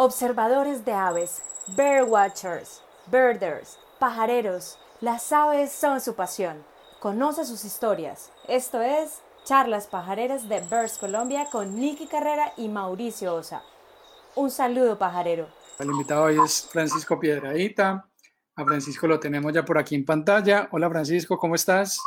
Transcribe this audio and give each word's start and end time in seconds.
Observadores 0.00 0.84
de 0.84 0.92
aves, 0.92 1.42
birdwatchers, 1.76 2.84
birders, 3.10 3.80
pajareros, 3.98 4.78
las 5.00 5.32
aves 5.32 5.72
son 5.72 6.00
su 6.00 6.14
pasión. 6.14 6.64
Conoce 7.00 7.44
sus 7.44 7.64
historias. 7.64 8.30
Esto 8.46 8.80
es 8.80 9.20
Charlas 9.42 9.88
Pajareras 9.88 10.48
de 10.48 10.60
Birds 10.60 10.98
Colombia 10.98 11.48
con 11.50 11.74
Nicky 11.74 12.06
Carrera 12.06 12.52
y 12.56 12.68
Mauricio 12.68 13.34
Osa. 13.34 13.64
Un 14.36 14.52
saludo 14.52 14.96
pajarero. 14.96 15.48
El 15.80 15.90
invitado 15.90 16.26
hoy 16.26 16.38
es 16.44 16.68
Francisco 16.70 17.18
Piedradita. 17.18 18.08
A 18.54 18.64
Francisco 18.64 19.08
lo 19.08 19.18
tenemos 19.18 19.52
ya 19.52 19.64
por 19.64 19.78
aquí 19.78 19.96
en 19.96 20.04
pantalla. 20.04 20.68
Hola 20.70 20.88
Francisco, 20.88 21.36
¿cómo 21.36 21.56
estás? 21.56 22.00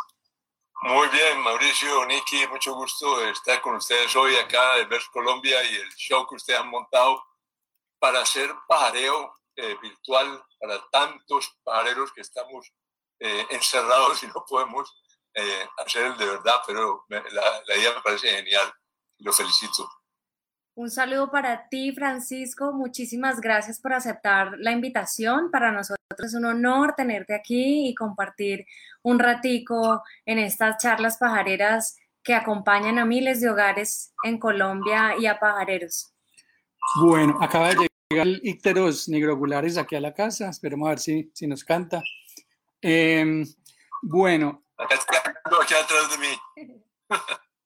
Muy 0.83 1.09
bien, 1.09 1.41
Mauricio, 1.43 2.05
Nicky, 2.05 2.47
mucho 2.49 2.73
gusto 2.73 3.21
estar 3.25 3.59
con 3.59 3.75
ustedes 3.75 4.15
hoy 4.15 4.33
acá 4.37 4.77
de 4.77 4.85
Vers 4.85 5.09
Colombia 5.11 5.57
y 5.69 5.75
el 5.75 5.89
show 5.89 6.25
que 6.25 6.35
ustedes 6.35 6.57
han 6.57 6.69
montado 6.69 7.21
para 8.02 8.21
hacer 8.21 8.49
pajareo 8.68 9.31
eh, 9.55 9.78
virtual 9.79 10.43
para 10.60 10.82
tantos 10.91 11.55
pajareros 11.64 12.11
que 12.11 12.21
estamos 12.21 12.74
eh, 13.19 13.46
encerrados 13.51 14.24
y 14.24 14.27
no 14.27 14.43
podemos 14.47 14.91
eh, 15.36 15.68
hacer 15.77 16.07
el 16.07 16.18
de 16.18 16.25
verdad, 16.25 16.55
pero 16.65 17.05
la, 17.10 17.21
la 17.68 17.75
idea 17.77 17.93
me 17.96 18.01
parece 18.01 18.29
genial. 18.29 18.74
Lo 19.19 19.32
felicito. 19.32 19.87
Un 20.74 20.89
saludo 20.89 21.29
para 21.29 21.68
ti, 21.69 21.93
Francisco. 21.93 22.74
Muchísimas 22.74 23.39
gracias 23.39 23.79
por 23.79 23.93
aceptar 23.93 24.54
la 24.57 24.71
invitación. 24.71 25.52
Para 25.52 25.71
nosotros 25.71 25.99
es 26.19 26.33
un 26.33 26.46
honor 26.46 26.96
tenerte 26.97 27.36
aquí 27.36 27.88
y 27.88 27.93
compartir 27.93 28.65
un 29.04 29.19
ratico 29.19 30.02
en 30.25 30.39
estas 30.39 30.77
charlas 30.82 31.18
pajareras 31.19 31.97
que 32.23 32.33
acompañan 32.33 32.97
a 32.97 33.05
miles 33.05 33.41
de 33.41 33.49
hogares 33.49 34.13
en 34.23 34.39
Colombia 34.39 35.16
y 35.19 35.27
a 35.27 35.39
pajareros. 35.39 36.16
Bueno, 36.99 37.38
acaba 37.39 37.67
de 37.67 37.73
llegar 37.75 37.91
el 38.20 38.42
Icteros 38.44 39.08
nigrogulares 39.09 39.78
aquí 39.78 39.95
a 39.95 40.02
la 40.02 40.14
casa. 40.14 40.50
Esperemos 40.50 40.88
a 40.88 40.89
ver 40.89 41.00
si, 41.00 41.31
si 41.33 41.47
nos 41.47 41.63
canta. 41.63 42.02
Eh, 42.81 43.44
bueno. 44.02 44.63
Acá, 44.77 44.95
atrás 44.95 46.11
de 46.11 46.17
mí. 46.17 46.77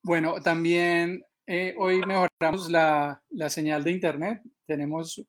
bueno, 0.02 0.40
también 0.42 1.24
eh, 1.46 1.74
hoy 1.78 2.00
mejoramos 2.04 2.70
la, 2.70 3.22
la, 3.30 3.48
señal 3.48 3.82
de 3.84 3.92
internet. 3.92 4.42
Tenemos, 4.66 5.22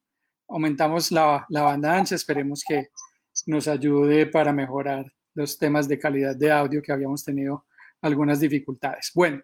aumentamos 0.48 1.12
la, 1.12 1.46
la 1.50 1.62
banda 1.62 1.96
ancha. 1.96 2.16
Esperemos 2.16 2.64
que 2.68 2.90
nos 3.46 3.68
ayude 3.68 4.26
para 4.28 4.52
mejorar 4.52 5.06
los 5.34 5.58
temas 5.58 5.88
de 5.88 6.00
calidad 6.00 6.36
de 6.36 6.52
audio 6.52 6.82
que 6.82 6.92
habíamos 6.92 7.24
tenido 7.24 7.66
algunas 8.02 8.40
dificultades. 8.40 9.12
Bueno, 9.14 9.42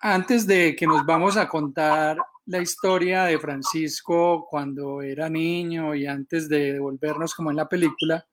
antes 0.00 0.46
de 0.46 0.74
que 0.76 0.86
nos 0.86 1.04
vamos 1.04 1.36
a 1.36 1.48
contar 1.48 2.16
la 2.48 2.62
historia 2.62 3.24
de 3.24 3.38
Francisco 3.38 4.46
cuando 4.48 5.02
era 5.02 5.28
niño 5.28 5.94
y 5.94 6.06
antes 6.06 6.48
de 6.48 6.78
volvernos 6.78 7.34
como 7.34 7.50
en 7.50 7.56
la 7.56 7.68
película, 7.68 8.26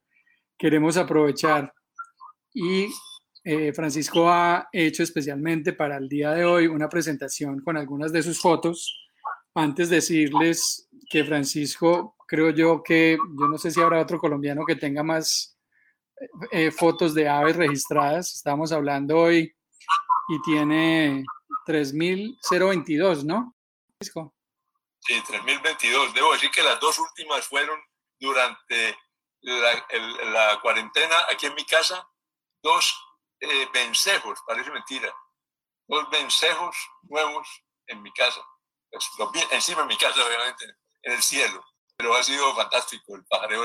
queremos 0.57 0.95
aprovechar 0.95 1.73
y 2.53 2.87
eh, 3.43 3.73
Francisco 3.73 4.29
ha 4.29 4.69
hecho 4.71 5.03
especialmente 5.03 5.73
para 5.73 5.97
el 5.97 6.07
día 6.07 6.31
de 6.31 6.45
hoy 6.45 6.67
una 6.67 6.87
presentación 6.87 7.59
con 7.59 7.75
algunas 7.75 8.13
de 8.13 8.23
sus 8.23 8.39
fotos. 8.39 9.05
Antes 9.53 9.89
de 9.89 9.97
decirles 9.97 10.87
que 11.09 11.25
Francisco, 11.25 12.15
creo 12.25 12.51
yo 12.51 12.81
que, 12.81 13.17
yo 13.17 13.47
no 13.49 13.57
sé 13.57 13.69
si 13.69 13.81
habrá 13.81 13.99
otro 13.99 14.17
colombiano 14.17 14.63
que 14.65 14.77
tenga 14.77 15.03
más 15.03 15.57
eh, 16.51 16.71
fotos 16.71 17.13
de 17.13 17.27
aves 17.27 17.57
registradas. 17.57 18.33
Estamos 18.33 18.71
hablando 18.71 19.17
hoy 19.17 19.53
y 20.29 20.41
tiene 20.41 21.25
3.022, 21.67 23.25
¿no? 23.25 23.54
Francisco. 24.11 24.35
Sí, 24.99 25.13
3.022. 25.21 26.13
Debo 26.13 26.33
decir 26.33 26.49
que 26.51 26.63
las 26.63 26.79
dos 26.79 26.97
últimas 26.99 27.47
fueron 27.47 27.79
durante 28.19 28.97
la, 29.41 29.85
la 30.31 30.59
cuarentena 30.61 31.15
aquí 31.29 31.45
en 31.45 31.55
mi 31.55 31.65
casa. 31.65 32.07
Dos 32.61 32.95
eh, 33.39 33.67
vencejos, 33.73 34.39
parece 34.47 34.71
mentira, 34.71 35.13
dos 35.87 36.09
vencejos 36.09 36.75
nuevos 37.03 37.47
en 37.87 38.01
mi 38.01 38.11
casa. 38.13 38.41
Pues, 38.89 39.05
encima 39.51 39.81
de 39.81 39.87
mi 39.87 39.97
casa, 39.97 40.25
obviamente, 40.25 40.65
en 41.03 41.13
el 41.13 41.21
cielo. 41.21 41.63
Pero 41.97 42.15
ha 42.15 42.23
sido 42.23 42.53
fantástico 42.55 43.15
el 43.15 43.25
pajareo 43.25 43.63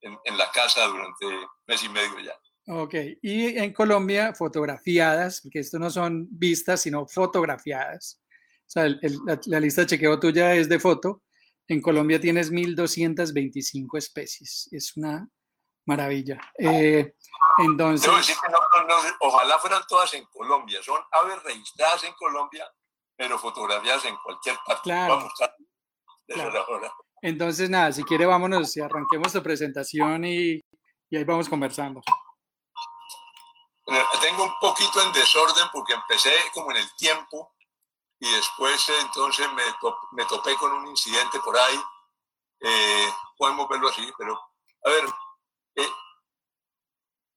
en, 0.00 0.18
en, 0.24 0.38
la 0.38 0.50
casa 0.50 0.86
durante 0.86 1.26
mes 1.66 1.82
y 1.84 1.88
medio 1.88 2.18
ya. 2.20 2.34
Ok, 2.66 2.94
y 3.22 3.58
en 3.58 3.72
Colombia, 3.72 4.34
fotografiadas, 4.34 5.40
porque 5.40 5.60
esto 5.60 5.78
no 5.78 5.90
son 5.90 6.28
vistas, 6.30 6.82
sino 6.82 7.06
fotografiadas. 7.06 8.19
O 8.70 8.72
sea, 8.72 8.84
el, 8.84 9.00
la, 9.26 9.40
la, 9.46 9.58
lista 9.58 9.80
de 9.80 9.88
chequeo 9.88 10.20
tuya 10.20 10.54
es 10.54 10.68
de 10.68 10.78
foto. 10.78 11.22
En 11.66 11.82
Colombia 11.82 12.20
tienes 12.20 12.52
1.225 12.52 13.98
especies. 13.98 14.68
Es 14.70 14.96
una 14.96 15.28
maravilla. 15.86 16.40
Eh, 16.56 17.16
entonces... 17.58 18.06
Debo 18.06 18.16
decir 18.18 18.36
que 18.40 18.52
no, 18.52 18.58
no, 18.86 18.94
ojalá 19.22 19.58
fueran 19.58 19.82
todas 19.88 20.14
en 20.14 20.24
Colombia. 20.26 20.80
Son 20.84 21.00
aves 21.10 21.42
registradas 21.42 22.04
en 22.04 22.12
Colombia, 22.12 22.64
pero 23.16 23.40
fotografiadas 23.40 24.04
en 24.04 24.14
cualquier 24.22 24.56
parte. 24.64 24.82
Claro. 24.84 25.16
Vamos 25.16 25.32
a, 25.40 25.52
claro. 26.28 26.64
Entonces, 27.22 27.68
nada, 27.68 27.90
si 27.90 28.04
quiere, 28.04 28.24
vámonos 28.24 28.76
y 28.76 28.80
arranquemos 28.80 29.32
tu 29.32 29.42
presentación 29.42 30.24
y, 30.24 30.60
y 31.10 31.16
ahí 31.16 31.24
vamos 31.24 31.48
conversando. 31.48 32.02
Tengo 34.20 34.44
un 34.44 34.52
poquito 34.60 35.02
en 35.04 35.12
desorden 35.12 35.66
porque 35.72 35.94
empecé 35.94 36.30
como 36.54 36.70
en 36.70 36.76
el 36.76 36.86
tiempo 36.96 37.52
y 38.20 38.30
después 38.32 38.86
entonces 39.00 39.50
me, 39.54 39.62
to 39.80 39.98
me 40.12 40.24
topé 40.26 40.54
con 40.56 40.72
un 40.72 40.86
incidente 40.88 41.40
por 41.40 41.56
ahí. 41.56 41.82
Eh, 42.60 43.14
podemos 43.36 43.66
verlo 43.68 43.88
así, 43.88 44.12
pero 44.18 44.38
a 44.84 44.90
ver, 44.90 45.04
eh, 45.76 45.92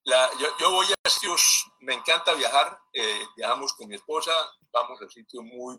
la, 0.04 0.30
yo, 0.38 0.58
yo, 0.58 0.72
voy 0.72 0.86
a 0.88 1.10
sitios, 1.10 1.72
me 1.80 1.94
encanta 1.94 2.34
viajar, 2.34 2.78
eh, 2.92 3.26
viajamos 3.38 3.74
con 3.74 3.88
mi 3.88 3.96
esposa, 3.96 4.34
vamos 4.74 5.02
a 5.02 5.10
sitios 5.10 5.44
muy 5.46 5.78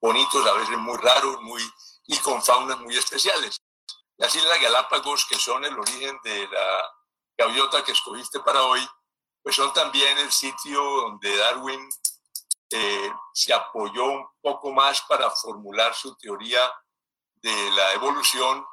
bonitos, 0.00 0.46
a 0.46 0.52
veces 0.52 0.78
muy 0.78 0.96
raros, 0.96 1.42
muy, 1.42 1.62
y 2.06 2.16
con 2.18 2.40
faunas 2.40 2.78
muy 2.78 2.96
especiales. 2.96 3.60
Las 4.16 4.34
Islas 4.34 4.60
Galápagos, 4.60 5.26
que 5.26 5.36
son 5.36 5.64
el 5.64 5.76
origen 5.76 6.16
de 6.22 6.46
la 6.46 6.92
gaviota 7.36 7.82
que 7.82 7.92
escogiste 7.92 8.38
para 8.40 8.62
hoy, 8.62 8.86
pues 9.42 9.56
son 9.56 9.72
también 9.72 10.16
el 10.18 10.30
sitio 10.30 10.82
donde 10.82 11.36
Darwin 11.36 11.88
eh, 12.70 13.12
se 13.32 13.52
apoyó 13.52 14.04
un 14.04 14.26
poco 14.40 14.72
más 14.72 15.02
para 15.02 15.30
formular 15.30 15.94
su 15.94 16.16
teoría 16.16 16.70
de 17.34 17.70
la 17.72 17.92
evolución 17.92 18.64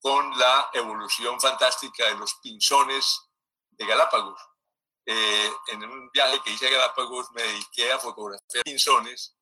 con 0.00 0.38
la 0.38 0.70
evolución 0.72 1.40
fantástica 1.40 2.06
de 2.06 2.14
los 2.14 2.34
pinzones 2.36 3.20
de 3.70 3.86
Galápagos. 3.86 4.40
Eh, 5.04 5.52
en 5.68 5.84
un 5.84 6.10
viaje 6.10 6.40
que 6.42 6.50
hice 6.50 6.66
a 6.66 6.70
Galápagos 6.70 7.30
me 7.32 7.42
dediqué 7.42 7.92
a 7.92 7.98
fotografiar 7.98 8.64
pinzones 8.64 9.36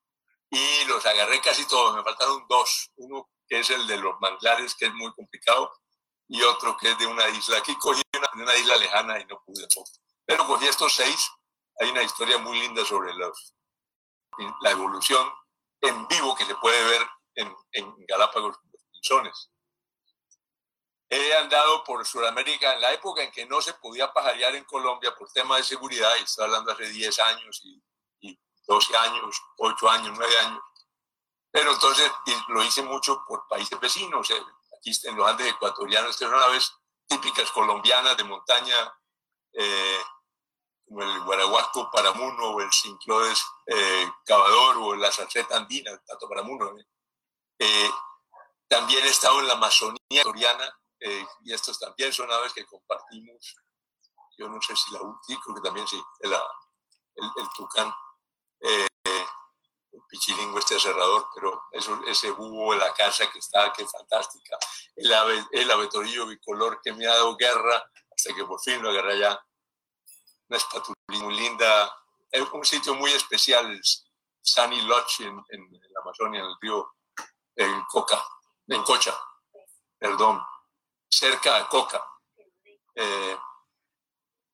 y 0.50 0.84
los 0.84 1.04
agarré 1.06 1.40
casi 1.40 1.66
todos, 1.66 1.96
me 1.96 2.02
faltaron 2.02 2.44
dos, 2.48 2.90
uno 2.96 3.28
que 3.48 3.60
es 3.60 3.70
el 3.70 3.86
de 3.86 3.96
los 3.96 4.18
manglares, 4.20 4.74
que 4.74 4.86
es 4.86 4.94
muy 4.94 5.12
complicado, 5.12 5.70
y 6.28 6.42
otro 6.42 6.76
que 6.76 6.90
es 6.90 6.98
de 6.98 7.06
una 7.06 7.28
isla. 7.28 7.58
Aquí 7.58 7.74
cogí 7.76 8.02
una, 8.16 8.28
de 8.34 8.42
una 8.42 8.56
isla 8.56 8.76
lejana 8.76 9.20
y 9.20 9.26
no 9.26 9.42
pude. 9.44 9.66
Pero 10.24 10.46
cogí 10.46 10.66
estos 10.66 10.94
seis, 10.94 11.30
hay 11.80 11.90
una 11.90 12.02
historia 12.02 12.38
muy 12.38 12.58
linda 12.60 12.84
sobre 12.84 13.12
los, 13.14 13.53
la 14.60 14.70
evolución 14.70 15.30
en 15.80 16.06
vivo 16.08 16.34
que 16.34 16.44
se 16.44 16.54
puede 16.56 16.82
ver 16.84 17.06
en, 17.34 17.54
en 17.72 17.94
Galápagos, 18.06 18.56
los 18.72 18.82
pinzones. 18.90 19.50
He 21.08 21.34
andado 21.36 21.84
por 21.84 22.04
Sudamérica 22.06 22.74
en 22.74 22.80
la 22.80 22.92
época 22.92 23.22
en 23.22 23.30
que 23.30 23.46
no 23.46 23.60
se 23.60 23.74
podía 23.74 24.12
pajarear 24.12 24.54
en 24.56 24.64
Colombia 24.64 25.14
por 25.14 25.30
temas 25.30 25.58
de 25.58 25.64
seguridad, 25.64 26.10
y 26.18 26.24
estoy 26.24 26.44
hablando 26.44 26.72
hace 26.72 26.88
10 26.88 27.18
años 27.20 27.60
y, 27.62 27.82
y 28.20 28.38
12 28.66 28.96
años, 28.96 29.42
8 29.58 29.90
años, 29.90 30.16
9 30.16 30.38
años. 30.38 30.62
Pero 31.50 31.72
entonces 31.72 32.10
lo 32.48 32.64
hice 32.64 32.82
mucho 32.82 33.22
por 33.28 33.46
países 33.46 33.78
vecinos. 33.78 34.28
Eh, 34.30 34.42
aquí 34.76 34.90
en 35.04 35.16
los 35.16 35.28
Andes 35.28 35.46
ecuatorianos, 35.52 36.16
que 36.16 36.24
son 36.24 36.34
aves 36.34 36.72
típicas 37.06 37.50
colombianas 37.52 38.16
de 38.16 38.24
montaña, 38.24 38.74
eh, 39.52 40.00
como 40.86 41.02
el 41.02 41.24
guaraguasco 41.24 41.90
paramuno 41.90 42.50
o 42.50 42.60
el 42.60 42.70
cinclodes 42.72 43.42
eh, 43.66 44.10
cavador 44.24 44.76
o 44.78 44.94
la 44.96 45.10
salseta 45.10 45.56
andina, 45.56 45.98
tanto 46.06 46.28
paramuno. 46.28 46.74
Eh, 47.58 47.90
también 48.68 49.04
he 49.04 49.08
estado 49.08 49.40
en 49.40 49.46
la 49.46 49.54
Amazonía 49.54 49.98
ecuatoriana, 50.10 50.78
eh, 51.00 51.26
y 51.42 51.52
estos 51.52 51.78
también 51.78 52.12
son 52.12 52.30
aves 52.32 52.52
que 52.52 52.64
compartimos. 52.64 53.56
Yo 54.38 54.48
no 54.48 54.60
sé 54.60 54.74
si 54.74 54.92
la 54.92 55.02
última, 55.02 55.40
creo 55.44 55.54
que 55.54 55.60
también 55.60 55.86
sí, 55.86 56.02
el, 56.20 56.32
el, 56.32 57.48
tucán, 57.54 57.94
eh, 58.60 58.86
el 59.92 60.02
pichilingo 60.08 60.58
este 60.58 60.76
aserrador, 60.76 61.28
pero 61.34 61.62
eso, 61.72 62.00
ese 62.06 62.30
búho 62.30 62.74
la 62.74 62.92
casa 62.94 63.30
que 63.30 63.38
está, 63.38 63.72
que 63.72 63.82
es 63.82 63.92
fantástica. 63.92 64.58
El, 64.96 65.12
ave, 65.12 65.46
el 65.52 65.70
avetorillo 65.70 66.26
bicolor 66.26 66.80
que 66.82 66.92
me 66.92 67.06
ha 67.06 67.14
dado 67.14 67.36
guerra, 67.36 67.90
hasta 68.10 68.34
que 68.34 68.44
por 68.44 68.60
fin 68.60 68.82
lo 68.82 68.90
agarré 68.90 69.18
ya. 69.18 69.46
Una 71.08 71.18
muy 71.20 71.34
linda, 71.36 71.94
es 72.30 72.42
un 72.52 72.64
sitio 72.64 72.94
muy 72.94 73.10
especial, 73.12 73.80
Sunny 74.42 74.80
Lodge 74.82 75.20
en, 75.20 75.42
en, 75.48 75.70
la 75.72 76.00
Amazonia, 76.02 76.40
en 76.40 76.46
el 76.46 76.56
río 76.60 76.92
en 77.56 77.84
Coca, 77.84 78.22
en 78.68 78.82
Cocha 78.82 79.14
perdón, 80.04 80.38
cerca 81.08 81.58
de 81.58 81.66
Coca. 81.68 82.04
Eh, 82.94 83.38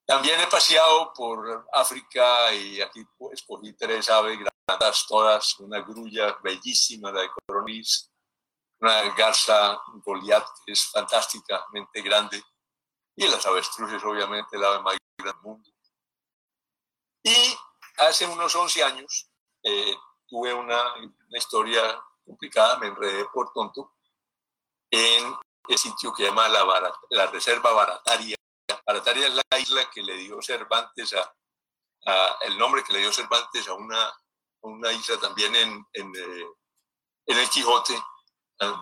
también 0.06 0.40
he 0.40 0.46
paseado 0.46 1.12
por 1.12 1.66
África 1.72 2.54
y 2.54 2.80
aquí 2.80 3.04
escogí 3.32 3.72
tres 3.72 4.08
aves 4.10 4.38
grandes, 4.38 5.06
todas, 5.08 5.58
una 5.58 5.80
grulla 5.80 6.38
bellísima, 6.42 7.10
la 7.10 7.22
de 7.22 7.30
coronis, 7.30 8.12
una 8.80 9.12
garza 9.14 9.80
Goliath 10.04 10.46
que 10.64 10.72
es 10.72 10.84
fantásticamente 10.90 12.00
grande, 12.00 12.40
y 13.16 13.26
las 13.26 13.44
avestruces, 13.44 14.02
obviamente, 14.04 14.56
la 14.56 14.68
ave 14.68 14.82
más 14.82 14.96
grande 15.18 15.32
del 15.32 15.42
mundo. 15.42 15.69
Y 17.22 17.56
hace 17.98 18.26
unos 18.26 18.54
11 18.54 18.82
años 18.82 19.30
eh, 19.62 19.94
tuve 20.26 20.54
una, 20.54 20.94
una, 20.94 21.38
historia 21.38 22.02
complicada, 22.24 22.78
me 22.78 22.86
enredé 22.86 23.26
por 23.26 23.52
tonto 23.52 23.94
en 24.90 25.34
el 25.68 25.78
sitio 25.78 26.12
que 26.12 26.24
llama 26.24 26.48
la, 26.48 26.92
la 27.10 27.26
Reserva 27.26 27.72
Barataria. 27.72 28.36
Barataria 28.86 29.26
es 29.26 29.34
la 29.34 29.58
isla 29.58 29.90
que 29.90 30.02
le 30.02 30.16
dio 30.16 30.40
Cervantes 30.40 31.12
a, 31.14 31.34
a 32.06 32.36
el 32.42 32.56
nombre 32.58 32.82
que 32.82 32.92
le 32.92 33.00
dio 33.00 33.12
Cervantes 33.12 33.68
a 33.68 33.74
una, 33.74 34.12
una 34.62 34.92
isla 34.92 35.18
también 35.18 35.54
en, 35.54 35.86
en, 35.92 36.12
eh, 36.16 36.46
en 37.26 37.38
el 37.38 37.48
Quijote, 37.50 38.02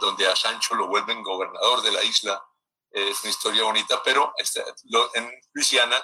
donde 0.01 0.27
a 0.27 0.35
Sancho 0.35 0.75
lo 0.75 0.89
vuelven 0.89 1.23
gobernador 1.23 1.83
de 1.83 1.93
la 1.93 2.03
isla. 2.03 2.43
Es 2.91 3.23
una 3.23 3.31
historia 3.31 3.65
bonita, 3.65 4.03
pero 4.03 4.33
en 5.15 5.31
Luisiana 5.53 6.03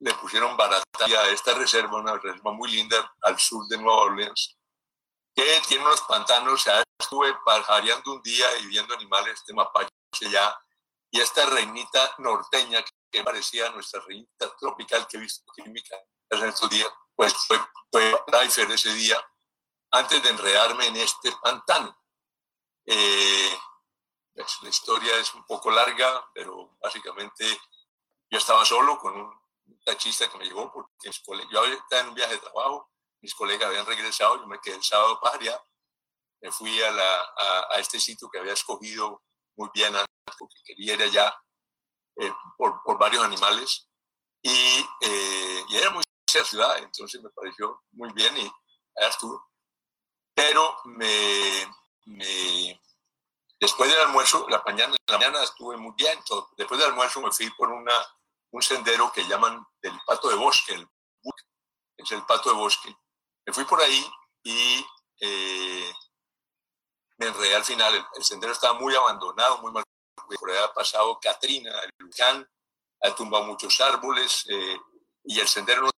le 0.00 0.14
pusieron 0.14 0.56
Barataria 0.56 1.20
a 1.20 1.28
esta 1.30 1.54
reserva, 1.54 1.98
una 1.98 2.16
reserva 2.16 2.52
muy 2.52 2.70
linda 2.70 3.14
al 3.22 3.38
sur 3.38 3.66
de 3.68 3.78
Nueva 3.78 4.02
Orleans, 4.02 4.56
que 5.34 5.62
tiene 5.68 5.84
unos 5.84 6.00
pantanos. 6.02 6.64
Ya 6.64 6.82
estuve 6.98 7.34
pajareando 7.44 8.12
un 8.12 8.22
día 8.22 8.46
y 8.58 8.66
viendo 8.66 8.94
animales 8.94 9.44
de 9.46 9.54
mapache 9.54 9.90
allá, 10.22 10.58
y 11.10 11.20
esta 11.20 11.44
reinita 11.46 12.14
norteña 12.18 12.84
que 13.10 13.22
parecía 13.24 13.70
nuestra 13.70 14.00
reinita 14.00 14.54
tropical 14.58 15.06
que 15.06 15.16
he 15.16 15.20
visto 15.20 15.44
química 15.54 15.96
en 16.30 16.44
estos 16.44 16.70
días, 16.70 16.88
pues 17.14 17.34
fue, 17.46 17.58
fue 17.90 18.74
ese 18.74 18.94
día 18.94 19.22
antes 19.90 20.22
de 20.22 20.30
enredarme 20.30 20.86
en 20.86 20.96
este 20.96 21.32
pantano. 21.42 21.96
Eh, 22.86 23.58
pues, 24.34 24.58
la 24.62 24.68
historia 24.68 25.16
es 25.16 25.34
un 25.34 25.44
poco 25.44 25.70
larga, 25.70 26.30
pero 26.32 26.76
básicamente 26.80 27.44
yo 28.30 28.38
estaba 28.38 28.64
solo 28.64 28.98
con 28.98 29.16
un 29.18 29.39
tachista 29.84 30.28
que 30.30 30.38
me 30.38 30.44
llegó 30.44 30.70
porque 30.72 31.10
yo 31.50 31.64
estaba 31.64 32.02
en 32.02 32.08
un 32.08 32.14
viaje 32.14 32.34
de 32.34 32.40
trabajo, 32.40 32.90
mis 33.20 33.34
colegas 33.34 33.68
habían 33.68 33.86
regresado, 33.86 34.36
yo 34.38 34.46
me 34.46 34.60
quedé 34.60 34.76
el 34.76 34.82
sábado 34.82 35.18
para 35.20 35.38
me 36.42 36.50
fui 36.50 36.80
a, 36.82 36.90
la, 36.90 37.20
a, 37.70 37.78
este 37.78 38.00
sitio 38.00 38.28
que 38.30 38.38
había 38.38 38.54
escogido 38.54 39.22
muy 39.56 39.68
bien 39.74 39.94
antes 39.94 40.36
porque 40.38 40.54
quería 40.64 40.94
ir 40.94 41.02
allá 41.02 41.34
eh, 42.16 42.32
por, 42.56 42.82
por, 42.82 42.98
varios 42.98 43.24
animales 43.24 43.88
y, 44.42 44.50
eh, 45.02 45.64
y 45.68 45.76
era 45.76 45.90
muy 45.90 46.02
cerca 46.26 46.48
ciudad, 46.48 46.78
entonces 46.78 47.22
me 47.22 47.30
pareció 47.30 47.82
muy 47.92 48.10
bien 48.12 48.36
y 48.38 48.50
allá 48.96 49.08
estuve. 49.08 49.38
Pero 50.34 50.76
me, 50.84 51.66
me, 52.06 52.80
después 53.60 53.90
del 53.90 54.00
almuerzo, 54.00 54.46
la 54.48 54.62
mañana, 54.64 54.96
la 55.06 55.18
mañana 55.18 55.42
estuve 55.42 55.76
muy 55.76 55.92
bien, 55.96 56.18
después 56.56 56.80
del 56.80 56.90
almuerzo 56.90 57.20
me 57.20 57.32
fui 57.32 57.50
por 57.50 57.70
una 57.70 57.94
un 58.52 58.62
sendero 58.62 59.10
que 59.12 59.26
llaman 59.26 59.64
el 59.82 59.98
pato 60.06 60.28
de 60.28 60.36
bosque, 60.36 60.74
el, 60.74 60.88
es 61.96 62.12
el 62.12 62.24
pato 62.24 62.50
de 62.50 62.56
bosque. 62.56 62.94
Me 63.46 63.52
fui 63.52 63.64
por 63.64 63.80
ahí 63.80 64.04
y 64.42 64.84
eh, 65.20 65.92
me 67.18 67.26
enredé 67.26 67.54
al 67.54 67.64
final. 67.64 68.06
El, 68.14 68.24
sendero 68.24 68.52
estaba 68.52 68.78
muy 68.78 68.94
abandonado, 68.94 69.58
muy 69.58 69.72
mal. 69.72 69.84
Por 70.14 70.50
ahí 70.50 70.58
ha 70.58 70.72
pasado 70.72 71.18
Katrina, 71.20 71.72
el 71.80 72.06
huracán, 72.06 72.48
ha 73.02 73.14
tumbado 73.14 73.44
muchos 73.44 73.80
árboles 73.80 74.44
eh, 74.48 74.78
y 75.24 75.40
el 75.40 75.48
sendero, 75.48 75.90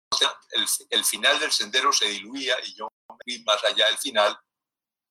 el, 0.51 0.67
el 0.89 1.05
final 1.05 1.39
del 1.39 1.53
sendero 1.53 1.93
se 1.93 2.07
diluía 2.07 2.57
y 2.65 2.75
yo 2.75 2.89
me 3.09 3.17
fui 3.23 3.45
más 3.45 3.63
allá 3.65 3.87
del 3.87 3.99
final 3.99 4.39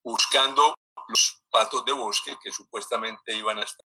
buscando 0.04 0.74
los 1.08 1.44
patos 1.50 1.86
de 1.86 1.92
bosque 1.92 2.38
que 2.42 2.52
supuestamente 2.52 3.36
iban 3.36 3.60
a 3.60 3.64
estar. 3.64 3.86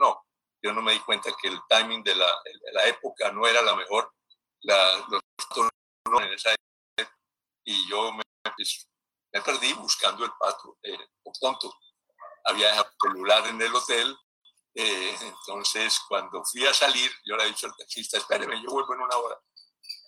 No, 0.00 0.24
yo 0.64 0.72
no 0.72 0.80
me 0.80 0.92
di 0.92 1.00
cuenta 1.00 1.30
que 1.40 1.48
el 1.48 1.60
timing 1.68 2.02
de 2.02 2.14
la, 2.14 2.42
la 2.72 2.86
época 2.86 3.30
no 3.30 3.46
era 3.46 3.60
la 3.60 3.76
mejor, 3.76 4.10
la, 4.62 5.06
los 5.08 5.20
en 6.22 6.32
esa 6.32 6.52
época, 6.52 7.18
y 7.64 7.88
yo 7.88 8.12
me, 8.12 8.22
pues, 8.56 8.88
me, 9.30 9.42
perdí 9.42 9.74
buscando 9.74 10.24
el 10.24 10.32
pato, 10.38 10.78
eh, 10.82 10.98
tonto. 11.38 11.70
Había 12.44 12.78
el 12.78 12.84
celular 12.98 13.46
en 13.46 13.60
el 13.60 13.74
hotel, 13.74 14.16
eh, 14.74 15.16
entonces 15.20 16.00
cuando 16.08 16.42
fui 16.44 16.66
a 16.66 16.72
salir, 16.72 17.10
yo 17.26 17.36
le 17.36 17.44
he 17.44 17.48
dicho 17.48 17.66
al 17.66 17.76
taxista, 17.76 18.16
espéreme, 18.16 18.62
yo 18.62 18.70
vuelvo 18.70 18.94
en 18.94 19.00
una 19.00 19.16
hora. 19.16 19.38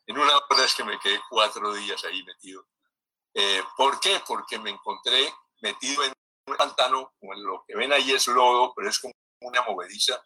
En 0.06 0.18
una 0.18 0.38
hora 0.38 0.64
es 0.64 0.74
que 0.74 0.84
me 0.84 0.98
quedé 0.98 1.20
cuatro 1.28 1.74
días 1.74 2.02
ahí 2.04 2.22
metido. 2.22 2.66
Eh, 3.34 3.62
¿Por 3.76 4.00
qué? 4.00 4.22
Porque 4.26 4.58
me 4.58 4.70
encontré 4.70 5.34
metido 5.60 6.02
en 6.04 6.12
un 6.46 6.56
pantano, 6.56 7.12
lo 7.20 7.64
que 7.66 7.76
ven 7.76 7.92
ahí 7.92 8.12
es 8.12 8.26
lodo, 8.28 8.72
pero 8.74 8.88
es 8.88 8.98
como 8.98 9.12
una 9.40 9.62
movediza 9.62 10.22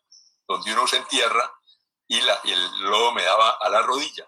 donde 0.51 0.73
uno 0.73 0.85
se 0.85 0.97
entierra 0.97 1.49
y, 2.09 2.21
la, 2.23 2.35
el 2.43 2.81
lodo 2.81 3.13
me 3.13 3.23
daba 3.23 3.51
a 3.51 3.69
la 3.69 3.83
rodilla. 3.83 4.27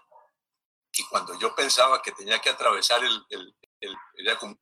Y 0.93 1.03
cuando 1.07 1.37
yo 1.37 1.53
pensaba 1.53 2.01
que 2.01 2.13
tenía 2.13 2.39
que 2.39 2.49
atravesar 2.49 3.03
el, 3.03 3.55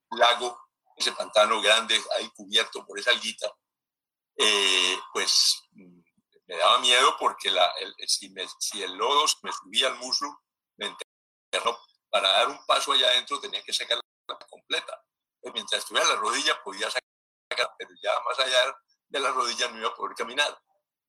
lago, 0.10 0.60
ese 0.96 1.12
pantano 1.12 1.62
grande 1.62 2.02
ahí 2.18 2.28
cubierto 2.32 2.84
por 2.84 2.98
esa 2.98 3.12
alguita, 3.12 3.54
eh, 4.38 5.00
pues 5.14 5.62
mm, 5.74 6.00
me 6.48 6.58
daba 6.58 6.80
miedo 6.80 7.16
porque 7.20 7.52
la, 7.52 7.72
el, 7.80 7.94
si, 8.08 8.82
el 8.82 8.96
lodo 8.96 9.26
me 9.44 9.52
subía 9.52 9.90
al 9.90 9.98
muslo, 9.98 10.42
me 10.78 10.88
enterró. 10.88 11.78
Para 12.10 12.28
dar 12.28 12.48
un 12.48 12.66
paso 12.66 12.92
allá 12.92 13.08
adentro 13.08 13.40
tenía 13.40 13.62
que 13.62 13.72
sacarla 13.72 14.02
completa. 14.50 15.00
Pues 15.40 15.54
mientras 15.54 15.84
estuviera 15.84 16.10
la 16.10 16.16
rodilla 16.16 16.60
podía 16.64 16.90
sacar, 16.90 17.70
pero 17.78 17.92
ya 18.02 18.20
más 18.22 18.40
allá 18.40 18.76
de 19.10 19.20
la 19.20 19.32
rodilla 19.32 19.70
no 19.70 19.78
iba 19.78 19.90
a 19.90 19.96
poder 19.96 20.16
caminar. 20.16 20.60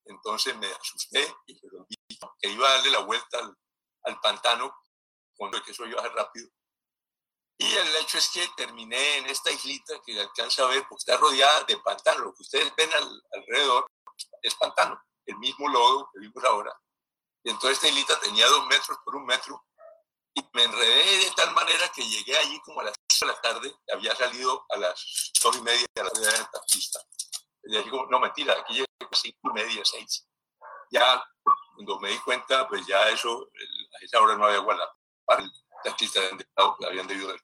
Entonces 0.05 0.57
me 0.57 0.67
asusté 0.67 1.35
y 1.47 1.59
que 1.59 2.49
iba 2.49 2.69
a 2.69 2.73
darle 2.75 2.91
la 2.91 3.01
vuelta 3.01 3.39
al, 4.05 4.21
pantano 4.21 4.75
cuando 5.35 5.63
que 5.63 5.73
eso 5.73 5.87
iba 5.87 6.01
a 6.01 6.05
ser 6.05 6.13
rápido. 6.13 6.49
Y 7.59 7.73
el 7.73 7.97
hecho 7.97 8.19
es 8.19 8.29
que 8.31 8.49
terminé 8.57 9.19
en 9.19 9.27
esta 9.27 9.51
islita 9.51 9.95
que 10.05 10.21
alcanza 10.21 10.65
a 10.65 10.69
ver, 10.69 10.85
porque 10.89 11.03
está 11.03 11.17
rodeada 11.17 11.63
de 11.65 11.77
pantano. 11.79 12.25
Lo 12.25 12.35
que 12.35 12.43
ustedes 12.43 12.75
ven 12.77 12.91
alrededor 13.33 13.87
es 14.43 14.55
pantano, 14.57 15.01
el 15.27 15.37
mismo 15.39 15.69
lodo 15.69 16.11
que 16.13 16.21
vimos 16.21 16.43
ahora. 16.45 16.77
Y 17.45 17.51
entonces 17.51 17.79
esta 17.79 17.89
islita 17.89 18.19
tenía 18.21 18.47
dos 18.49 18.67
metros 18.67 18.99
por 19.05 19.17
un 19.17 19.25
metro. 19.25 19.65
Y 20.35 20.43
me 20.55 20.65
enredé 20.65 21.25
de 21.25 21.31
tal 21.37 21.53
manera 21.55 21.89
que 21.95 22.03
llegué 22.09 22.37
allí 22.37 22.59
como 22.61 22.81
a 22.81 22.85
las 22.85 22.95
6 23.09 23.21
de 23.21 23.27
la 23.27 23.41
tarde. 23.41 23.77
Había 23.93 24.17
salido 24.17 24.65
a 24.71 24.79
las 24.79 25.33
dos 25.43 25.57
y 25.57 25.61
media 25.61 25.87
de 25.95 26.05
la 26.05 26.11
pista. 26.67 27.01
No, 28.11 28.21
mentira, 28.21 28.55
aquí 28.55 28.75
llegué 28.75 28.87
cinco 29.13 29.51
y 29.51 29.53
media, 29.53 29.83
seis. 29.85 30.27
Ya 30.91 31.25
cuando 31.75 31.99
me 32.01 32.11
di 32.11 32.19
cuenta, 32.19 32.69
pues 32.69 32.87
ya 32.87 33.09
eso, 33.09 33.49
a 34.01 34.05
esa 34.05 34.21
hora 34.21 34.37
no 34.37 34.45
había 34.45 34.59
agua 34.59 34.77
para 35.25 35.43
el 35.43 35.51
taxista 35.83 36.21
habían 36.87 37.07
debido 37.07 37.35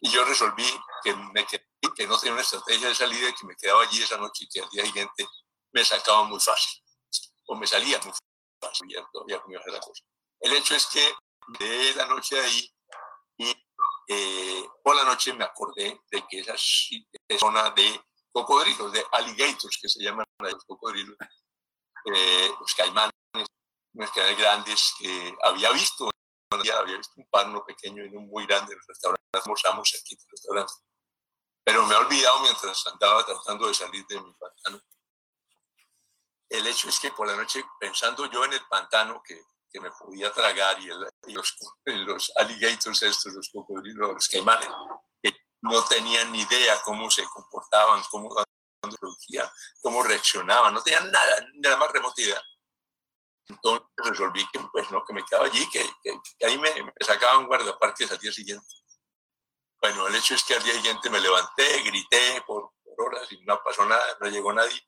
Y 0.00 0.10
yo 0.10 0.24
resolví 0.24 0.66
que, 1.02 1.14
me 1.14 1.46
que 1.46 2.06
no 2.06 2.18
tenía 2.18 2.32
una 2.32 2.42
estrategia 2.42 2.88
de 2.88 2.94
salida 2.94 3.32
que 3.32 3.46
me 3.46 3.56
quedaba 3.56 3.82
allí 3.82 4.02
esa 4.02 4.16
noche 4.16 4.44
y 4.44 4.48
que 4.48 4.60
al 4.60 4.68
día 4.70 4.84
siguiente 4.84 5.26
me 5.72 5.84
sacaba 5.84 6.24
muy 6.24 6.40
fácil. 6.40 6.82
O 7.46 7.54
me 7.54 7.66
salía 7.66 8.00
muy 8.00 8.12
fácil, 8.60 8.88
ya 8.88 9.06
la 9.66 9.80
cosa. 9.80 10.04
El 10.40 10.52
hecho 10.54 10.74
es 10.74 10.86
que 10.86 11.14
de 11.58 11.94
la 11.94 12.06
noche 12.06 12.38
ahí 12.40 12.74
y 13.38 13.54
eh, 14.08 14.68
por 14.82 14.96
la 14.96 15.04
noche 15.04 15.32
me 15.32 15.44
acordé 15.44 16.00
de 16.10 16.26
que 16.28 16.40
esa 16.40 16.54
zona 17.38 17.70
de 17.70 18.00
cocodrilos, 18.36 18.92
de 18.92 19.02
alligators, 19.12 19.78
que 19.80 19.88
se 19.88 20.02
llaman 20.02 20.26
los 20.40 20.64
cocodrilos, 20.66 21.16
eh, 22.04 22.50
los 22.60 22.74
caimanes, 22.74 23.14
unos 23.94 24.10
caimanes 24.10 24.38
grandes 24.38 24.94
que 24.98 25.34
había 25.42 25.72
visto, 25.72 26.10
había 26.50 26.98
visto 26.98 27.14
un 27.16 27.26
pano 27.30 27.64
pequeño 27.64 28.04
y 28.04 28.14
un 28.14 28.28
muy 28.28 28.46
grande 28.46 28.74
en 28.74 28.78
el 28.78 28.86
restaurante, 28.86 29.24
almorzamos 29.32 29.88
aquí 29.98 30.14
en 30.14 30.20
el 30.20 30.30
restaurante. 30.30 30.72
Pero 31.64 31.86
me 31.86 31.94
he 31.94 31.96
olvidado 31.96 32.40
mientras 32.40 32.86
andaba 32.88 33.24
tratando 33.24 33.68
de 33.68 33.74
salir 33.74 34.04
de 34.06 34.20
mi 34.20 34.34
pantano. 34.34 34.82
El 36.50 36.66
hecho 36.66 36.90
es 36.90 37.00
que 37.00 37.12
por 37.12 37.26
la 37.26 37.36
noche, 37.36 37.64
pensando 37.80 38.30
yo 38.30 38.44
en 38.44 38.52
el 38.52 38.66
pantano 38.68 39.22
que, 39.26 39.40
que 39.70 39.80
me 39.80 39.90
podía 39.92 40.30
tragar 40.30 40.78
y, 40.78 40.88
los, 41.32 41.56
los 41.86 42.32
alligators 42.36 43.02
estos, 43.02 43.32
los 43.32 43.48
cocodrilos, 43.48 44.12
los 44.12 44.28
caimanes, 44.28 44.68
no 45.70 45.84
tenían 45.84 46.32
ni 46.32 46.40
idea 46.42 46.80
cómo 46.82 47.10
se 47.10 47.24
comportaban, 47.24 48.02
cómo 48.10 48.34
producían, 49.00 49.48
cómo 49.80 50.02
reaccionaban, 50.02 50.72
no 50.72 50.82
tenían 50.82 51.10
nada, 51.10 51.46
nada 51.54 51.76
más 51.76 51.92
remota 51.92 52.20
idea. 52.20 52.42
Entonces 53.48 53.86
resolví 53.96 54.46
que, 54.52 54.60
pues, 54.72 54.90
no, 54.90 55.04
que 55.04 55.12
me 55.12 55.24
quedaba 55.24 55.46
allí, 55.46 55.68
que, 55.70 55.84
que, 56.02 56.46
ahí 56.46 56.58
me, 56.58 56.70
sacaban 57.00 57.46
guardaparques 57.46 58.10
al 58.10 58.18
día 58.18 58.32
siguiente. 58.32 58.66
Bueno, 59.80 60.08
el 60.08 60.16
hecho 60.16 60.34
es 60.34 60.42
que 60.42 60.54
al 60.54 60.62
día 60.62 60.74
siguiente 60.74 61.10
me 61.10 61.20
levanté, 61.20 61.82
grité 61.82 62.42
por, 62.46 62.72
horas 62.98 63.30
y 63.30 63.38
no 63.42 63.62
pasó 63.62 63.84
nada, 63.84 64.16
no 64.20 64.28
llegó 64.28 64.52
nadie. 64.52 64.80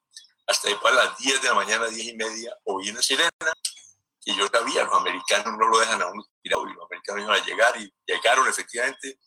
hasta 0.47 0.69
después 0.69 0.95
a 0.95 1.05
las 1.05 1.19
10 1.19 1.43
de 1.43 1.49
la 1.49 1.55
mañana, 1.55 1.87
10 1.89 2.07
y 2.07 2.17
media, 2.17 2.57
oí 2.65 2.89
una 2.91 3.03
sirena 3.03 3.31
y 4.25 4.35
yo 4.35 4.47
sabía, 4.49 4.85
los 4.85 4.95
americanos 4.95 5.59
no 5.59 5.69
lo 5.69 5.79
dejan 5.79 6.03
a 6.03 6.07
uno 6.07 6.23
tirado 6.43 6.67
y 6.69 6.73
los 6.75 6.85
americanos 6.85 7.23
iban 7.23 7.41
a 7.41 7.45
llegar 7.45 7.77
y 7.81 7.95
llegaron 8.07 8.49
efectivamente 8.49 9.19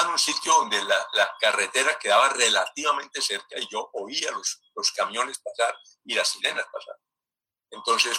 en 0.00 0.06
un 0.08 0.18
sitio 0.18 0.52
donde 0.54 0.82
la, 0.84 1.06
la, 1.12 1.36
carretera 1.38 1.98
quedaba 1.98 2.30
relativamente 2.30 3.20
cerca 3.20 3.58
y 3.58 3.68
yo 3.70 3.90
oía 3.92 4.30
los, 4.30 4.62
los 4.74 4.90
camiones 4.92 5.38
pasar 5.40 5.76
y 6.04 6.14
las 6.14 6.28
sirenas 6.28 6.66
pasar. 6.72 6.96
Entonces 7.70 8.18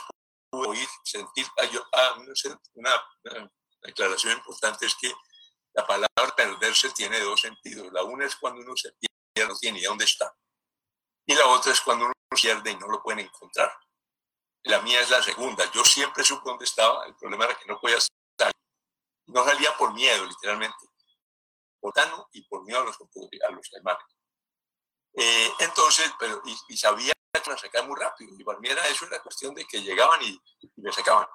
pude 0.50 0.68
oír, 0.68 0.88
sentir, 1.04 1.48
ah, 1.60 1.88
ah, 1.94 2.16
una, 2.76 3.04
una 3.26 3.52
declaración 3.82 4.38
importante 4.38 4.86
es 4.86 4.96
que 4.96 5.12
la 5.74 5.86
palabra 5.88 6.36
perderse 6.36 6.92
tiene 6.92 7.20
dos 7.20 7.42
sentidos. 7.42 7.92
La 7.92 8.04
una 8.04 8.26
es 8.26 8.36
cuando 8.36 8.62
uno 8.62 8.76
se 8.76 8.92
pierde, 8.94 9.50
no 9.52 9.58
tiene 9.58 9.80
idea 9.80 9.90
dónde 9.90 10.06
está. 10.06 10.32
Y 11.26 11.34
la 11.34 11.48
otra 11.48 11.72
es 11.72 11.82
cuando 11.82 12.06
uno 12.06 12.14
se 12.36 12.42
pierde 12.42 12.72
y 12.72 12.76
no 12.78 12.88
lo 12.88 13.02
pueden 13.02 13.26
encontrar. 13.26 13.76
La 14.64 14.82
mía 14.82 15.02
es 15.02 15.10
la 15.10 15.22
segunda. 15.24 15.70
Yo 15.72 15.84
siempre 15.84 16.24
supe 16.24 16.44
dónde 16.46 16.66
estaba. 16.66 17.06
El 17.06 17.16
problema 17.16 17.46
era 17.46 17.56
que 17.56 17.66
no 17.66 17.80
podía 17.80 17.98
salir. 18.00 18.54
No 19.28 19.44
salía 19.44 19.76
por 19.78 19.94
miedo, 19.94 20.26
literalmente. 20.26 20.78
Por 21.84 21.92
tano 21.92 22.30
y 22.32 22.42
por 22.48 22.64
miedo 22.64 22.80
a 22.80 22.86
los, 22.86 22.96
a 22.96 23.52
los 23.52 23.74
alemanes. 23.74 24.06
Eh, 25.16 25.52
entonces, 25.60 26.10
pero, 26.18 26.42
y, 26.46 26.78
sabía 26.78 27.12
que 27.34 27.52
me 27.52 27.58
sacaban 27.58 27.90
muy 27.90 28.00
rápido. 28.00 28.34
Y 28.40 28.44
para 28.46 28.58
mí 28.60 28.70
era 28.70 28.88
eso, 28.88 29.06
era 29.06 29.22
cuestión 29.22 29.54
de 29.54 29.66
que 29.66 29.82
llegaban 29.82 30.22
y, 30.24 30.42
me 30.78 30.94
sacaban. 30.94 31.28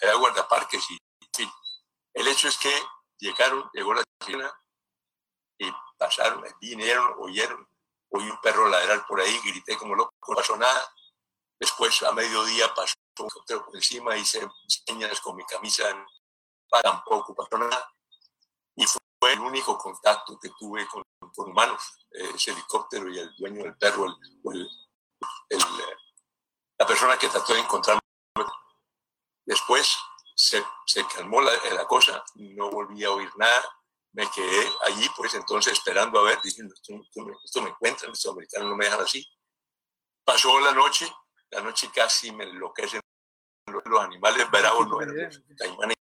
Era 0.00 0.16
guardaparques 0.16 0.90
y, 0.90 0.98
fin. 1.36 1.48
El 2.14 2.26
hecho 2.26 2.48
es 2.48 2.58
que 2.58 2.72
llegaron, 3.18 3.70
llegó 3.72 3.94
la 3.94 4.02
sirena 4.26 4.52
y 5.56 5.70
pasaron, 5.96 6.44
vinieron, 6.60 7.14
oyeron, 7.20 7.64
oí 8.08 8.28
un 8.28 8.40
perro 8.40 8.68
ladrar 8.68 9.06
por 9.06 9.20
ahí, 9.20 9.38
grité 9.38 9.78
como 9.78 9.94
loco, 9.94 10.12
no 10.26 10.34
pasó 10.34 10.56
nada. 10.56 10.92
Después 11.60 12.02
a 12.02 12.10
mediodía 12.10 12.74
pasó 12.74 12.94
un 13.20 13.26
helicóptero 13.26 13.64
por 13.66 13.76
encima, 13.76 14.16
hice 14.16 14.48
señas 14.66 15.20
con 15.20 15.36
mi 15.36 15.44
camisa, 15.44 15.84
tampoco 16.82 17.36
pasó 17.36 17.56
nada. 17.56 17.88
Y 18.74 18.84
fue 18.84 19.00
el 19.28 19.40
único 19.40 19.76
contacto 19.76 20.38
que 20.38 20.50
tuve 20.58 20.86
con, 20.86 21.02
humanos, 21.36 22.06
ese 22.10 22.52
helicóptero 22.52 23.08
y 23.08 23.18
el 23.18 23.34
dueño 23.36 23.62
del 23.62 23.76
perro, 23.76 24.06
el, 24.50 24.68
la 26.78 26.86
persona 26.86 27.18
que 27.18 27.28
trató 27.28 27.54
de 27.54 27.60
encontrarme. 27.60 28.00
Después 29.44 29.96
se, 30.34 30.64
se 30.86 31.06
calmó 31.06 31.40
la, 31.40 31.52
la, 31.74 31.86
cosa, 31.86 32.24
no 32.34 32.70
volví 32.70 33.04
a 33.04 33.10
oír 33.10 33.30
nada, 33.36 33.62
me 34.12 34.28
quedé 34.30 34.68
allí 34.86 35.06
pues 35.16 35.34
entonces 35.34 35.74
esperando 35.74 36.18
a 36.18 36.24
ver, 36.24 36.40
diciendo, 36.42 36.74
esto, 36.74 36.94
esto, 37.44 37.62
me 37.62 37.70
encuentran, 37.70 38.12
estos 38.12 38.32
americanos 38.32 38.70
no 38.70 38.76
me 38.76 38.86
dejan 38.86 39.00
así. 39.00 39.26
Pasó 40.24 40.58
la 40.60 40.72
noche, 40.72 41.12
la 41.50 41.60
noche 41.60 41.90
casi 41.94 42.32
me 42.32 42.44
enloquecen 42.44 43.00
los 43.66 44.00
animales 44.00 44.50
bravos, 44.50 44.88
no 44.88 45.00
eran 45.00 45.16
los 45.16 45.42
caimanes, 45.56 45.96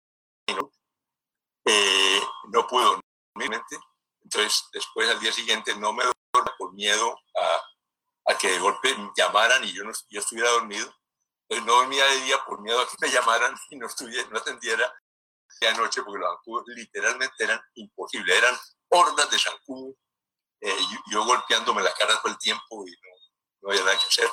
eh, 1.65 2.21
no 2.51 2.67
puedo 2.67 2.99
entonces 3.35 4.65
después 4.73 5.09
al 5.09 5.19
día 5.19 5.31
siguiente 5.31 5.75
no 5.75 5.93
me 5.93 6.03
dormí 6.03 6.51
por 6.57 6.73
miedo 6.73 7.17
a, 7.35 8.31
a 8.31 8.37
que 8.37 8.51
de 8.51 8.59
golpe 8.59 8.95
me 8.95 9.11
llamaran 9.15 9.63
y 9.63 9.73
yo, 9.73 9.83
no, 9.83 9.91
yo 10.09 10.19
estuviera 10.19 10.49
dormido 10.51 10.93
entonces 11.49 11.65
no 11.65 11.79
dormía 11.79 12.05
de 12.05 12.21
día 12.21 12.45
por 12.45 12.61
miedo 12.61 12.79
a 12.79 12.87
que 12.87 12.95
me 13.01 13.11
llamaran 13.11 13.55
y 13.69 13.75
no, 13.77 13.87
estuviera, 13.87 14.29
no 14.29 14.37
atendiera 14.37 14.93
de 15.59 15.73
noche 15.73 16.03
porque 16.03 16.19
los 16.19 16.29
zancudos 16.35 16.63
literalmente 16.67 17.43
eran 17.43 17.59
imposibles, 17.73 18.37
eran 18.37 18.57
hordas 18.89 19.29
de 19.29 19.39
zancudos, 19.39 19.95
eh, 20.61 20.77
yo, 21.11 21.25
golpeándome 21.25 21.81
la 21.81 21.93
cara 21.93 22.19
todo 22.21 22.31
el 22.31 22.37
tiempo 22.37 22.87
y 22.87 22.91
no, 22.91 23.09
no, 23.61 23.69
había 23.69 23.83
nada 23.83 23.97
que 23.97 24.05
hacer. 24.05 24.29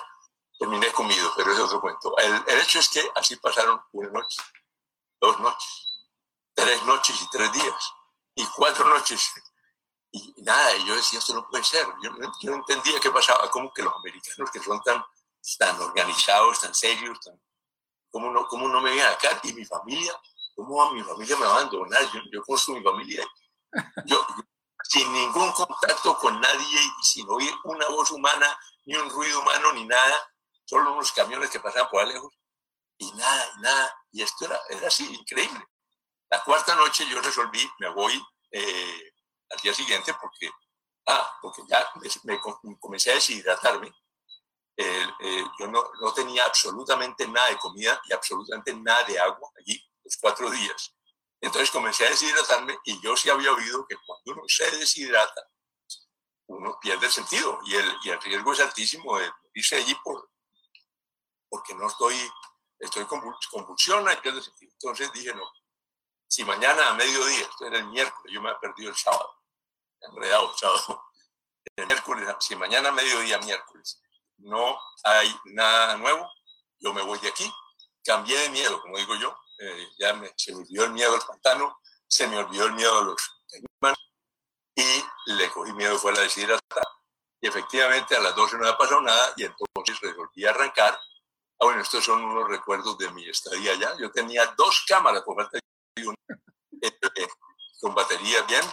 Terminé 0.59 0.91
comido, 0.93 1.33
pero 1.37 1.53
es 1.53 1.59
otro 1.59 1.81
cuento. 1.81 2.17
El, 2.19 2.43
el 2.47 2.61
hecho 2.61 2.79
es 2.79 2.89
que 2.89 3.11
así 3.15 3.37
pasaron 3.37 3.81
una 3.93 4.11
noche, 4.11 4.41
dos 5.21 5.39
noches, 5.41 6.05
tres 6.55 6.83
noches 6.85 7.21
y 7.21 7.29
tres 7.31 7.53
días, 7.53 7.93
y 8.37 8.47
cuatro 8.55 8.89
noches. 8.89 9.33
Y, 10.13 10.35
nada, 10.43 10.77
y 10.77 10.87
yo 10.87 10.95
decía, 10.95 11.19
esto 11.19 11.35
no 11.35 11.49
puede 11.49 11.65
ser. 11.65 11.87
Yo, 12.03 12.11
no 12.13 12.55
entendía 12.57 13.01
qué 13.01 13.11
pasaba, 13.11 13.51
como 13.51 13.73
que 13.73 13.83
los 13.83 13.95
americanos 13.95 14.51
que 14.53 14.61
son 14.61 14.81
tan 14.83 15.05
tan 15.59 15.81
organizados, 15.81 16.61
tan 16.61 16.75
serios, 16.75 17.21
tan, 17.21 17.41
¿cómo, 18.11 18.31
no, 18.31 18.47
¿cómo 18.49 18.69
no 18.69 18.81
me 18.81 18.91
vienen 18.91 19.13
acá? 19.13 19.41
Y 19.45 19.53
mi 19.53 19.65
familia, 19.65 20.13
¿cómo 20.55 20.83
a 20.83 20.93
mi 20.93 21.03
familia 21.03 21.37
me 21.37 21.47
va 21.47 21.53
a 21.53 21.61
abandonar? 21.61 22.03
Yo, 22.13 22.21
yo 22.33 22.75
mi 22.75 22.83
familia. 22.83 23.25
Yo, 24.07 24.27
sin 24.83 25.13
ningún 25.13 25.53
contacto 25.53 26.19
con 26.19 26.41
nadie 26.41 26.79
sin 27.03 27.29
oír 27.29 27.53
una 27.65 27.89
voz 27.89 28.11
humana, 28.11 28.59
ni 28.85 28.97
un 28.97 29.09
ruido 29.11 29.41
humano, 29.41 29.73
ni 29.73 29.85
nada, 29.85 30.17
solo 30.65 30.93
unos 30.93 31.13
camiones 31.13 31.51
que 31.51 31.61
pasaban 31.61 31.91
por 31.91 32.07
lejos, 32.07 32.33
y 32.99 33.11
nada, 33.13 33.53
nada. 33.61 33.95
Y 34.13 34.23
esto 34.23 34.47
era, 34.47 34.59
era 34.71 34.89
así, 34.89 35.05
increíble. 35.15 35.65
La 36.31 36.43
cuarta 36.43 36.75
noche 36.75 37.07
yo 37.09 37.21
resolví, 37.21 37.69
me 37.79 37.89
voy 37.91 38.21
eh, 38.51 39.13
al 39.51 39.61
día 39.61 39.73
siguiente 39.73 40.15
porque, 40.21 40.51
ah, 41.07 41.39
porque 41.41 41.63
ya 41.69 41.89
me, 42.25 42.41
me 42.65 42.79
comencé 42.79 43.13
a 43.13 43.15
deshidratarme 43.15 43.93
eh, 44.79 45.45
yo 45.59 45.67
no, 45.69 45.91
no, 46.01 46.13
tenía 46.13 46.45
absolutamente 46.45 47.27
nada 47.27 47.49
de 47.49 47.57
comida 47.57 48.01
y 48.05 48.13
absolutamente 48.13 48.75
nada 48.75 49.05
de 49.05 49.19
agua 49.19 49.51
allí, 49.59 49.83
los 50.05 50.17
cuatro 50.19 50.51
días. 50.51 50.95
Entonces 51.41 51.71
comencé 51.71 52.07
a 52.07 52.11
deshidratarme 52.11 52.79
y 52.85 53.01
yo 53.01 53.17
sí 53.17 53.31
había 53.31 53.53
oído 53.53 53.87
que 53.87 53.97
cuando 54.07 54.33
uno 54.33 54.43
se 54.47 54.71
deshidrata, 54.73 55.49
uno 56.49 56.79
pierde 56.81 57.07
el 57.07 57.13
sentido 57.13 57.59
y 57.65 57.75
el, 57.75 57.97
y 58.05 58.11
el 58.11 58.21
riesgo 58.21 58.53
es 58.53 58.61
altísimo 58.61 59.19
de 59.19 59.31
morirse 59.45 59.77
allí 59.77 59.95
por, 60.05 60.31
porque 61.49 61.75
no 61.75 61.87
estoy, 61.87 62.15
estoy 62.79 63.07
convulsiona 63.51 64.13
y 64.13 64.17
pierde 64.19 64.39
el 64.39 64.45
sentido. 64.45 64.73
Entonces 64.73 65.13
dije, 65.13 65.35
no, 65.35 65.51
si 66.29 66.45
mañana 66.45 66.89
a 66.89 66.95
mediodía, 66.95 67.41
esto 67.41 67.67
era 67.67 67.79
el 67.79 67.87
miércoles, 67.87 68.33
yo 68.33 68.43
me 68.43 68.51
he 68.51 68.55
perdido 68.57 68.91
el 68.91 68.97
sábado, 68.97 69.43
enredado 70.01 70.51
el 70.51 70.59
sábado, 70.59 71.05
el 71.77 71.87
miércoles, 71.87 72.35
si 72.41 72.57
mañana 72.57 72.89
a 72.89 72.93
mediodía, 72.93 73.39
miércoles, 73.39 74.01
no 74.39 74.79
hay 75.05 75.35
nada 75.47 75.97
nuevo, 75.97 76.31
yo 76.79 76.93
me 76.93 77.03
voy 77.03 77.19
de 77.21 77.29
aquí. 77.29 77.51
Cambié 78.05 78.39
de 78.39 78.51
miedo, 78.51 78.81
como 78.81 78.99
digo 78.99 79.17
yo, 79.17 79.37
eh, 79.59 79.89
ya 79.99 80.13
me, 80.15 80.33
se 80.37 80.53
me 80.53 80.63
olvidó 80.63 80.85
el 80.85 80.93
miedo 80.93 81.15
al 81.15 81.23
pantano, 81.23 81.81
se 82.07 82.27
me 82.29 82.39
olvidó 82.39 82.67
el 82.67 82.75
miedo 82.75 82.99
a 82.99 83.03
los 83.03 83.21
animales 83.53 83.99
y 84.77 85.33
le 85.33 85.51
cogí 85.51 85.73
miedo 85.73 85.99
fue 85.99 86.13
a 86.13 86.15
la 86.15 86.21
deshidratada. 86.21 86.87
Y 87.41 87.49
efectivamente 87.49 88.17
a 88.17 88.21
las 88.21 88.35
12 88.35 88.57
no 88.57 88.65
había 88.65 88.79
pasado 88.79 89.01
nada 89.01 89.33
y 89.37 89.45
entonces 89.45 90.01
resolví 90.01 90.45
arrancar. 90.45 90.99
Ah, 91.59 91.65
bueno, 91.65 91.81
estos 91.81 92.05
son 92.05 92.23
unos 92.23 92.49
recuerdos 92.49 92.97
de 92.99 93.11
mi 93.11 93.29
estadía 93.29 93.73
allá. 93.73 93.97
Yo 93.99 94.11
tenía 94.11 94.47
dos 94.57 94.85
cámaras, 94.87 95.23
por 95.23 95.37
falta 95.37 95.57
de 95.57 95.63
eh, 95.97 96.99
eh, 97.17 97.29
con 97.81 97.95
batería 97.95 98.43
bien. 98.43 98.65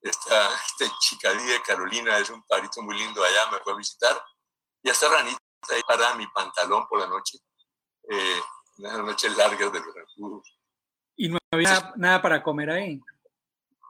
Esta, 0.00 0.54
esta 0.54 0.98
chica 0.98 1.32
de 1.32 1.62
Carolina 1.62 2.18
es 2.18 2.28
un 2.28 2.42
parito 2.42 2.82
muy 2.82 2.98
lindo 2.98 3.24
allá, 3.24 3.50
me 3.50 3.58
fue 3.60 3.72
a 3.72 3.76
visitar 3.76 4.22
y 4.82 4.90
hasta 4.90 5.08
ranita 5.08 5.38
ahí 5.70 5.80
para 5.88 6.14
mi 6.14 6.26
pantalón 6.26 6.86
por 6.86 7.00
la 7.00 7.06
noche, 7.06 7.38
eh, 8.10 8.42
las 8.76 8.98
noches 8.98 9.34
largas 9.34 9.72
de 9.72 9.80
los. 9.80 10.54
¿Y 11.16 11.28
no 11.30 11.38
había 11.50 11.94
nada 11.96 12.20
para 12.20 12.42
comer 12.42 12.70
ahí? 12.70 13.00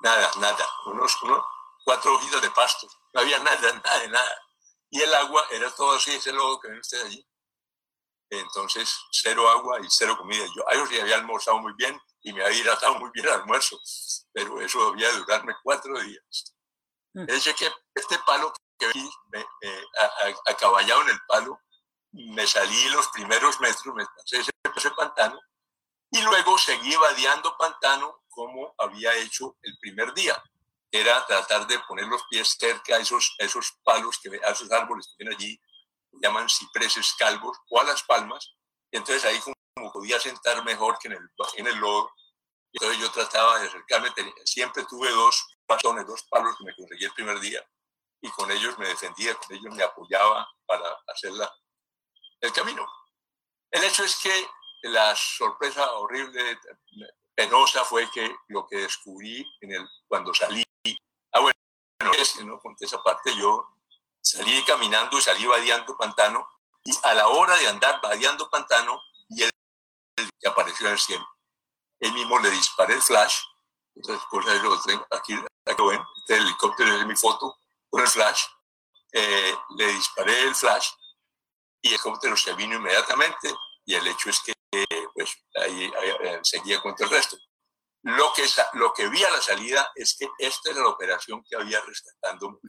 Nada, 0.02 0.30
nada, 0.38 0.68
unos, 0.86 1.20
unos 1.22 1.44
cuatro 1.84 2.14
hojitas 2.14 2.42
de 2.42 2.50
pasto, 2.52 2.86
no 3.12 3.20
había 3.20 3.38
nada, 3.40 3.72
nada 3.72 3.98
de 3.98 4.08
nada. 4.08 4.38
Y 4.90 5.00
el 5.00 5.12
agua 5.14 5.44
era 5.50 5.68
todo 5.74 5.96
así, 5.96 6.12
ese 6.12 6.32
logo 6.32 6.60
que 6.60 6.68
ven 6.68 6.78
ustedes 6.78 7.06
allí. 7.06 7.26
Entonces, 8.30 8.96
cero 9.10 9.48
agua 9.48 9.80
y 9.80 9.86
cero 9.88 10.16
comida. 10.16 10.44
Yo, 10.54 10.62
yo 10.72 10.86
sí 10.86 11.00
había 11.00 11.16
almorzado 11.16 11.58
muy 11.58 11.72
bien 11.72 12.00
y 12.24 12.32
me 12.32 12.42
había 12.42 12.58
hidratado 12.58 12.98
muy 12.98 13.10
bien 13.12 13.26
el 13.26 13.32
almuerzo, 13.32 13.78
pero 14.32 14.60
eso 14.60 14.90
debía 14.90 15.12
durarme 15.12 15.54
cuatro 15.62 16.00
días. 16.00 16.54
Mm. 17.12 17.26
Es 17.28 17.44
que 17.54 17.70
este 17.94 18.18
palo 18.26 18.52
que 18.78 18.88
vi 18.88 19.10
me, 19.28 19.46
acaballado 20.48 21.02
en 21.02 21.10
el 21.10 21.18
palo, 21.28 21.60
me 22.12 22.46
salí 22.46 22.88
los 22.88 23.06
primeros 23.08 23.60
metros, 23.60 23.94
me 23.94 24.06
pasé 24.06 24.38
ese, 24.38 24.50
ese 24.74 24.90
pantano 24.92 25.38
y 26.10 26.22
luego 26.22 26.56
seguí 26.56 26.94
vadeando 26.96 27.56
pantano 27.58 28.22
como 28.28 28.74
había 28.78 29.14
hecho 29.16 29.56
el 29.62 29.76
primer 29.78 30.14
día. 30.14 30.42
Era 30.90 31.26
tratar 31.26 31.66
de 31.66 31.78
poner 31.80 32.06
los 32.06 32.22
pies 32.30 32.56
cerca 32.58 32.96
a 32.96 33.00
esos, 33.00 33.34
esos 33.38 33.78
palos, 33.82 34.18
que, 34.20 34.30
a 34.44 34.50
esos 34.50 34.70
árboles 34.70 35.08
que 35.08 35.24
ven 35.24 35.34
allí, 35.34 35.58
que 35.58 36.18
llaman 36.22 36.48
cipreses 36.48 37.14
calvos, 37.18 37.58
o 37.68 37.80
a 37.80 37.84
las 37.84 38.02
palmas. 38.04 38.54
Y 38.92 38.96
entonces 38.96 39.24
ahí 39.24 39.40
como, 39.74 39.92
podía 39.92 40.18
sentar 40.20 40.64
mejor 40.64 40.98
que 40.98 41.08
en 41.08 41.14
el, 41.14 41.30
en 41.56 41.66
el 41.66 41.76
lodo. 41.76 42.10
Entonces 42.72 42.98
yo 43.00 43.10
trataba 43.12 43.60
de 43.60 43.68
acercarme, 43.68 44.10
siempre 44.44 44.84
tuve 44.84 45.10
dos 45.10 45.46
bastones, 45.66 46.06
dos 46.06 46.24
palos 46.24 46.56
que 46.58 46.64
me 46.64 46.74
conseguí 46.74 47.04
el 47.04 47.12
primer 47.12 47.38
día 47.40 47.64
y 48.20 48.30
con 48.30 48.50
ellos 48.50 48.78
me 48.78 48.88
defendía, 48.88 49.34
con 49.34 49.54
ellos 49.54 49.74
me 49.74 49.82
apoyaba 49.82 50.48
para 50.66 50.84
hacer 51.08 51.30
el 52.40 52.52
camino. 52.52 52.86
El 53.70 53.84
hecho 53.84 54.02
es 54.02 54.16
que 54.16 54.32
la 54.82 55.14
sorpresa 55.14 55.92
horrible, 55.92 56.58
penosa, 57.34 57.84
fue 57.84 58.10
que 58.10 58.34
lo 58.48 58.66
que 58.66 58.78
descubrí 58.78 59.46
en 59.60 59.72
el, 59.72 59.86
cuando 60.08 60.32
salí, 60.32 60.64
ah 61.32 61.40
bueno, 61.40 61.54
es, 62.18 62.42
no 62.44 62.58
conté 62.58 62.86
esa 62.86 63.02
parte, 63.02 63.36
yo 63.36 63.66
salí 64.22 64.62
caminando 64.64 65.18
y 65.18 65.22
salí 65.22 65.44
vadeando 65.44 65.96
pantano 65.98 66.48
Y 66.84 66.92
a 67.02 67.14
la 67.14 67.28
hora 67.28 67.56
de 67.56 67.68
andar 67.68 68.00
vadeando 68.00 68.48
pantano, 68.48 69.00
apareció 70.48 70.86
en 70.86 70.92
el 70.92 70.98
cielo. 70.98 71.26
Él 72.00 72.12
mismo 72.12 72.38
le 72.38 72.50
disparé 72.50 72.94
el 72.94 73.02
flash. 73.02 73.36
Entonces, 73.94 74.24
cosas 74.28 74.62
lo 74.62 74.80
tengo 74.82 75.06
aquí, 75.10 75.34
aquí 75.64 75.82
ven, 75.88 76.02
este 76.18 76.36
helicóptero 76.36 76.96
es 76.96 77.06
mi 77.06 77.16
foto, 77.16 77.56
con 77.88 78.02
el 78.02 78.08
flash. 78.08 78.42
Eh, 79.12 79.56
le 79.76 79.86
disparé 79.92 80.42
el 80.42 80.54
flash 80.54 80.88
y 81.80 81.88
el 81.88 81.94
helicóptero 81.94 82.36
se 82.36 82.54
vino 82.54 82.76
inmediatamente. 82.76 83.54
Y 83.86 83.94
el 83.94 84.06
hecho 84.06 84.30
es 84.30 84.40
que, 84.40 84.52
pues, 85.14 85.36
ahí, 85.54 85.92
ahí 86.00 86.38
seguía 86.42 86.80
con 86.80 86.94
todo 86.94 87.08
el 87.08 87.14
resto. 87.14 87.36
Lo 88.04 88.32
que, 88.34 88.44
lo 88.74 88.92
que 88.92 89.08
vi 89.08 89.24
a 89.24 89.30
la 89.30 89.40
salida 89.40 89.90
es 89.94 90.16
que 90.18 90.28
esta 90.38 90.70
era 90.70 90.82
la 90.82 90.88
operación 90.88 91.42
que 91.48 91.56
había 91.56 91.80
rescatando. 91.80 92.60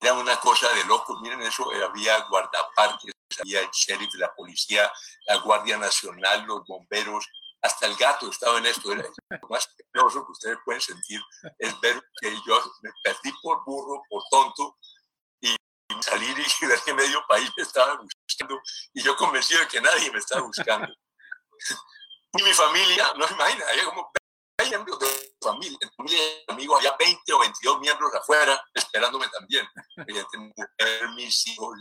Era 0.00 0.12
una 0.12 0.38
cosa 0.40 0.68
de 0.74 0.84
locos. 0.84 1.18
Miren 1.22 1.40
eso, 1.42 1.72
eh, 1.72 1.82
había 1.82 2.20
guardaparques, 2.28 3.14
el 3.44 3.68
sheriff 3.72 4.12
de 4.12 4.18
la 4.18 4.34
policía, 4.34 4.90
la 5.26 5.36
Guardia 5.36 5.76
Nacional, 5.76 6.44
los 6.46 6.64
bomberos, 6.66 7.26
hasta 7.62 7.86
el 7.86 7.96
gato 7.96 8.30
estaba 8.30 8.58
en 8.58 8.66
esto. 8.66 8.92
Era 8.92 9.02
lo 9.02 9.48
más 9.48 9.68
peligroso 9.76 10.24
que 10.24 10.32
ustedes 10.32 10.58
pueden 10.64 10.80
sentir 10.80 11.20
es 11.58 11.80
ver 11.80 12.00
que 12.20 12.34
yo 12.46 12.62
me 12.82 12.90
perdí 13.02 13.32
por 13.42 13.64
burro, 13.64 14.02
por 14.08 14.22
tonto, 14.30 14.76
y 15.40 15.56
salir 16.00 16.36
y 16.38 16.66
ver 16.66 16.80
que 16.84 16.94
medio 16.94 17.22
país 17.28 17.50
me 17.56 17.62
estaba 17.62 17.96
buscando, 17.96 18.60
y 18.94 19.02
yo 19.02 19.16
convencido 19.16 19.60
de 19.60 19.68
que 19.68 19.80
nadie 19.80 20.10
me 20.10 20.18
estaba 20.18 20.42
buscando. 20.42 20.88
y 22.38 22.42
mi 22.42 22.52
familia, 22.52 23.12
no 23.16 23.26
imagina, 23.28 23.64
había 23.68 23.84
como 23.84 24.10
miembros 24.66 24.98
de 24.98 25.06
familia, 25.40 25.78
familia 25.96 26.20
amigos, 26.48 26.78
había 26.78 26.96
20 26.98 27.32
o 27.32 27.38
22 27.38 27.80
miembros 27.80 28.14
afuera 28.14 28.60
esperándome 28.74 29.28
también. 29.28 29.66
mis 31.14 31.46
hijos, 31.46 31.78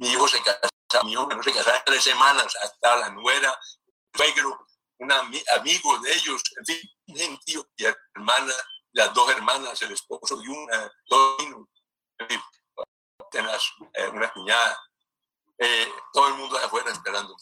mi 0.00 0.08
hijo 0.08 0.26
se 0.26 0.42
casaba, 0.42 1.04
mi 1.04 1.12
hijo 1.12 1.26
no 1.26 1.42
se 1.42 1.52
casaba 1.52 1.84
tres 1.84 2.02
semanas, 2.02 2.56
hasta 2.62 2.96
la 2.96 3.10
nuera, 3.10 3.54
el 3.84 3.94
suegro, 4.16 4.66
un 4.98 5.12
amigo 5.12 5.98
de 5.98 6.12
ellos, 6.14 6.42
en 6.56 6.64
fin, 6.64 7.30
un 7.30 7.38
tío 7.40 7.66
y 7.76 7.84
hermana, 7.84 8.54
las 8.92 9.12
dos 9.12 9.30
hermanas, 9.30 9.80
el 9.82 9.92
esposo 9.92 10.36
de 10.36 10.48
una, 10.48 10.92
dos 11.06 11.36
en 13.32 13.48
eh, 13.94 14.08
una 14.08 14.32
cuñada, 14.32 14.78
eh, 15.58 15.92
todo 16.12 16.28
el 16.28 16.34
mundo 16.34 16.56
afuera 16.56 16.90
esperando. 16.90 17.36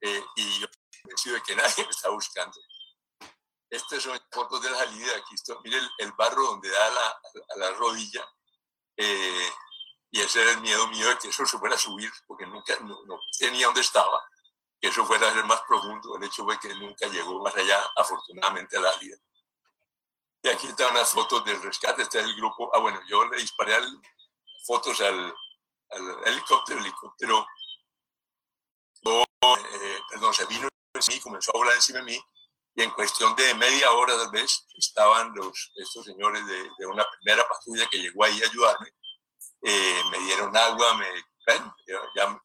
Eh, 0.00 0.24
y 0.36 0.60
yo 0.60 0.66
convencido 1.02 1.36
de 1.36 1.42
que 1.42 1.56
nadie 1.56 1.74
me 1.84 1.90
está 1.90 2.10
buscando. 2.10 2.58
Estas 3.70 4.02
son 4.02 4.20
fotos 4.30 4.60
de 4.60 4.70
la 4.70 4.78
salida. 4.78 5.16
Aquí 5.16 5.34
está, 5.34 5.54
mire 5.64 5.78
el, 5.98 6.12
barro 6.12 6.42
donde 6.42 6.68
da 6.68 6.90
la, 6.90 7.08
a 7.08 7.58
la 7.58 7.70
rodilla. 7.70 8.28
Y 10.12 10.20
ese 10.20 10.42
era 10.42 10.52
el 10.52 10.60
miedo 10.60 10.86
mío 10.88 11.08
de 11.08 11.16
que 11.16 11.28
eso 11.28 11.46
se 11.46 11.58
fuera 11.58 11.74
a 11.74 11.78
subir, 11.78 12.12
porque 12.26 12.46
nunca 12.46 12.78
no, 12.80 13.18
tenía 13.38 13.66
dónde 13.66 13.80
estaba, 13.80 14.22
que 14.78 14.88
eso 14.88 15.06
fuera 15.06 15.26
a 15.26 15.32
ser 15.32 15.44
más 15.46 15.62
profundo. 15.62 16.16
El 16.16 16.24
hecho 16.24 16.44
fue 16.44 16.60
que 16.60 16.74
nunca 16.74 17.06
llegó 17.06 17.42
más 17.42 17.56
allá, 17.56 17.82
afortunadamente, 17.96 18.76
a 18.76 18.82
la 18.82 18.94
vida. 18.98 19.16
Y 20.42 20.48
aquí 20.50 20.66
están 20.66 20.90
unas 20.90 21.10
fotos 21.10 21.42
del 21.46 21.62
rescate. 21.62 22.02
Este 22.02 22.18
es 22.18 22.26
el 22.26 22.36
grupo. 22.36 22.70
Ah, 22.74 22.80
bueno, 22.80 23.00
yo 23.08 23.24
le 23.24 23.38
disparé 23.38 23.74
fotos 24.66 25.00
al, 25.00 25.34
al 25.90 26.26
helicóptero. 26.26 26.78
El 26.80 26.86
helicóptero, 26.86 27.46
eh, 29.06 30.00
perdón, 30.10 30.34
se 30.34 30.44
vino 30.44 30.68
mí, 31.08 31.20
comenzó 31.20 31.52
a 31.54 31.58
volar 31.58 31.74
encima 31.74 32.00
de 32.00 32.04
mí 32.04 32.20
y 32.74 32.82
en 32.82 32.90
cuestión 32.90 33.34
de 33.34 33.54
media 33.54 33.90
hora 33.92 34.16
tal 34.16 34.30
vez 34.30 34.66
estaban 34.76 35.34
los, 35.34 35.72
estos 35.76 36.04
señores 36.04 36.46
de, 36.46 36.70
de 36.78 36.86
una 36.86 37.04
primera 37.10 37.46
patrulla 37.48 37.86
que 37.90 37.98
llegó 37.98 38.24
ahí 38.24 38.42
a 38.42 38.46
ayudarme, 38.46 38.92
eh, 39.62 40.02
me 40.10 40.18
dieron 40.20 40.56
agua, 40.56 40.94
me, 40.94 41.06
bueno, 41.46 41.76
ya, 42.16 42.42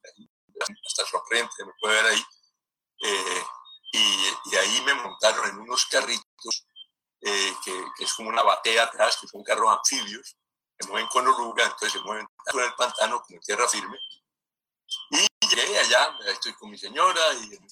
hasta 0.85 1.05
sorprendente, 1.05 1.65
me 1.65 1.73
puede 1.79 2.01
ver 2.01 2.13
ahí, 2.13 2.25
eh, 3.03 3.43
y, 3.93 4.55
ahí 4.55 4.81
me 4.81 4.93
montaron 4.95 5.49
en 5.49 5.59
unos 5.59 5.85
carritos 5.85 6.67
eh, 7.21 7.55
que, 7.63 7.85
que, 7.97 8.03
es 8.03 8.13
como 8.13 8.29
una 8.29 8.43
batea 8.43 8.83
atrás, 8.83 9.17
que 9.19 9.27
son 9.27 9.43
carros 9.43 9.77
anfibios, 9.77 10.35
se 10.79 10.87
mueven 10.87 11.07
con 11.07 11.27
oruga, 11.27 11.63
entonces 11.63 11.93
se 11.93 11.99
mueven 12.01 12.27
con 12.51 12.63
el 12.63 12.73
pantano 12.73 13.21
como 13.21 13.39
tierra 13.39 13.67
firme, 13.67 13.97
y 15.11 15.27
llegué 15.47 15.79
allá, 15.79 16.17
estoy 16.27 16.53
con 16.53 16.69
mi 16.69 16.77
señora 16.77 17.21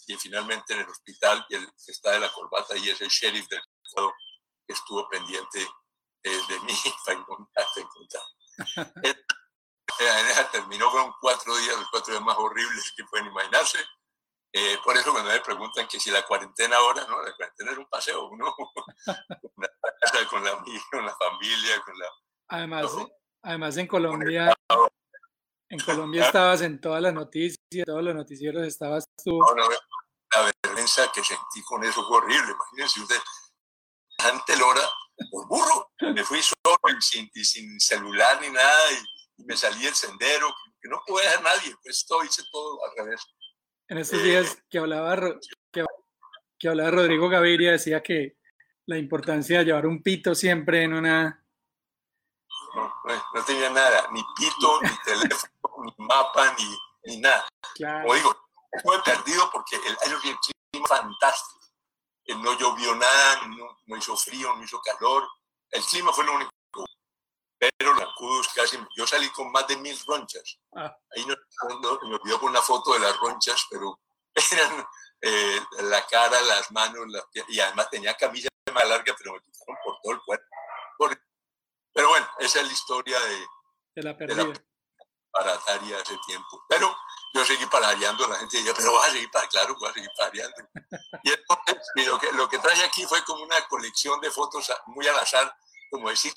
y, 0.07 0.17
finalmente 0.17 0.73
en 0.73 0.81
el 0.81 0.89
hospital, 0.89 1.45
y 1.49 1.55
el 1.55 1.65
que 1.65 1.91
está 1.91 2.11
de 2.11 2.19
la 2.19 2.31
corbata 2.31 2.75
y 2.77 2.89
es 2.89 3.01
el 3.01 3.09
sheriff 3.09 3.47
del 3.47 3.61
estado 3.83 4.13
que 4.67 4.73
estuvo 4.73 5.07
pendiente 5.09 5.61
eh, 6.23 6.41
de 6.47 6.59
mí 6.61 6.73
para 7.05 7.19
encontrar. 7.19 7.67
Eh, 9.97 10.45
terminó 10.51 10.91
con 10.91 11.13
cuatro 11.21 11.55
días, 11.55 11.77
los 11.77 11.89
cuatro 11.89 12.11
días 12.11 12.25
más 12.25 12.35
horribles 12.37 12.93
que 12.97 13.05
pueden 13.05 13.27
imaginarse. 13.27 13.77
Eh, 14.51 14.77
por 14.83 14.97
eso 14.97 15.13
cuando 15.13 15.31
me 15.31 15.39
preguntan 15.39 15.87
que 15.87 16.01
si 16.01 16.11
la 16.11 16.23
cuarentena 16.23 16.75
ahora, 16.75 17.05
¿no? 17.07 17.21
La 17.21 17.33
cuarentena 17.33 17.71
es 17.71 17.77
un 17.77 17.85
paseo, 17.85 18.29
¿no? 18.35 18.53
con, 18.57 19.63
la 19.63 20.25
con 20.27 20.43
la, 20.43 20.51
la 21.01 21.15
familia, 21.15 21.81
con 21.85 21.97
la... 21.97 22.07
Además, 22.49 22.91
además 23.41 23.77
en 23.77 23.87
Colombia 23.87 24.53
en 25.69 25.79
Colombia 25.79 26.25
estabas 26.25 26.61
en 26.61 26.79
todas 26.79 27.01
las 27.01 27.13
noticias, 27.13 27.85
todos 27.85 28.03
los 28.03 28.15
noticieros 28.15 28.65
estabas 28.65 29.09
tú. 29.23 29.39
la 30.33 30.51
vergüenza 30.63 31.11
que 31.13 31.23
sentí 31.23 31.61
con 31.63 31.83
eso 31.83 32.05
fue 32.07 32.17
horrible. 32.17 32.51
Imagínense 32.51 33.01
usted, 33.01 33.19
ante 34.19 34.57
Lora, 34.57 34.81
por 35.31 35.47
burro, 35.47 35.91
me 35.99 36.23
fui 36.23 36.41
solo 36.41 36.77
sin, 36.99 37.29
sin 37.33 37.79
celular 37.79 38.39
ni 38.41 38.49
nada 38.49 38.91
y, 38.91 39.43
me 39.43 39.57
salí 39.57 39.83
del 39.83 39.93
sendero, 39.93 40.47
que 40.81 40.87
no 40.87 41.01
puede 41.05 41.25
dejar 41.25 41.43
nadie, 41.43 41.75
pues 41.83 42.05
todo, 42.07 42.23
hice 42.23 42.41
todo 42.49 42.79
al 42.85 43.05
revés. 43.05 43.21
En 43.89 43.97
estos 43.97 44.23
días 44.23 44.53
eh, 44.53 44.63
que 44.69 44.77
hablaba, 44.79 45.17
que, 45.73 45.85
que 46.57 46.69
hablaba 46.69 46.91
Rodrigo 46.91 47.27
Gaviria 47.27 47.73
decía 47.73 48.01
que 48.01 48.37
la 48.85 48.97
importancia 48.97 49.59
de 49.59 49.65
llevar 49.65 49.87
un 49.87 50.01
pito 50.01 50.33
siempre 50.33 50.83
en 50.83 50.93
una 50.93 51.45
no, 52.75 52.93
no, 53.33 53.45
tenía 53.45 53.69
nada, 53.69 54.07
ni 54.11 54.21
pito, 54.35 54.81
ni 54.81 54.89
teléfono, 55.05 55.51
ni 55.83 56.05
mapa, 56.05 56.55
ni, 56.57 57.11
ni 57.11 57.21
nada. 57.21 57.47
Como 57.77 58.13
digo, 58.13 58.35
perdido 59.03 59.49
porque 59.51 59.77
el, 59.77 59.97
el 60.11 60.19
clima 60.19 60.87
fantástico. 60.87 61.64
No 62.27 62.57
llovió 62.57 62.95
nada, 62.95 63.47
no, 63.47 63.97
hizo 63.97 64.15
frío, 64.17 64.55
no 64.55 64.63
hizo 64.63 64.81
calor. 64.81 65.27
El 65.69 65.83
clima 65.83 66.11
fue 66.11 66.25
lo 66.25 66.35
único. 66.35 66.51
Pero 67.57 67.93
los 67.93 68.03
acudos 68.03 68.47
casi. 68.53 68.77
Yo 68.97 69.05
salí 69.05 69.29
con 69.29 69.51
más 69.51 69.67
de 69.67 69.77
mil 69.77 69.97
ronchas. 70.05 70.59
Ah. 70.75 70.95
Ahí 71.15 71.25
no, 71.25 71.35
me 72.03 72.15
olvidó 72.15 72.39
con 72.39 72.49
una 72.49 72.61
foto 72.61 72.93
de 72.93 72.99
las 72.99 73.17
ronchas, 73.17 73.65
pero 73.69 73.99
eran 74.51 74.85
eh, 75.21 75.59
la 75.83 76.05
cara, 76.07 76.39
las 76.41 76.71
manos, 76.71 77.05
y 77.47 77.59
además 77.59 77.89
tenía 77.89 78.15
camisa 78.15 78.49
más 78.73 78.87
larga, 78.87 79.15
pero 79.17 79.33
me 79.33 79.39
quitaron 79.41 79.77
por 79.83 79.97
todo 80.01 80.13
el 80.13 80.21
cuerpo. 80.21 80.45
Pero 81.95 82.09
bueno, 82.09 82.27
esa 82.39 82.59
es 82.59 82.67
la 82.67 82.73
historia 82.73 83.19
de, 83.19 83.47
de 83.95 84.03
la 84.03 84.17
pérdida. 84.17 84.53
Para 85.31 85.53
hace 85.53 86.17
tiempo. 86.27 86.65
Pero 86.67 86.95
yo 87.35 87.43
seguí 87.43 87.65
parareando, 87.65 88.25
la 88.27 88.37
gente 88.37 88.57
decía, 88.57 88.73
pero 88.73 88.93
va 88.93 89.05
a 89.05 89.09
seguir 89.09 89.29
para, 89.29 89.45
claro, 89.49 89.75
va 89.83 89.89
a 89.89 89.93
seguir 89.93 90.09
parareando. 90.17 90.55
Y 91.21 91.31
entonces, 91.33 92.07
lo, 92.07 92.17
que, 92.17 92.31
lo 92.31 92.47
que 92.47 92.59
traje 92.59 92.81
aquí 92.85 93.05
fue 93.05 93.21
como 93.25 93.43
una 93.43 93.61
colección 93.67 94.21
de 94.21 94.31
fotos 94.31 94.71
muy 94.85 95.05
al 95.05 95.19
azar, 95.19 95.53
como 95.91 96.09
decir, 96.09 96.33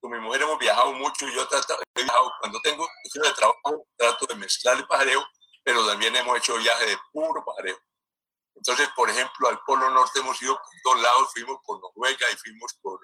con 0.00 0.10
mi 0.10 0.18
mujer 0.18 0.42
hemos 0.42 0.58
viajado 0.58 0.92
mucho, 0.94 1.28
yo 1.28 1.42
he 1.42 2.02
viajado, 2.02 2.32
cuando 2.40 2.60
tengo 2.62 2.88
de 3.14 3.32
trabajo, 3.32 3.86
trato 3.96 4.26
de 4.26 4.34
mezclar 4.34 4.76
el 4.76 4.86
pajareo, 4.88 5.24
pero 5.62 5.86
también 5.86 6.16
hemos 6.16 6.36
hecho 6.38 6.56
viajes 6.56 6.88
de 6.88 6.98
puro 7.12 7.44
pajareo. 7.44 7.78
Entonces, 8.56 8.88
por 8.96 9.08
ejemplo, 9.08 9.48
al 9.48 9.60
Polo 9.60 9.88
Norte 9.90 10.18
hemos 10.18 10.40
ido 10.42 10.56
por 10.56 10.94
dos 10.94 11.02
lados, 11.02 11.30
fuimos 11.32 11.60
por 11.64 11.80
Noruega 11.80 12.26
y 12.32 12.36
fuimos 12.36 12.74
por 12.82 13.00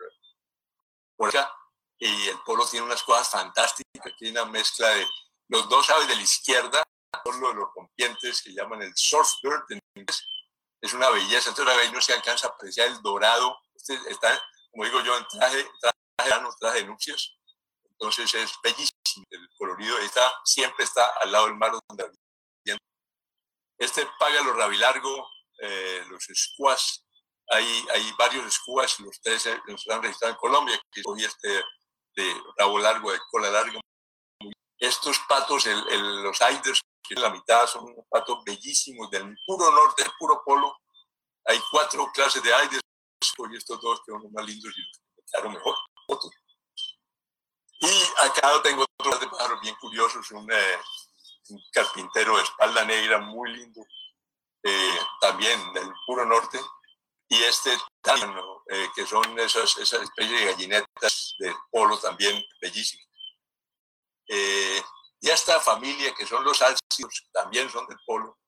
por 1.17 1.29
acá. 1.29 1.51
Y 1.99 2.29
el 2.29 2.39
polo 2.45 2.67
tiene 2.67 2.85
unas 2.85 3.03
cosas 3.03 3.31
fantásticas, 3.31 4.13
tiene 4.19 4.41
una 4.41 4.51
mezcla 4.51 4.89
de 4.89 5.07
los 5.49 5.69
dos 5.69 5.89
aves 5.91 6.09
de 6.09 6.17
la 6.17 6.23
izquierda, 6.23 6.83
son 7.25 7.41
los, 7.41 7.55
los 7.55 7.69
rompientes 7.75 8.43
que 8.43 8.53
llaman 8.53 8.83
el 8.83 8.93
surfbird 8.95 9.65
en 9.71 9.81
inglés. 9.95 10.25
Es 10.81 10.93
una 10.93 11.11
belleza, 11.11 11.51
entonces 11.51 11.77
ahí 11.77 11.91
no 11.93 12.01
se 12.01 12.13
alcanza 12.13 12.49
a 12.49 12.51
apreciar 12.51 12.89
el 12.89 13.01
dorado. 13.03 13.59
Este 13.75 13.95
está, 14.09 14.41
como 14.71 14.85
digo 14.85 15.01
yo, 15.03 15.17
en 15.17 15.27
traje, 15.27 15.69
traje, 15.81 16.41
traje 16.61 16.79
de 16.79 16.87
nupcias. 16.87 17.33
Entonces 17.85 18.35
es 18.35 18.53
bellísimo 18.63 19.25
el 19.31 19.49
colorido. 19.57 19.99
Está, 19.99 20.33
siempre 20.45 20.85
está 20.85 21.07
al 21.23 21.33
lado 21.33 21.47
del 21.47 21.57
mar 21.57 21.73
donde 21.89 22.13
Este 23.79 24.07
paga 24.19 24.43
los 24.43 24.57
rabilargo, 24.57 25.29
eh, 25.61 26.05
los 26.09 26.25
squash, 26.25 26.99
hay, 27.49 27.87
hay 27.95 28.13
varios 28.19 28.53
squash, 28.53 29.01
los 29.01 29.21
tres 29.21 29.49
los 29.67 29.87
han 29.89 30.03
registrado 30.03 30.35
en 30.35 30.39
Colombia, 30.39 30.81
que 30.91 31.03
hoy 31.05 31.25
este 31.25 31.63
de 32.17 32.43
rabo 32.59 32.79
largo, 32.79 33.13
de 33.13 33.19
cola 33.31 33.51
larga. 33.51 33.81
Estos 34.79 35.19
patos, 35.29 35.67
los 35.67 36.43
Aiders, 36.43 36.81
que 37.03 37.15
la 37.15 37.31
mitad 37.31 37.67
son 37.67 37.85
unos 37.85 38.05
patos 38.11 38.43
bellísimos 38.45 39.11
del 39.11 39.37
puro 39.47 39.71
norte, 39.71 40.03
del 40.03 40.13
puro 40.19 40.43
polo. 40.45 40.77
Hay 41.47 41.61
cuatro 41.71 42.11
clases 42.13 42.43
de 42.43 42.53
Aiders, 42.53 42.83
y 43.51 43.57
estos 43.57 43.81
dos 43.81 44.01
que 44.05 44.13
son 44.13 44.23
los 44.23 44.33
más 44.33 44.45
lindos 44.45 44.73
y 44.77 45.43
los 45.43 45.53
mejor. 45.53 45.77
Y 47.81 48.27
acá 48.27 48.63
tengo 48.63 48.85
otros 48.99 49.21
de 49.21 49.29
pájaros 49.29 49.61
bien 49.61 49.75
curiosos, 49.77 50.31
un, 50.31 50.51
eh, 50.51 50.79
un 51.51 51.63
carpintero 51.73 52.37
de 52.37 52.43
espalda 52.43 52.85
negra 52.85 53.19
muy 53.19 53.53
lindo, 53.53 53.83
eh, 54.63 54.99
también 55.21 55.73
del 55.75 55.93
puro 56.07 56.25
norte, 56.25 56.59
y 57.29 57.43
este 57.43 57.73
eh, 58.69 58.89
que 58.95 59.05
son 59.07 59.39
esas, 59.39 59.77
esas 59.79 60.03
especies 60.03 60.41
de 60.41 60.47
gallinetas 60.47 61.35
de 61.39 61.55
polo 61.71 61.99
también 61.99 62.43
bellísimas. 62.61 63.06
Eh, 64.29 64.83
y 65.21 65.31
esta 65.31 65.61
familia 65.61 66.15
que 66.15 66.27
son 66.27 66.45
los 66.45 66.61
álcidos, 66.63 67.29
también 67.33 67.71
son 67.71 67.87
del 67.87 67.99
polo, 68.07 68.39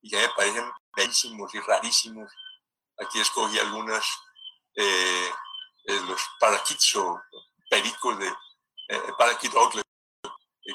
y 0.00 0.10
que 0.10 0.16
me 0.16 0.28
parecen 0.30 0.70
bellísimos 0.96 1.54
y 1.54 1.60
rarísimos. 1.60 2.32
Aquí 2.98 3.20
escogí 3.20 3.58
algunas, 3.58 4.06
eh, 4.76 5.30
los 5.86 6.20
paraquits 6.38 6.96
o 6.96 7.20
pericos 7.68 8.18
de 8.18 8.28
eh, 8.28 9.02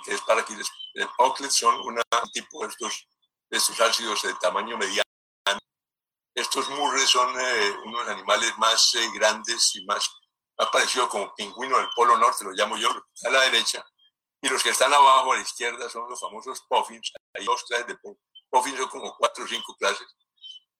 que 0.04 0.14
es 0.14 0.22
paraquit 0.22 0.60
oclet, 1.18 1.52
son 1.52 1.80
un 1.82 2.02
tipo 2.34 2.64
de 2.64 2.70
estos, 2.70 3.08
de 3.50 3.58
estos 3.58 3.80
ácidos 3.80 4.22
de 4.24 4.34
tamaño 4.36 4.78
mediano 4.78 5.04
estos 6.40 6.70
murres 6.70 7.10
son 7.10 7.38
eh, 7.40 7.78
unos 7.86 8.08
animales 8.08 8.58
más 8.58 8.96
eh, 8.96 9.10
grandes 9.14 9.76
y 9.76 9.86
más, 9.86 10.10
más 10.58 10.70
parecidos 10.70 11.10
como 11.10 11.34
pingüino 11.36 11.78
del 11.78 11.90
Polo 11.96 12.18
Norte, 12.18 12.46
lo 12.46 12.52
llamo 12.52 12.78
yo, 12.78 12.90
a 12.90 13.30
la 13.30 13.42
derecha. 13.42 13.86
Y 14.42 14.50
los 14.50 14.64
que 14.64 14.70
están 14.70 14.94
abajo 14.94 15.34
a 15.34 15.36
la 15.36 15.42
izquierda 15.42 15.90
son 15.90 16.10
los 16.10 16.20
famosos 16.20 16.62
puffins. 16.70 17.12
Hay 17.34 17.46
dos 17.46 17.64
clases 17.64 17.88
de 17.88 17.98
puffins, 18.50 18.78
son 18.78 18.90
como 18.90 19.16
cuatro 19.18 19.44
o 19.44 19.48
cinco 19.48 19.76
clases. 19.76 20.08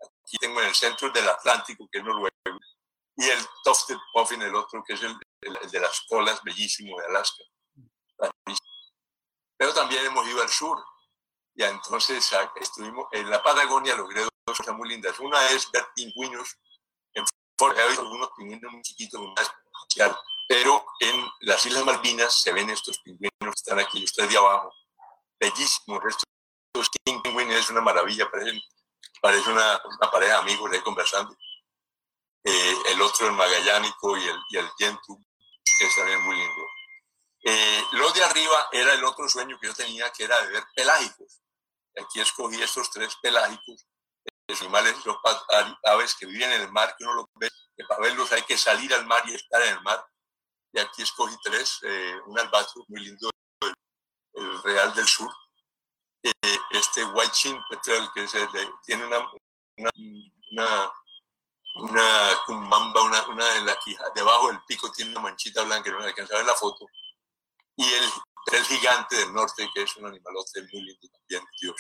Aquí 0.02 0.38
tengo 0.38 0.62
en 0.62 0.68
el 0.68 0.76
centro 0.76 1.10
del 1.10 1.28
Atlántico, 1.28 1.88
que 1.92 2.00
es 2.00 2.06
Noruega, 2.06 2.36
y 3.18 3.30
el 3.30 3.40
tufted 3.64 3.98
puffin, 4.14 4.42
el 4.42 4.56
otro, 4.56 4.82
que 4.84 4.94
es 4.94 5.02
el, 5.04 5.18
de 5.72 5.80
las 5.80 6.02
colas, 6.08 6.42
bellísimo, 6.44 6.98
de 7.00 7.08
Alaska. 7.08 7.44
Pero 9.58 9.74
también 9.74 10.06
hemos 10.06 10.26
ido 10.26 10.42
al 10.42 10.50
sur. 10.50 10.82
Y 11.54 11.64
entonces 11.64 12.32
estuvimos 12.62 13.08
en 13.12 13.30
la 13.30 13.44
Patagonia, 13.44 13.96
logré 13.96 14.22
dos 14.22 14.32
cosas 14.46 14.74
muy 14.74 14.88
lindas. 14.88 15.20
Una 15.20 15.50
es 15.50 15.70
ver 15.72 15.86
pingüinos 15.94 16.56
en 17.14 17.26
forma, 17.58 17.82
hay 17.82 17.98
algunos 17.98 18.30
pingüinos 18.38 18.72
muy 18.72 18.82
chiquitos, 18.82 19.20
pero 20.50 20.84
en 21.00 21.30
las 21.42 21.64
Islas 21.64 21.86
Malvinas 21.86 22.42
se 22.42 22.52
ven 22.52 22.72
estos 22.72 22.98
pingüinos 23.02 23.30
que 23.40 23.50
están 23.50 23.78
aquí, 23.78 24.04
ustedes 24.04 24.32
de 24.32 24.38
abajo, 24.38 24.74
bellísimos. 25.40 26.02
Estos 26.10 26.90
pingüinos 27.04 27.56
es 27.56 27.70
una 27.70 27.82
maravilla, 27.82 28.28
parece, 28.32 28.60
parece 29.22 29.48
una, 29.52 29.80
una 29.86 30.12
pareja 30.12 30.34
de 30.34 30.40
amigos 30.40 30.72
ahí 30.72 30.82
conversando. 30.82 31.38
Eh, 32.44 32.76
el 32.88 33.00
otro, 33.00 33.28
el 33.28 33.34
magallánico 33.34 34.18
y 34.18 34.28
el, 34.28 34.40
y 34.50 34.58
el 34.58 34.68
yentu, 34.80 35.24
que 35.78 35.86
es 35.86 35.96
también 35.96 36.20
muy 36.24 36.36
lindo. 36.36 36.62
Eh, 37.44 37.84
los 37.92 38.12
de 38.16 38.24
arriba 38.24 38.70
era 38.72 38.96
el 38.96 39.04
otro 39.04 39.30
sueño 39.30 39.56
que 39.62 39.68
yo 39.68 39.76
tenía, 39.76 40.12
que 40.12 40.24
era 40.24 40.42
de 40.42 40.52
ver 40.52 40.64
pelágicos. 40.76 41.44
Aquí 42.02 42.22
escogí 42.22 42.60
estos 42.60 42.90
tres 42.90 43.16
pelágicos 43.22 43.86
animales, 44.48 44.96
los 45.06 45.18
aves 45.84 46.16
que 46.16 46.26
viven 46.26 46.52
en 46.54 46.62
el 46.62 46.72
mar, 46.72 46.96
que 46.98 47.04
uno 47.04 47.14
los 47.14 47.26
ve, 47.36 47.52
que 47.78 47.84
para 47.86 48.02
verlos 48.02 48.32
hay 48.32 48.42
que 48.42 48.58
salir 48.58 48.92
al 48.96 49.06
mar 49.06 49.22
y 49.28 49.36
estar 49.36 49.62
en 49.62 49.74
el 49.74 49.82
mar. 49.84 50.04
Y 50.72 50.80
aquí 50.80 51.02
escogí 51.02 51.36
tres, 51.44 51.80
eh, 51.84 52.16
un 52.26 52.40
albatros 52.40 52.86
muy 52.90 53.02
lindo, 53.02 53.30
el, 54.34 54.64
Real 54.64 54.94
del 54.94 55.08
Sur, 55.08 55.32
eh, 56.24 56.32
este 56.72 57.04
White 57.04 57.32
Chin 57.34 57.60
Petrel, 57.70 58.08
que 58.14 58.26
tiene 58.86 59.06
una, 59.06 59.20
una, 59.78 59.92
una, 60.52 60.92
una 61.76 62.42
cumbamba, 62.46 63.02
una, 63.02 63.28
una 63.28 63.56
en 63.58 63.66
la 63.66 63.78
quija, 63.80 64.04
debajo 64.16 64.48
del 64.48 64.62
pico 64.68 64.92
tiene 64.92 65.12
una 65.12 65.22
manchita 65.22 65.64
blanca, 65.64 65.92
no 65.92 66.00
alcanza 66.00 66.36
a 66.36 66.38
ver 66.38 66.46
la 66.46 66.54
foto, 66.54 66.86
y 67.76 67.86
el, 67.86 68.12
el 68.54 68.66
gigante 68.66 69.16
del 69.18 69.34
norte, 69.34 69.70
que 69.74 69.84
es 69.84 69.96
un 69.98 70.06
animalote 70.06 70.62
muy 70.62 70.82
lindo 70.82 71.08
también, 71.10 71.44
tío 71.60 71.74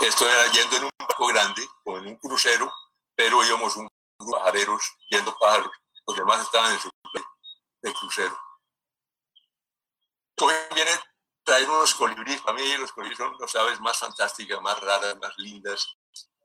esto 0.00 0.28
era 0.28 0.52
yendo 0.52 0.76
en 0.76 0.84
un 0.84 0.90
barco 0.98 1.26
grande 1.26 1.66
o 1.84 1.96
en 1.98 2.06
un 2.06 2.16
crucero, 2.16 2.72
pero 3.14 3.44
íbamos 3.44 3.76
un 3.76 3.88
grupo 4.18 4.36
de 4.36 4.38
pajareros 4.38 4.82
viendo 5.10 5.36
pájaros. 5.38 5.70
Los 6.06 6.16
demás 6.16 6.42
estaban 6.42 6.72
en 6.72 6.80
su 6.80 6.90
de 7.82 7.92
crucero. 7.92 8.38
Hoy 10.40 10.54
viene 10.74 10.90
traer 11.48 11.68
unos 11.68 11.94
colibríes. 11.94 12.42
Para 12.42 12.58
mí 12.58 12.76
los 12.76 12.92
colibríes 12.92 13.18
son 13.18 13.34
las 13.38 13.54
aves 13.56 13.80
más 13.80 13.98
fantásticas, 13.98 14.60
más 14.60 14.78
raras, 14.80 15.16
más 15.16 15.32
lindas. 15.38 15.96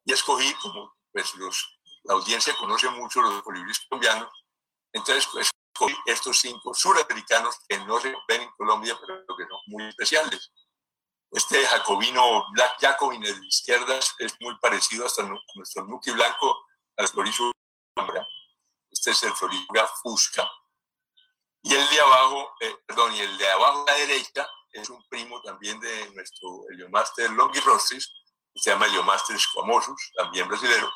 Y 0.05 0.13
escogí, 0.13 0.53
como 0.55 0.95
pues, 1.11 1.35
los, 1.35 1.79
la 2.03 2.13
audiencia 2.13 2.55
conoce 2.55 2.89
mucho 2.89 3.21
los 3.21 3.41
colibríes 3.43 3.79
colombianos, 3.89 4.31
entonces 4.93 5.27
pues, 5.31 5.49
escogí 5.73 5.95
estos 6.05 6.39
cinco 6.39 6.73
suramericanos 6.73 7.57
que 7.67 7.77
no 7.79 7.99
se 7.99 8.15
ven 8.27 8.41
en 8.41 8.51
Colombia, 8.51 8.97
pero 8.99 9.23
que 9.25 9.43
son 9.43 9.59
muy 9.67 9.87
especiales. 9.87 10.51
Este 11.31 11.65
jacobino 11.65 12.45
Black 12.51 12.77
Jacobin 12.79 13.21
de 13.21 13.31
izquierdas 13.47 14.15
es 14.19 14.35
muy 14.39 14.55
parecido 14.59 15.05
hasta 15.05 15.23
nuestro 15.55 15.83
nuki 15.85 16.11
blanco, 16.11 16.65
al 16.95 17.07
florizo 17.07 17.51
Este 18.91 19.11
es 19.11 19.23
el 19.23 19.33
floritura 19.33 19.87
fusca. 20.01 20.47
Y 21.63 21.73
el 21.73 21.89
de 21.89 21.99
abajo, 22.01 22.55
eh, 22.59 22.75
perdón, 22.85 23.13
y 23.15 23.19
el 23.19 23.37
de 23.37 23.47
abajo 23.49 23.85
a 23.87 23.91
la 23.91 23.97
derecha 23.97 24.47
es 24.71 24.89
un 24.89 25.01
primo 25.07 25.41
también 25.41 25.79
de 25.79 26.09
nuestro 26.11 26.67
Heliomaster 26.69 27.29
longirostris, 27.31 28.05
que 28.53 28.59
se 28.59 28.69
llama 28.71 28.85
Heliomaster 28.87 29.39
squamosus, 29.39 30.11
también 30.15 30.47
brasileño. 30.47 30.91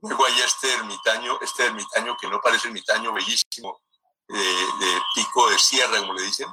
Luego 0.00 0.24
hay 0.26 0.40
este 0.40 0.72
ermitaño, 0.74 1.38
este 1.40 1.66
ermitaño 1.66 2.16
que 2.20 2.28
no 2.28 2.40
parece 2.40 2.68
ermitaño, 2.68 3.12
bellísimo, 3.12 3.82
de, 4.26 4.38
de 4.38 5.02
pico 5.14 5.48
de 5.50 5.58
sierra, 5.58 5.98
como 5.98 6.14
le 6.14 6.22
dicen, 6.22 6.48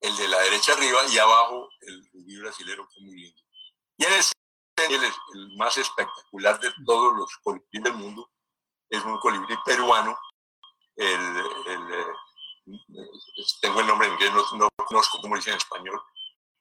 el 0.00 0.16
de 0.16 0.28
la 0.28 0.40
derecha 0.40 0.72
arriba 0.72 1.06
y 1.06 1.18
abajo 1.18 1.68
el 1.80 2.10
rubí 2.12 2.38
brasilero, 2.38 2.86
que 2.88 3.00
es 3.00 3.06
muy 3.06 3.14
lindo. 3.14 3.42
Y 3.96 4.04
en 4.04 4.12
el, 4.12 4.94
el, 4.94 5.04
el 5.04 5.56
más 5.56 5.76
espectacular 5.78 6.58
de 6.60 6.72
todos 6.84 7.16
los 7.16 7.30
colibríes 7.42 7.84
del 7.84 7.94
mundo 7.94 8.30
es 8.90 9.02
un 9.04 9.18
colibrí 9.18 9.56
peruano. 9.64 10.18
El, 10.96 11.38
eh, 11.66 12.06
tengo 13.60 13.80
el 13.80 13.86
nombre 13.86 14.06
en 14.06 14.14
inglés, 14.14 14.32
no, 14.32 14.44
no 14.56 14.68
conozco 14.86 15.20
cómo 15.20 15.36
dice 15.36 15.50
en 15.50 15.56
español, 15.56 16.00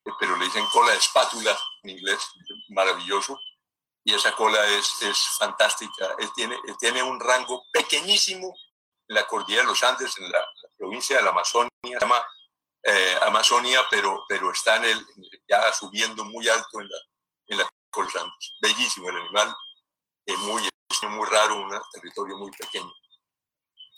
eh, 0.05 0.11
pero 0.19 0.35
le 0.37 0.45
dicen 0.45 0.65
cola 0.67 0.91
de 0.91 0.97
espátula 0.97 1.57
en 1.83 1.91
inglés, 1.91 2.29
maravilloso. 2.69 3.39
Y 4.05 4.13
esa 4.13 4.35
cola 4.35 4.65
es, 4.67 5.01
es 5.01 5.17
fantástica. 5.37 6.15
Él 6.19 6.29
tiene, 6.35 6.57
tiene 6.77 7.01
un 7.01 7.19
rango 7.21 7.65
pequeñísimo 7.71 8.53
en 9.07 9.15
la 9.15 9.25
cordillera 9.27 9.61
de 9.63 9.69
los 9.69 9.83
Andes, 9.83 10.17
en 10.17 10.29
la, 10.29 10.39
la 10.39 10.69
provincia 10.77 11.17
de 11.17 11.23
la 11.23 11.29
Amazonia, 11.29 11.69
se 11.83 11.99
llama 11.99 12.21
eh, 12.83 13.17
Amazonia, 13.21 13.81
pero, 13.89 14.25
pero 14.27 14.51
está 14.51 14.75
en 14.77 14.85
el, 14.85 15.07
ya 15.47 15.71
subiendo 15.71 16.25
muy 16.25 16.49
alto 16.49 16.81
en 16.81 16.89
la, 16.89 16.97
en 17.47 17.57
la 17.59 17.69
Bellísimo 18.59 19.09
el 19.09 19.17
animal, 19.17 19.55
es 20.25 20.37
muy, 20.39 20.67
muy 21.09 21.29
raro, 21.29 21.61
un 21.61 21.79
territorio 21.91 22.37
muy 22.37 22.49
pequeño. 22.51 22.91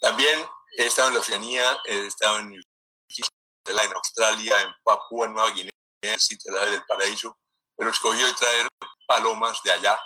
También 0.05 0.47
he 0.77 0.85
estado 0.85 1.07
en 1.07 1.15
la 1.15 1.19
Oceanía, 1.19 1.81
he 1.85 2.05
estado 2.05 2.37
en, 2.37 2.53
en 2.53 3.93
Australia, 3.95 4.61
en 4.61 4.71
Papúa 4.83 5.27
Nueva 5.27 5.49
Guinea, 5.49 5.71
en 6.03 6.19
sitio 6.19 6.53
del 6.53 6.85
paraíso, 6.85 7.35
pero 7.75 7.89
escogí 7.89 8.21
traer 8.35 8.67
palomas 9.07 9.63
de 9.63 9.71
allá, 9.71 9.99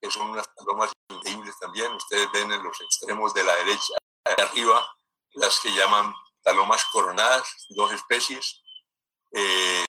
que 0.00 0.10
son 0.10 0.30
unas 0.30 0.48
palomas 0.48 0.90
increíbles 1.08 1.56
también. 1.60 1.92
Ustedes 1.92 2.32
ven 2.32 2.50
en 2.50 2.64
los 2.64 2.80
extremos 2.80 3.32
de 3.32 3.44
la 3.44 3.54
derecha, 3.58 3.94
de 4.24 4.42
arriba, 4.42 4.84
las 5.34 5.60
que 5.60 5.72
llaman 5.72 6.12
Talomas 6.42 6.84
coronadas, 6.86 7.48
dos 7.68 7.92
especies. 7.92 8.60
Eh, 9.30 9.84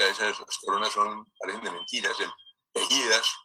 esas 0.00 0.58
coronas 0.64 0.92
son, 0.92 1.32
parecen 1.38 1.62
de 1.62 1.70
mentiras, 1.70 2.16
tejidas. 2.72 3.36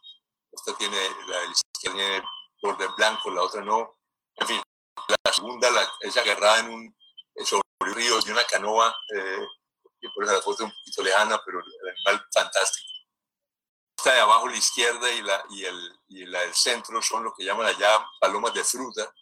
Esta 0.50 0.76
tiene, 0.76 0.98
la 1.28 1.44
izquierda 1.44 1.62
tiene 1.80 2.22
borde 2.60 2.88
blanco, 2.96 3.30
la 3.30 3.42
otra 3.42 3.62
no. 3.62 3.96
En 4.34 4.46
fin, 4.46 4.62
la 5.08 5.32
segunda 5.32 5.70
la, 5.70 5.90
es 6.00 6.16
agarrada 6.16 6.60
en 6.60 6.70
un, 6.70 6.96
sobre 7.44 7.62
un 7.80 7.94
río 7.94 8.20
de 8.20 8.32
una 8.32 8.44
canoa, 8.44 8.94
eh, 9.14 9.46
y 10.00 10.08
por 10.08 10.24
eso 10.24 10.32
la 10.32 10.42
foto 10.42 10.64
es 10.64 10.70
un 10.70 10.76
poquito 10.76 11.02
lejana, 11.02 11.40
pero 11.44 11.60
el 11.60 11.88
animal 11.90 12.26
fantástico. 12.32 12.86
Esta 13.96 14.14
de 14.14 14.20
abajo, 14.20 14.48
la 14.48 14.56
izquierda 14.56 15.10
y 15.10 15.22
la, 15.22 15.44
y 15.50 15.64
el, 15.64 16.00
y 16.08 16.26
la 16.26 16.40
del 16.40 16.54
centro 16.54 17.02
son 17.02 17.24
lo 17.24 17.34
que 17.34 17.44
llaman 17.44 17.66
allá 17.66 18.04
palomas 18.20 18.54
de 18.54 18.62
fruta, 18.62 19.12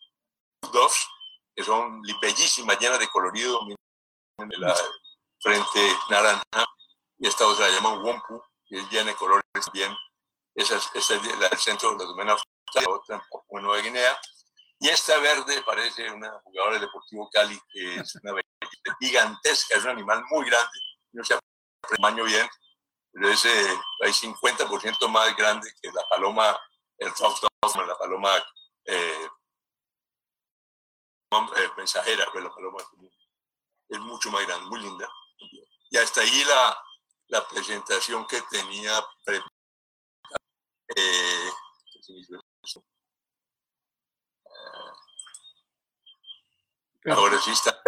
doves, 0.72 1.06
que 1.54 1.64
son 1.64 2.02
bellísimas, 2.20 2.78
llenas 2.78 2.98
de 2.98 3.08
colorido, 3.08 3.60
la 4.58 4.76
frente 5.40 5.96
naranja, 6.10 6.66
y 7.18 7.26
esta 7.26 7.46
otra 7.46 7.68
la 7.68 7.74
llaman 7.74 8.02
Wompu, 8.04 8.42
que 8.68 8.78
es 8.78 8.90
llena 8.90 9.12
de 9.12 9.16
colores 9.16 9.44
bien. 9.72 9.96
Esa 10.54 10.76
es, 10.76 11.10
la 11.38 11.48
del 11.48 11.58
centro 11.58 11.92
de 11.92 11.98
la 11.98 12.04
domena 12.04 12.36
la 12.74 12.90
otra 12.90 13.22
en 13.50 13.62
Nueva 13.62 13.82
Guinea. 13.82 14.18
Y 14.78 14.88
esta 14.88 15.18
verde 15.18 15.62
parece 15.62 16.10
una 16.10 16.30
jugadora 16.44 16.74
de 16.74 16.80
Deportivo 16.80 17.28
Cali, 17.30 17.58
que 17.72 17.96
es 17.96 18.14
una 18.22 18.40
gigantesca, 19.00 19.76
es 19.76 19.84
un 19.84 19.90
animal 19.90 20.22
muy 20.30 20.44
grande, 20.46 20.78
no 21.12 21.24
se 21.24 21.38
tamaño 21.96 22.24
bien, 22.24 22.46
pero 23.12 23.30
es 23.30 23.44
eh, 23.44 23.80
hay 24.04 24.12
50% 24.12 25.08
más 25.08 25.34
grande 25.36 25.70
que 25.80 25.90
la 25.92 26.02
paloma, 26.10 26.58
el 26.98 27.10
fox 27.12 27.40
la 27.62 27.98
paloma 27.98 28.36
eh, 28.84 29.28
eh, 31.32 31.70
mensajera, 31.76 32.26
pues 32.32 32.44
la 32.44 32.54
paloma 32.54 32.78
es 33.88 33.98
mucho 34.00 34.30
más 34.30 34.46
grande, 34.46 34.66
muy 34.66 34.80
linda. 34.80 35.08
Y 35.90 35.96
hasta 35.96 36.20
ahí 36.20 36.44
la, 36.44 36.76
la 37.28 37.48
presentación 37.48 38.26
que 38.26 38.40
tenía 38.42 38.92
eh, 40.94 41.50
ahora 47.10 47.38
sí 47.38 47.50
está. 47.50 47.80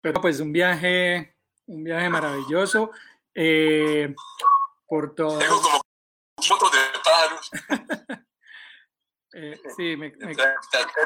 Pero 0.00 0.20
pues 0.20 0.40
un 0.40 0.52
viaje, 0.52 1.36
un 1.66 1.84
viaje 1.84 2.08
maravilloso. 2.08 2.90
Eh, 3.34 4.14
por 4.86 5.14
todo. 5.14 5.38
Tengo 5.38 5.60
como 5.62 5.80
fotos 6.42 6.72
de 6.72 6.78
pájaros. 7.02 7.50
eh, 9.32 9.60
sí, 9.76 9.96
me, 9.96 10.10
me... 10.10 10.36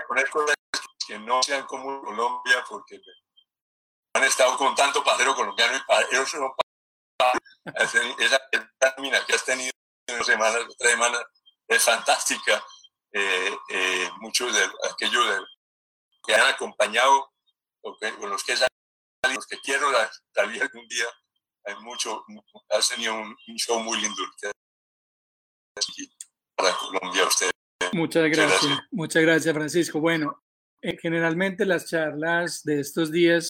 poner 0.08 0.30
cosas 0.30 0.56
que 1.06 1.18
no 1.18 1.42
sean 1.42 1.64
como 1.66 2.02
Colombia 2.02 2.64
porque 2.68 3.00
han 4.14 4.24
estado 4.24 4.56
con 4.56 4.74
tanto 4.74 5.04
pájaro 5.04 5.34
colombiano 5.34 5.76
y 5.76 5.80
pajeros 5.86 6.34
no 6.34 6.54
esa, 7.74 8.40
mina 8.98 9.24
que 9.26 9.34
has 9.34 9.44
tenido 9.44 9.70
en 10.08 10.18
dos 10.18 10.26
semanas, 10.26 10.62
otra 10.68 10.90
semana, 10.90 11.18
es 11.68 11.82
fantástica. 11.82 12.64
Eh, 13.12 13.56
eh, 13.70 14.10
muchos 14.20 14.52
de 14.54 14.62
aquellos 14.90 15.26
de, 15.26 15.40
que 16.26 16.34
han 16.34 16.46
acompañado, 16.46 17.32
o 17.82 17.96
que, 17.98 18.12
con 18.14 18.30
los 18.30 18.42
que 18.44 18.52
he 18.52 18.56
los 19.34 19.46
que 19.46 19.58
quiero 19.58 19.88
salir 20.32 20.62
algún 20.62 20.86
día, 20.88 21.06
hay 21.64 21.74
mucho, 21.82 22.24
has 22.70 22.88
tenido 22.88 23.14
un, 23.14 23.36
un 23.48 23.56
show 23.56 23.80
muy 23.80 24.00
lindo 24.00 24.22
para 26.56 26.76
Colombia 26.76 27.26
usted. 27.26 27.50
Muchas 27.92 28.24
gracias, 28.24 28.62
muchas 28.62 28.70
gracias, 28.70 28.80
muchas 28.90 29.22
gracias 29.22 29.54
Francisco. 29.54 30.00
Bueno, 30.00 30.42
eh, 30.82 30.96
generalmente 31.00 31.64
las 31.64 31.86
charlas 31.86 32.62
de 32.62 32.80
estos 32.80 33.10
días 33.10 33.48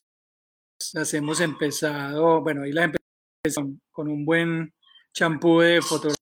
las 0.92 1.12
hemos 1.14 1.40
empezado, 1.40 2.40
bueno, 2.42 2.62
ahí 2.62 2.72
la 2.72 2.84
empezamos 2.84 3.78
con 3.90 4.08
un 4.08 4.24
buen 4.24 4.74
champú 5.12 5.60
de 5.60 5.80
fotografías 5.82 6.16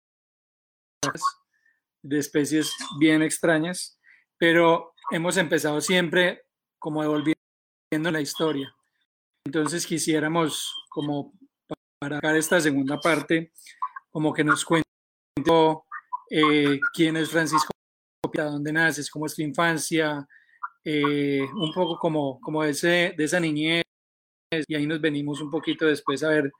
de 2.02 2.18
especies 2.18 2.72
bien 2.98 3.22
extrañas, 3.22 3.98
pero 4.38 4.94
hemos 5.10 5.36
empezado 5.36 5.80
siempre 5.80 6.43
como 6.84 7.00
devolviendo 7.00 8.10
la 8.12 8.20
historia. 8.20 8.70
Entonces 9.46 9.86
quisiéramos 9.86 10.70
como 10.90 11.32
para 11.98 12.16
sacar 12.16 12.36
esta 12.36 12.60
segunda 12.60 13.00
parte, 13.00 13.52
como 14.10 14.34
que 14.34 14.44
nos 14.44 14.66
cuente 14.66 14.86
eh, 16.30 16.78
quién 16.92 17.16
es 17.16 17.30
Francisco, 17.30 17.70
dónde 18.34 18.70
naces, 18.70 19.10
cómo 19.10 19.24
es 19.24 19.34
tu 19.34 19.40
infancia, 19.40 20.28
eh, 20.84 21.48
un 21.54 21.72
poco 21.72 21.98
como, 21.98 22.38
como 22.38 22.62
ese, 22.62 23.14
de 23.16 23.24
esa 23.24 23.40
niñez, 23.40 23.84
y 24.50 24.74
ahí 24.74 24.86
nos 24.86 25.00
venimos 25.00 25.40
un 25.40 25.50
poquito 25.50 25.86
después 25.86 26.22
a 26.22 26.28
ver 26.28 26.52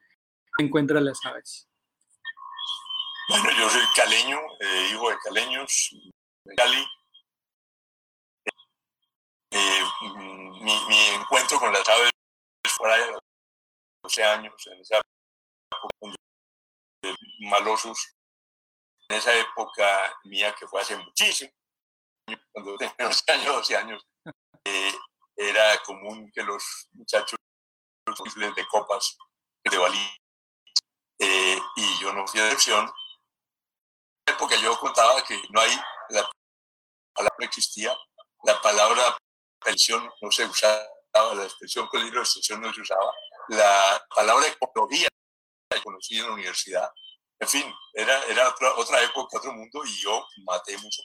qué 0.57 0.65
encuentran 0.65 1.05
las 1.05 1.19
aves. 1.27 1.69
Bueno, 3.29 3.51
yo 3.59 3.69
soy 3.69 3.83
caleño, 3.95 4.39
eh, 4.59 4.89
hijo 4.91 5.11
de 5.11 5.17
caleños, 5.23 5.91
de 6.45 6.55
Cali. 6.55 6.83
Mi, 10.01 10.87
mi, 10.89 11.07
encuentro 11.15 11.59
con 11.59 11.73
las 11.73 11.89
aves 11.89 12.11
fue 12.77 12.93
a 12.93 13.07
los 13.07 13.21
12 14.03 14.25
años, 14.25 14.67
en 14.67 14.81
esa 14.81 14.99
época 14.99 16.17
de 17.03 17.17
malosos, 17.51 18.15
en 19.09 19.17
esa 19.17 19.35
época 19.35 20.19
mía 20.25 20.55
que 20.59 20.67
fue 20.67 20.81
hace 20.81 20.97
muchísimo, 20.97 21.53
cuando 22.53 22.77
tenía 22.79 22.95
12 22.99 23.33
años, 23.33 23.47
12 23.47 23.77
años, 23.77 24.07
eh, 24.65 24.93
era 25.37 25.83
común 25.83 26.31
que 26.33 26.43
los 26.43 26.89
muchachos 26.93 27.39
de 28.07 28.67
copas 28.67 29.17
de 29.65 29.79
Bali 29.79 30.09
eh, 31.19 31.59
y 31.77 31.99
yo 32.01 32.13
no 32.13 32.27
fui 32.27 32.41
de 32.41 32.47
excepción 32.49 32.91
porque 34.39 34.61
yo 34.61 34.79
contaba 34.79 35.23
que 35.25 35.41
no 35.51 35.61
hay 35.61 35.71
la 36.11 36.29
palabra 37.15 37.47
existía 37.47 37.97
la 38.45 38.61
palabra 38.61 39.17
pensión 39.65 40.09
no 40.21 40.31
se 40.31 40.45
usaba 40.45 40.87
la 41.35 41.45
expresión 41.45 41.89
peligro 41.91 42.21
de 42.21 42.25
extensión 42.25 42.61
no 42.61 42.73
se 42.73 42.81
usaba 42.81 43.13
la 43.49 44.07
palabra 44.15 44.47
ecología 44.49 45.09
la 45.71 45.83
conocí 45.83 46.19
en 46.19 46.27
la 46.27 46.33
universidad 46.33 46.91
en 47.41 47.49
fin 47.49 47.75
era, 47.93 48.23
era 48.25 48.49
otra, 48.49 48.75
otra 48.75 49.03
época 49.03 49.39
otro 49.39 49.53
mundo 49.53 49.85
y 49.85 50.03
yo 50.03 50.27
maté 50.45 50.77
mucho 50.79 51.03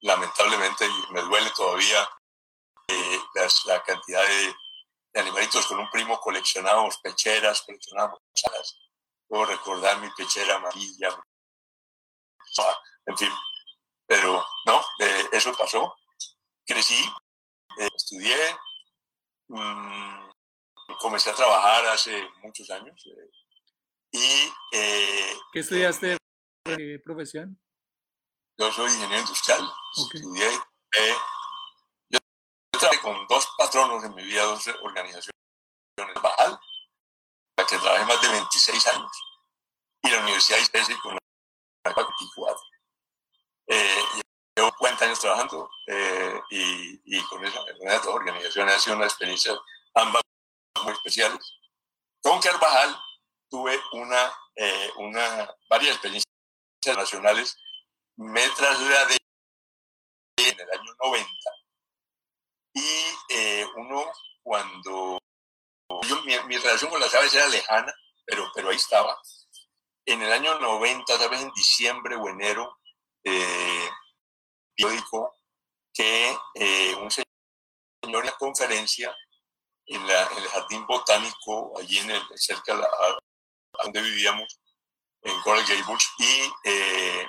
lamentablemente 0.00 0.86
y 0.86 1.12
me 1.12 1.22
duele 1.22 1.50
todavía 1.50 2.08
eh, 2.88 3.20
las, 3.34 3.64
la 3.66 3.82
cantidad 3.82 4.22
de, 4.26 4.54
de, 5.12 5.20
animalitos. 5.20 5.66
Con 5.66 5.78
un 5.78 5.90
primo 5.90 6.20
coleccionábamos 6.20 6.98
pecheras, 6.98 7.62
coleccionábamos 7.62 8.20
cosas. 8.30 8.78
Puedo 9.26 9.46
recordar 9.46 10.00
mi 10.00 10.10
pechera 10.10 10.56
amarilla, 10.56 11.08
en 13.06 13.16
fin. 13.16 13.32
Pero 14.06 14.46
no, 14.66 14.80
eh, 15.00 15.28
eso 15.32 15.52
pasó. 15.56 15.94
Crecí, 16.66 17.10
eh, 17.78 17.88
estudié, 17.96 18.36
mmm, 19.48 20.30
comencé 21.00 21.30
a 21.30 21.34
trabajar 21.34 21.86
hace 21.86 22.28
muchos 22.42 22.68
años. 22.70 23.06
Eh, 23.06 23.30
y, 24.12 24.52
¿Qué 25.52 25.60
estudiaste? 25.60 26.16
¿Qué 26.64 27.00
profesión? 27.04 27.58
Yo 28.58 28.70
soy 28.72 28.90
ingeniero 28.92 29.20
industrial. 29.20 29.68
Okay. 29.96 30.20
Estudié 30.20 30.48
trabajé 32.78 33.00
con 33.00 33.26
dos 33.28 33.48
patronos 33.56 34.04
en 34.04 34.14
mi 34.14 34.24
vida, 34.24 34.42
dos 34.44 34.66
organizaciones. 34.82 35.32
Bajal, 36.22 36.58
la 37.56 37.66
que 37.66 37.78
trabajé 37.78 38.04
más 38.04 38.20
de 38.20 38.28
26 38.28 38.86
años, 38.88 39.10
y 40.02 40.10
la 40.10 40.20
Universidad 40.22 40.58
de 40.58 40.64
ICESI 40.64 40.98
con 40.98 41.14
la 41.14 41.94
24. 41.94 42.60
Llevo 44.56 44.72
40 44.78 45.04
años 45.04 45.20
trabajando 45.20 45.68
eh, 45.88 46.40
y, 46.50 47.00
y, 47.04 47.22
con, 47.24 47.44
esa, 47.44 47.60
esas 47.80 48.04
dos 48.04 48.14
organizaciones 48.14 48.74
ha 48.74 48.78
sido 48.78 48.96
una 48.96 49.06
experiencia, 49.06 49.52
ambas 49.94 50.22
muy 50.84 50.92
especiales. 50.92 51.58
Con 52.22 52.40
Carvajal 52.40 52.96
tuve 53.50 53.80
una, 53.92 54.32
eh, 54.54 54.90
una, 54.96 55.52
varias 55.68 55.92
experiencias 55.92 56.26
nacionales. 56.96 57.56
Me 58.16 58.48
trasladé 58.50 59.16
en 60.36 60.60
el 60.60 60.70
año 60.70 60.94
90 61.04 61.30
y 62.74 63.04
eh, 63.30 63.66
uno 63.76 64.10
cuando... 64.42 65.18
Yo, 66.08 66.22
mi, 66.22 66.38
mi, 66.46 66.56
relación 66.56 66.90
con 66.90 67.00
las 67.00 67.14
aves 67.14 67.34
era 67.34 67.48
lejana, 67.48 67.92
pero, 68.24 68.50
pero 68.54 68.70
ahí 68.70 68.76
estaba. 68.76 69.16
En 70.06 70.22
el 70.22 70.32
año 70.32 70.58
90, 70.58 71.18
tal 71.18 71.30
vez 71.30 71.42
en 71.42 71.52
diciembre 71.52 72.16
o 72.16 72.28
enero, 72.28 72.78
eh, 73.24 73.90
dijo 74.76 75.36
que 75.92 76.36
eh, 76.54 76.94
un 76.96 77.10
señor 77.10 77.26
en 78.02 78.16
una 78.16 78.32
conferencia 78.32 79.16
en, 79.86 80.06
la, 80.06 80.26
en, 80.26 80.38
el 80.38 80.48
jardín 80.48 80.86
botánico, 80.86 81.72
allí 81.78 81.98
en 81.98 82.10
el, 82.10 82.22
cerca 82.36 82.74
de 82.74 82.80
la, 82.80 82.88
donde 83.82 84.02
vivíamos, 84.02 84.60
en 85.22 85.40
Coral 85.42 85.64
Gables, 85.66 86.08
y, 86.18 86.52
eh, 86.64 87.28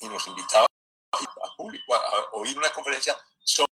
y 0.00 0.08
nos 0.08 0.26
invitaba 0.26 0.66
a, 1.12 1.56
público 1.56 1.94
a 1.94 2.30
oír 2.32 2.56
una 2.56 2.72
conferencia 2.72 3.16
sobre 3.38 3.72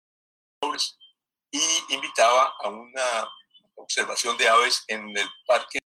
y 1.50 1.94
invitaba 1.94 2.54
a 2.60 2.68
una 2.68 3.30
observación 3.76 4.36
de 4.36 4.48
aves 4.48 4.82
en 4.88 5.16
el 5.16 5.28
parque 5.46 5.78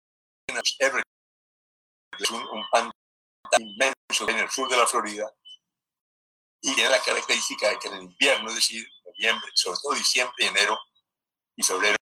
Everett, 0.79 1.05
es 2.19 2.31
un, 2.31 2.43
un 2.49 2.65
pantano 2.71 2.93
inmenso 3.59 4.29
en 4.29 4.39
el 4.39 4.51
sur 4.51 4.69
de 4.69 4.77
la 4.77 4.87
Florida, 4.87 5.31
y 6.61 6.75
tiene 6.75 6.91
la 6.91 7.03
característica 7.03 7.69
de 7.69 7.79
que 7.79 7.89
en 7.89 7.95
el 7.95 8.03
invierno, 8.03 8.49
es 8.49 8.57
decir, 8.57 8.89
noviembre, 9.05 9.51
sobre 9.55 9.79
todo 9.83 9.95
diciembre, 9.95 10.47
enero 10.47 10.79
y 11.57 11.63
febrero, 11.63 11.97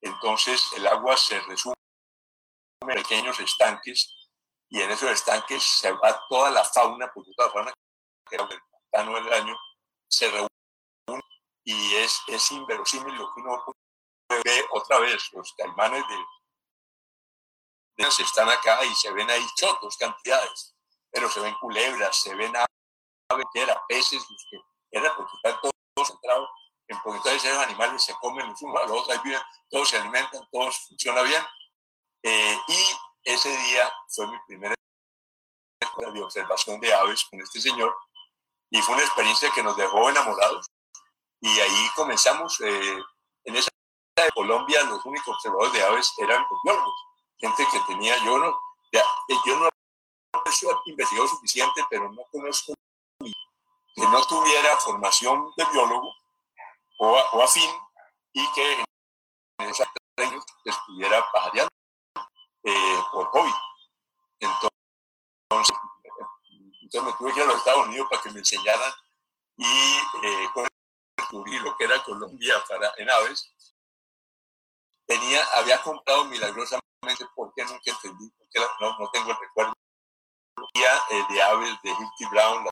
entonces 0.00 0.72
el 0.76 0.86
agua 0.86 1.16
se 1.16 1.40
resume 1.40 1.74
en 2.80 2.88
pequeños 2.88 3.38
estanques 3.38 4.14
y 4.68 4.80
en 4.80 4.90
esos 4.90 5.10
estanques 5.10 5.62
se 5.62 5.92
va 5.92 6.20
toda 6.28 6.50
la 6.50 6.64
fauna, 6.64 7.10
porque 7.12 7.30
toda 7.36 7.48
la 7.48 7.52
fauna 7.52 7.72
que 8.28 8.34
era 8.34 8.44
el 8.44 8.60
pantano 8.90 9.14
del 9.14 9.32
año, 9.32 9.56
se 10.08 10.30
reúne 10.30 10.48
y 11.64 11.94
es, 11.96 12.20
es 12.26 12.50
inverosímil 12.50 13.14
lo 13.14 13.32
que 13.32 13.40
uno 13.40 13.64
ve 14.44 14.66
otra 14.72 14.98
vez, 14.98 15.32
los 15.32 15.52
caimanes 15.52 16.02
de, 16.08 16.16
de 18.02 18.08
están 18.08 18.48
acá 18.48 18.84
y 18.84 18.94
se 18.94 19.12
ven 19.12 19.30
ahí 19.30 19.46
chotos 19.56 19.96
cantidades, 19.96 20.74
pero 21.10 21.30
se 21.30 21.40
ven 21.40 21.54
culebras, 21.60 22.16
se 22.16 22.34
ven 22.34 22.56
aves, 22.56 22.71
peces, 23.88 24.24
los 24.28 24.46
que 24.50 24.58
era 24.90 25.14
porque 25.16 25.32
están 25.36 25.60
todos 25.60 26.08
centrados 26.08 26.48
en 26.88 26.98
porque 27.02 27.20
todos 27.20 27.44
esos 27.44 27.58
animales 27.58 28.02
se 28.02 28.14
comen 28.14 28.48
los 28.48 28.60
unos 28.62 28.82
a 28.82 28.86
los 28.86 29.02
otros, 29.02 29.22
viven, 29.22 29.40
todos 29.70 29.88
se 29.88 29.98
alimentan, 29.98 30.46
todos 30.50 30.76
funciona 30.88 31.22
bien. 31.22 31.42
Eh, 32.22 32.58
y 32.68 32.84
ese 33.24 33.56
día 33.56 33.92
fue 34.08 34.26
mi 34.28 34.38
primera 34.46 34.74
de 36.12 36.22
observación 36.22 36.80
de 36.80 36.92
aves 36.92 37.24
con 37.30 37.40
este 37.40 37.60
señor 37.60 37.94
y 38.70 38.80
fue 38.82 38.94
una 38.94 39.04
experiencia 39.04 39.50
que 39.54 39.62
nos 39.62 39.76
dejó 39.76 40.08
enamorados 40.08 40.66
y 41.40 41.48
ahí 41.60 41.90
comenzamos 41.94 42.60
eh, 42.60 42.98
en 43.44 43.56
esa 43.56 43.68
de 44.16 44.30
Colombia 44.34 44.82
los 44.84 45.04
únicos 45.04 45.34
observadores 45.36 45.72
de 45.72 45.82
aves 45.82 46.12
eran 46.18 46.44
los 46.50 46.60
biólogos, 46.62 46.94
gente 47.38 47.66
que 47.70 47.80
tenía, 47.88 48.16
yo 48.24 48.38
no, 48.38 48.58
ya, 48.92 49.02
yo 49.46 49.56
no 49.58 49.66
he 49.66 50.90
investigado 50.90 51.28
suficiente, 51.28 51.84
pero 51.90 52.10
no 52.12 52.22
conozco 52.30 52.74
que 53.94 54.02
no 54.02 54.24
tuviera 54.26 54.76
formación 54.78 55.52
de 55.56 55.64
biólogo 55.66 56.14
o, 56.98 57.18
o 57.32 57.42
afín 57.42 57.70
y 58.32 58.52
que 58.52 58.84
en 59.58 59.70
esos 59.70 59.86
años 60.16 60.44
estuviera 60.64 61.24
pajareando 61.32 61.72
eh, 62.64 63.02
por 63.12 63.26
hobby. 63.26 63.52
Entonces, 64.40 64.70
entonces 66.82 67.02
me 67.02 67.12
tuve 67.18 67.32
que 67.32 67.40
ir 67.40 67.44
a 67.44 67.48
los 67.48 67.58
Estados 67.58 67.86
Unidos 67.86 68.08
para 68.10 68.22
que 68.22 68.30
me 68.30 68.38
enseñaran 68.38 68.92
y 69.56 69.98
eh, 70.24 70.48
lo 71.32 71.76
que 71.76 71.84
era 71.84 72.02
Colombia 72.02 72.62
para, 72.68 72.92
en 72.96 73.10
aves. 73.10 73.52
Tenía, 75.06 75.44
había 75.54 75.82
comprado 75.82 76.24
milagrosamente, 76.26 76.82
porque 77.34 77.64
nunca 77.64 77.82
entendí, 77.86 78.30
porque 78.30 78.60
no, 78.80 78.98
no 78.98 79.10
tengo 79.10 79.30
el 79.30 79.38
recuerdo, 79.38 79.74
eh, 80.74 81.24
de 81.28 81.42
aves 81.42 81.76
de 81.82 81.90
Hilty 81.90 82.26
Brown, 82.30 82.66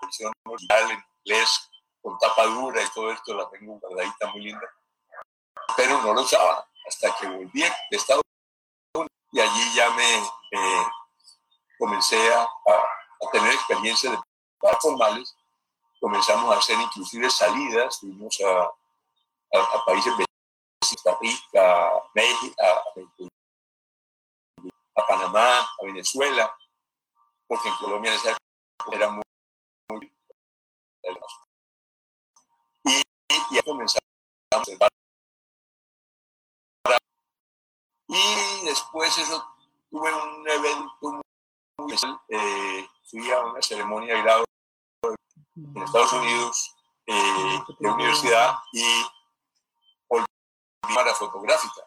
versión 0.00 0.32
original 0.44 0.90
en 0.90 1.04
inglés, 1.24 1.70
con 2.02 2.18
tapa 2.18 2.46
dura 2.46 2.82
y 2.82 2.88
todo 2.90 3.12
esto, 3.12 3.34
la 3.34 3.48
tengo 3.50 3.78
guardadita 3.78 4.28
muy 4.28 4.42
linda, 4.42 4.68
pero 5.76 6.00
no 6.02 6.14
lo 6.14 6.22
usaba 6.22 6.66
hasta 6.86 7.14
que 7.16 7.26
volví 7.26 7.60
de 7.60 7.96
Estados 7.96 8.22
Unidos 8.94 9.10
y 9.32 9.40
allí 9.40 9.74
ya 9.74 9.90
me 9.90 10.18
eh, 10.18 10.86
comencé 11.78 12.34
a, 12.34 12.42
a, 12.42 13.30
tener 13.32 13.52
experiencia 13.52 14.10
de 14.10 14.18
formales. 14.80 15.34
Comenzamos 16.00 16.54
a 16.54 16.58
hacer 16.58 16.78
inclusive 16.80 17.28
salidas, 17.28 17.98
fuimos 17.98 18.40
a, 18.40 18.70
a, 19.58 19.84
países 19.84 20.16
de 20.16 20.24
Costa 20.80 21.18
Rica, 21.20 21.90
México, 22.14 22.54
a, 24.96 25.06
Panamá, 25.06 25.60
a 25.60 25.84
Venezuela, 25.84 26.54
porque 27.46 27.68
en 27.68 27.76
Colombia 27.76 28.12
era 28.92 29.10
muy 29.10 29.22
y, 32.84 32.90
y 32.90 33.54
ya 33.54 33.62
comenzamos. 33.62 34.08
Y 38.08 38.64
después 38.64 39.18
eso 39.18 39.44
tuve 39.90 40.12
un 40.12 40.48
evento 40.48 41.20
muy 41.78 41.94
eh, 42.28 42.88
fui 43.04 43.30
a 43.30 43.40
una 43.40 43.62
ceremonia 43.62 44.14
de 44.14 44.22
grado 44.22 44.44
en 45.04 45.82
Estados 45.82 46.12
Unidos 46.14 46.74
eh, 47.06 47.62
de 47.78 47.88
universidad 47.88 48.56
y 48.72 48.84
volví 50.08 50.26
cámara 50.82 51.14
fotográfica. 51.14 51.82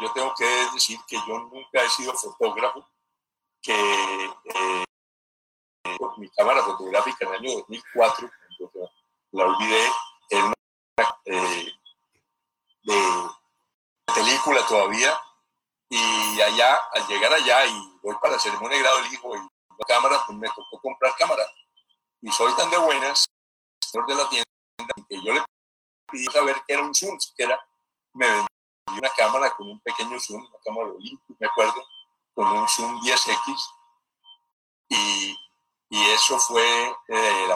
yo 0.00 0.12
tengo 0.12 0.34
que 0.34 0.44
decir 0.72 0.98
que 1.06 1.16
yo 1.26 1.38
nunca 1.40 1.82
he 1.82 1.88
sido 1.90 2.14
fotógrafo, 2.14 2.88
que 3.60 3.74
eh, 3.74 4.84
mi 6.16 6.28
cámara 6.30 6.62
fotográfica 6.62 7.26
en 7.26 7.34
el 7.34 7.40
año 7.40 7.58
2004, 7.58 8.30
la 9.32 9.44
olvidé, 9.44 9.90
en 10.30 10.44
una 10.44 10.54
eh, 11.24 11.72
de 12.84 13.02
película 14.14 14.66
todavía, 14.66 15.18
y 15.88 16.40
allá, 16.40 16.76
al 16.94 17.06
llegar 17.06 17.32
allá 17.32 17.66
y 17.66 17.98
voy 18.02 18.14
para 18.20 18.34
la 18.34 18.38
ceremonia 18.38 18.76
de 18.76 18.82
grado 18.82 19.02
del 19.02 19.12
hijo 19.12 19.36
y 19.36 19.52
cámara, 19.84 20.22
pues 20.26 20.38
me 20.38 20.48
tocó 20.48 20.80
comprar 20.80 21.14
cámara. 21.16 21.42
Y 22.20 22.30
soy 22.30 22.52
tan 22.54 22.70
de 22.70 22.78
buenas, 22.78 23.24
señor 23.80 24.06
de 24.06 24.14
la 24.14 24.28
tienda, 24.28 24.48
que 25.08 25.22
yo 25.22 25.32
le 25.32 25.42
pedí 26.10 26.24
saber 26.26 26.56
qué 26.66 26.74
era 26.74 26.82
un 26.82 26.94
zoom, 26.94 27.18
que 27.36 27.42
era, 27.44 27.58
me 28.14 28.26
vendió 28.26 28.46
una 28.98 29.10
cámara 29.10 29.54
con 29.54 29.68
un 29.68 29.80
pequeño 29.80 30.18
zoom, 30.20 30.40
una 30.40 30.58
cámara 30.64 30.88
Olympus, 30.90 31.36
me 31.38 31.46
acuerdo, 31.46 31.84
con 32.34 32.46
un 32.46 32.68
zoom 32.68 33.00
10X. 33.00 33.56
Y, 34.88 35.36
y 35.92 36.10
eso 36.10 36.38
fue 36.38 36.96
eh, 37.08 37.54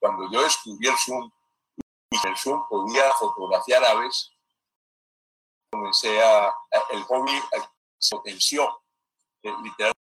cuando 0.00 0.28
yo 0.28 0.42
descubrí 0.42 0.88
el 0.88 0.96
zoom 0.96 1.30
y 2.10 2.26
el 2.26 2.36
zoom 2.36 2.66
podía 2.68 3.12
fotografiar 3.12 3.84
aves, 3.84 4.32
comencé 5.70 6.20
a, 6.20 6.52
el 6.90 7.04
hobby 7.04 7.40
se 7.96 8.16
potenció, 8.16 8.82
eh, 9.44 9.54
literalmente 9.62 9.94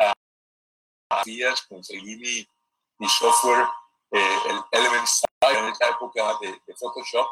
a 0.00 1.22
días 1.24 1.60
conseguí 1.68 2.16
mi, 2.16 2.48
mi 2.96 3.08
software, 3.10 3.68
eh, 4.12 4.38
el 4.48 4.64
Element 4.72 5.06
5 5.06 5.58
en 5.58 5.64
esa 5.66 5.88
época 5.90 6.38
de, 6.40 6.62
de, 6.66 6.74
Photoshop. 6.76 7.28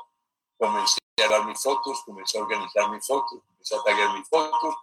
Comencé 0.59 0.99
a 1.25 1.29
dar 1.29 1.47
mis 1.47 1.63
fotos, 1.63 2.03
comencé 2.05 2.39
a 2.39 2.43
organizar 2.43 2.91
mis 2.91 3.07
fotos, 3.07 3.41
comencé 3.47 3.77
a 3.77 3.83
taggear 3.83 4.13
mis 4.13 4.29
fotos. 4.29 4.75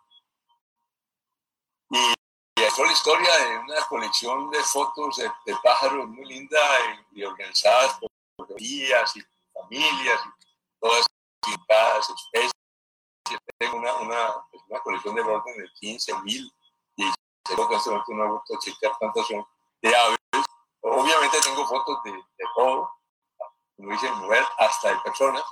Y, 2.77 2.79
y 2.79 2.83
es 2.83 2.87
la 2.87 2.93
historia 2.93 3.37
de 3.37 3.57
una 3.59 3.81
colección 3.85 4.49
de 4.49 4.63
fotos 4.63 5.17
de, 5.17 5.31
de 5.45 5.55
pájaros 5.63 6.07
muy 6.07 6.25
linda 6.25 6.59
y, 7.11 7.21
y 7.21 7.23
organizadas 7.23 7.99
por 7.99 8.09
fotografías 8.37 9.15
y 9.17 9.23
familias 9.53 10.21
y 10.25 10.29
todas 10.79 11.05
las 11.69 12.09
especies. 12.09 12.51
Tengo 13.57 13.77
una, 13.77 13.93
una, 13.95 14.33
una 14.67 14.79
colección 14.81 15.15
de 15.15 15.21
orden 15.21 15.57
de 15.57 15.69
15 15.79 16.19
mil 16.21 16.51
tengo 17.43 17.67
que 17.67 17.75
hacer 17.75 17.93
una 18.07 18.25
vuelta 18.25 18.53
a 18.53 18.97
cuántas 18.97 19.27
son 19.27 19.45
de 19.81 19.95
aves. 19.95 20.17
Obviamente 20.81 21.37
tengo 21.41 21.65
fotos 21.67 22.01
de, 22.03 22.11
de 22.11 22.45
todo, 22.55 22.89
como 23.75 23.91
dicen, 23.91 24.13
mujer, 24.15 24.45
hasta 24.59 24.89
de 24.89 24.99
personas, 25.01 25.43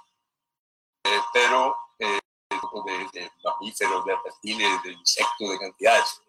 eh, 1.05 1.21
pero 1.33 1.77
eh, 1.99 2.19
de, 2.85 3.09
de, 3.13 3.31
mamíferos, 3.43 4.05
de 4.05 4.15
reptiles, 4.15 4.83
de 4.83 4.91
insectos, 4.93 5.49
de 5.49 5.59
cantidades. 5.59 6.21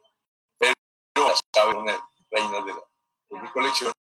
Son 1.14 1.86
las 1.86 2.00
reinas 2.30 2.64
de, 2.64 2.72
la, 2.72 2.82
de 3.30 3.40
mi 3.40 3.48
colección. 3.48 3.92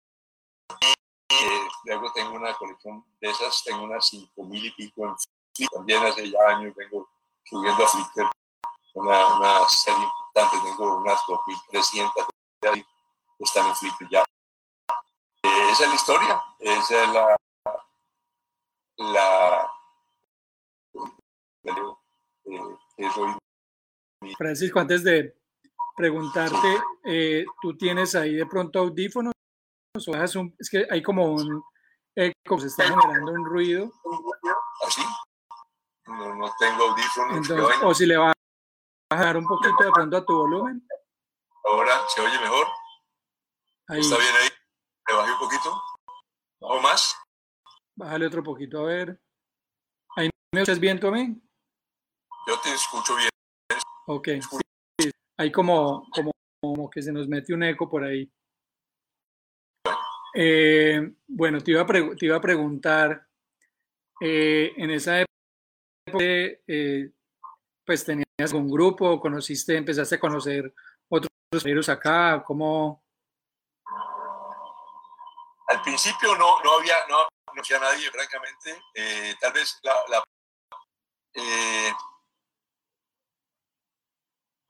Eh, 1.31 1.69
luego 1.85 2.13
tengo 2.13 2.33
una 2.33 2.55
colección 2.55 3.05
de 3.21 3.31
esas, 3.31 3.63
tengo 3.65 3.85
unas 3.85 4.07
cinco 4.07 4.45
mil 4.45 4.65
y 4.65 4.71
pico 4.73 5.07
en 5.07 5.17
Flickr. 5.55 5.75
También 5.75 6.03
hace 6.05 6.31
ya 6.31 6.39
años 6.49 6.75
vengo 6.75 7.09
subiendo 7.45 7.85
a 7.85 7.89
Flickr 7.89 8.31
una, 8.95 9.37
una 9.37 9.69
serie 9.69 10.07
tengo 10.35 10.99
unas 10.99 11.19
2.300 11.21 12.13
que 12.61 12.85
están 13.41 13.67
en 13.67 13.77
Flickr 13.77 14.09
ya. 14.11 14.25
Eh, 15.43 15.71
esa 15.71 15.85
es 15.85 15.89
la 15.89 15.95
historia, 15.95 16.45
esa 16.59 17.05
es 17.05 17.09
la, 17.11 17.37
la 18.99 19.73
eh, 22.45 24.35
Francisco, 24.37 24.81
antes 24.81 25.03
de 25.03 25.40
preguntarte, 26.01 26.81
eh, 27.05 27.45
¿tú 27.61 27.77
tienes 27.77 28.15
ahí 28.15 28.35
de 28.35 28.47
pronto 28.47 28.79
audífonos? 28.79 29.35
O 29.95 30.15
es 30.17 30.71
que 30.71 30.87
hay 30.91 31.03
como 31.03 31.27
un 31.27 31.63
eco, 32.17 32.59
se 32.59 32.69
está 32.69 32.85
generando 32.85 33.33
un 33.33 33.45
ruido. 33.45 33.93
¿Así? 34.87 35.03
No, 36.07 36.35
no 36.37 36.51
tengo 36.59 36.85
audífonos. 36.89 37.37
Entonces, 37.37 37.77
o 37.83 37.95
si 37.95 38.07
le 38.07 38.17
va 38.17 38.33
bajar 39.11 39.37
un 39.37 39.45
poquito 39.45 39.85
de 39.85 39.91
pronto 39.91 40.17
a 40.17 40.25
tu 40.25 40.35
volumen. 40.35 40.87
Ahora 41.65 42.01
se 42.09 42.21
oye 42.23 42.39
mejor. 42.41 42.67
¿Está 43.89 44.17
bien 44.17 44.35
ahí? 44.41 44.49
¿Le 45.09 45.15
bajé 45.15 45.33
un 45.33 45.39
poquito? 45.39 45.83
¿O 46.61 46.81
más? 46.81 47.17
Bájale 47.97 48.27
otro 48.27 48.43
poquito, 48.43 48.79
a 48.81 48.85
ver. 48.85 49.21
¿Ahí 50.17 50.31
me 50.55 50.63
escuchas 50.63 50.81
bien 50.81 50.99
tú 50.99 51.13
Yo 52.47 52.61
te 52.61 52.73
escucho 52.73 53.17
bien. 53.17 53.29
Ok. 54.07 54.29
Hay 55.41 55.51
como, 55.51 56.07
como, 56.11 56.33
como, 56.61 56.91
que 56.91 57.01
se 57.01 57.11
nos 57.11 57.27
mete 57.27 57.55
un 57.55 57.63
eco 57.63 57.89
por 57.89 58.05
ahí. 58.05 58.31
Eh, 60.35 61.15
bueno, 61.27 61.63
te 61.63 61.71
iba, 61.71 61.81
a 61.81 61.87
te 61.87 62.27
iba 62.27 62.37
a 62.37 62.41
preguntar, 62.43 63.27
eh, 64.21 64.71
en 64.77 64.91
esa 64.91 65.21
época, 65.23 66.19
eh, 66.23 67.13
pues 67.87 68.05
tenías 68.05 68.53
un 68.53 68.71
grupo, 68.71 69.19
conociste, 69.19 69.79
empezaste 69.79 70.17
a 70.17 70.21
conocer 70.21 70.75
otros 71.09 71.31
compañeros 71.51 71.89
acá, 71.89 72.43
¿cómo? 72.45 73.03
Al 75.69 75.81
principio 75.81 76.37
no, 76.37 76.63
no 76.63 76.79
había, 76.81 76.97
no, 77.09 77.17
no 77.17 77.63
había 77.65 77.79
nadie, 77.79 78.11
francamente. 78.11 78.79
Tal 79.41 79.55
vez 79.55 79.81
la, 79.85 80.23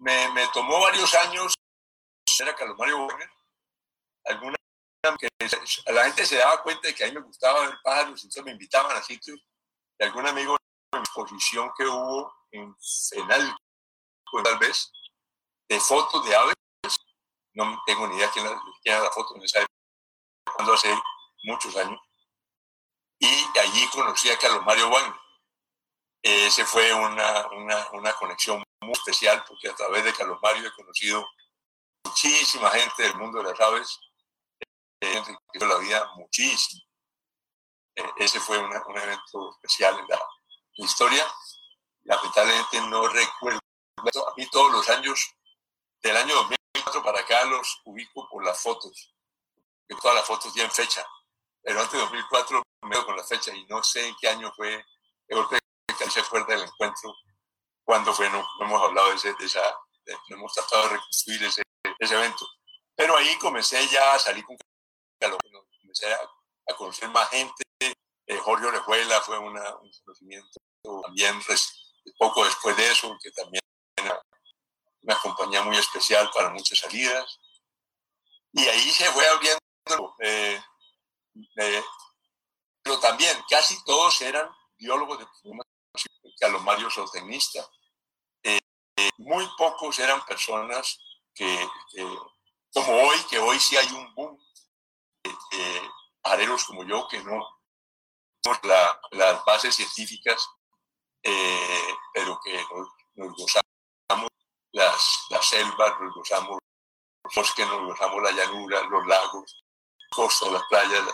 me, 0.01 0.28
me, 0.32 0.48
tomó 0.48 0.80
varios 0.80 1.14
años 1.14 1.55
era 2.42 2.55
Carlos 2.55 2.78
Mario 2.78 3.07
Wagner. 3.07 3.30
Alguna 4.24 4.57
que 5.18 5.28
la 5.92 6.05
gente 6.05 6.26
se 6.26 6.36
daba 6.36 6.62
cuenta 6.62 6.88
de 6.88 6.94
que 6.94 7.05
a 7.05 7.09
mí 7.09 7.14
me 7.14 7.20
gustaba 7.20 7.66
ver 7.66 7.78
pájaros, 7.82 8.22
entonces 8.22 8.44
me 8.44 8.53
invitaban 8.53 8.96
a 8.96 9.03
sitios. 9.03 9.40
Y 9.98 10.05
algún 10.05 10.26
amigo 10.26 10.57
en 10.92 11.01
exposición 11.01 11.70
que 11.76 11.86
hubo 11.86 12.32
en 12.51 12.74
Fenal, 13.09 13.57
tal 14.44 14.59
vez, 14.59 14.92
de 15.68 15.80
fotos 15.80 16.24
de 16.26 16.36
aves. 16.36 16.55
No 17.55 17.82
tengo 17.86 18.07
ni 18.09 18.16
idea 18.16 18.30
quién, 18.30 18.46
era 18.84 19.01
la 19.01 19.11
foto 19.11 19.36
en 19.36 19.42
esa 19.42 19.61
época, 19.61 20.55
cuando 20.55 20.74
hace 20.74 20.94
muchos 21.44 21.76
años. 21.76 22.01
y 23.18 23.59
allí 23.59 23.86
conocí 23.88 24.30
a 24.30 24.38
Carlos 24.38 24.64
Mario 24.64 24.88
Wagner. 24.90 25.18
Ese 26.22 26.64
fue 26.66 26.92
una, 26.92 27.48
una, 27.48 27.90
una, 27.92 28.12
conexión 28.12 28.62
muy 28.91 28.99
especial 28.99 29.45
porque 29.47 29.68
a 29.68 29.74
través 29.74 30.05
de 30.05 30.12
Carlos 30.12 30.38
Mario 30.43 30.66
he 30.66 30.72
conocido 30.72 31.24
muchísima 32.05 32.70
gente 32.70 33.05
del 33.05 33.16
mundo 33.16 33.38
de 33.38 33.51
las 33.51 33.61
aves, 33.61 34.01
gente 35.01 35.36
que 35.53 35.64
la 35.64 35.78
vida 35.78 36.11
muchísimo. 36.16 36.82
Eh, 37.95 38.11
ese 38.18 38.41
fue 38.41 38.59
un 38.59 38.97
evento 38.97 39.51
especial 39.53 39.99
en 39.99 40.09
la, 40.09 40.20
historia. 40.74 41.26
Lamentablemente 42.05 42.80
no 42.82 43.07
recuerdo. 43.09 43.61
A 43.99 44.34
mí 44.36 44.47
todos 44.47 44.72
los 44.72 44.88
años, 44.88 45.36
del 46.03 46.16
año 46.16 46.34
2004 46.34 47.03
para 47.03 47.20
acá, 47.20 47.45
los 47.45 47.82
ubico 47.84 48.26
por 48.30 48.45
las 48.45 48.62
fotos. 48.62 49.14
Que 49.86 49.95
todas 49.97 50.16
las 50.16 50.26
fotos 50.26 50.53
tienen 50.55 50.72
fecha. 50.72 51.07
Pero 51.62 51.80
antes 51.80 51.93
de 51.93 51.99
2004 51.99 52.62
me 52.82 52.91
quedo 52.91 53.07
con 53.07 53.16
la 53.16 53.24
fecha 53.24 53.55
y 53.55 53.66
no 53.66 53.82
sé 53.82 54.09
en 54.09 54.16
qué 54.20 54.28
año 54.28 54.51
fue. 54.57 54.84
que 55.28 56.11
se 56.11 56.20
acuerda 56.20 56.55
del 56.55 56.62
encuentro. 56.62 57.14
Cuándo 57.85 58.12
fue, 58.12 58.31
no, 58.31 58.47
hemos 58.61 58.83
hablado 58.83 59.11
de, 59.11 59.16
ese, 59.16 59.35
de 59.35 59.47
esa, 59.47 59.62
no 60.28 60.37
hemos 60.37 60.53
tratado 60.53 60.85
de 60.85 60.89
reconstruir 60.91 61.45
ese, 61.45 61.62
ese 61.99 62.14
evento. 62.14 62.47
Pero 62.95 63.16
ahí 63.16 63.37
comencé 63.39 63.87
ya 63.89 64.14
a 64.14 64.18
salir 64.18 64.45
con 64.45 64.57
comencé 65.81 66.12
a, 66.12 66.20
a 66.68 66.76
conocer 66.76 67.09
más 67.11 67.28
gente. 67.31 67.62
Eh, 68.26 68.39
Jorge 68.39 68.66
Orejuela 68.66 69.20
fue 69.22 69.39
una, 69.39 69.74
un 69.76 69.91
conocimiento 70.05 70.61
también 71.03 71.41
poco 72.18 72.45
después 72.45 72.76
de 72.76 72.91
eso, 72.91 73.16
que 73.22 73.31
también 73.33 73.61
era 73.97 74.22
una 75.03 75.18
compañía 75.20 75.62
muy 75.62 75.76
especial 75.76 76.31
para 76.33 76.51
muchas 76.51 76.78
salidas. 76.78 77.41
Y 78.53 78.66
ahí 78.66 78.91
se 78.91 79.11
fue 79.11 79.26
abriendo, 79.26 80.16
eh, 80.20 80.62
eh, 81.57 81.85
pero 82.83 82.99
también 83.01 83.37
casi 83.49 83.83
todos 83.85 84.20
eran 84.22 84.51
biólogos 84.78 85.18
de 85.18 85.26
Carlos 86.41 86.62
Mario 86.62 86.91
zootecnista. 86.91 87.64
muy 89.18 89.47
pocos 89.57 89.99
eran 89.99 90.24
personas 90.24 90.99
que, 91.34 91.68
como 92.72 92.93
hoy, 92.93 93.18
que 93.28 93.38
hoy 93.38 93.61
sí 93.61 93.76
hay 93.76 93.88
un 93.93 94.14
boom 94.14 94.38
de 95.22 95.91
areros 96.22 96.64
como 96.64 96.84
yo, 96.84 97.07
que 97.09 97.22
no 97.22 97.47
la, 98.62 99.01
las 99.12 99.45
bases 99.45 99.74
científicas, 99.74 100.49
eh, 101.22 101.95
pero 102.12 102.41
que 102.43 102.55
nos, 103.16 103.34
gozamos 103.36 104.30
las, 104.72 105.26
las, 105.30 105.47
selvas, 105.47 106.01
nos 106.01 106.14
gozamos 106.14 106.59
los 107.24 107.34
bosques, 107.34 107.66
nos 107.66 107.86
gozamos 107.86 108.22
la 108.22 108.32
llanura, 108.32 108.82
los 108.84 109.07
lagos, 109.07 109.64
costas, 110.11 110.53
las 110.53 110.62
playas, 110.68 111.05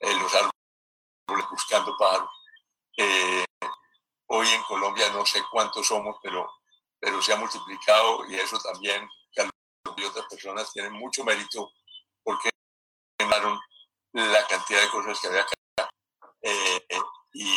eh, 0.00 0.14
los 0.14 0.34
árboles 0.34 1.50
buscando 1.50 1.96
pájaros. 1.98 2.30
Eh, 2.96 3.44
hoy 4.34 4.48
en 4.48 4.62
Colombia 4.62 5.10
no 5.12 5.26
sé 5.26 5.42
cuántos 5.50 5.86
somos, 5.86 6.16
pero, 6.22 6.50
pero 6.98 7.20
se 7.20 7.32
ha 7.32 7.36
multiplicado 7.36 8.24
y 8.30 8.36
eso 8.36 8.58
también, 8.58 9.06
y 9.96 10.04
otras 10.04 10.26
personas 10.30 10.72
tienen 10.72 10.92
mucho 10.92 11.22
mérito 11.22 11.70
porque 12.22 12.48
ganaron 13.18 13.58
la 14.12 14.46
cantidad 14.46 14.80
de 14.80 14.88
cosas 14.88 15.20
que 15.20 15.26
había 15.28 15.42
acá. 15.42 15.90
Eh, 16.40 16.80
y, 17.34 17.48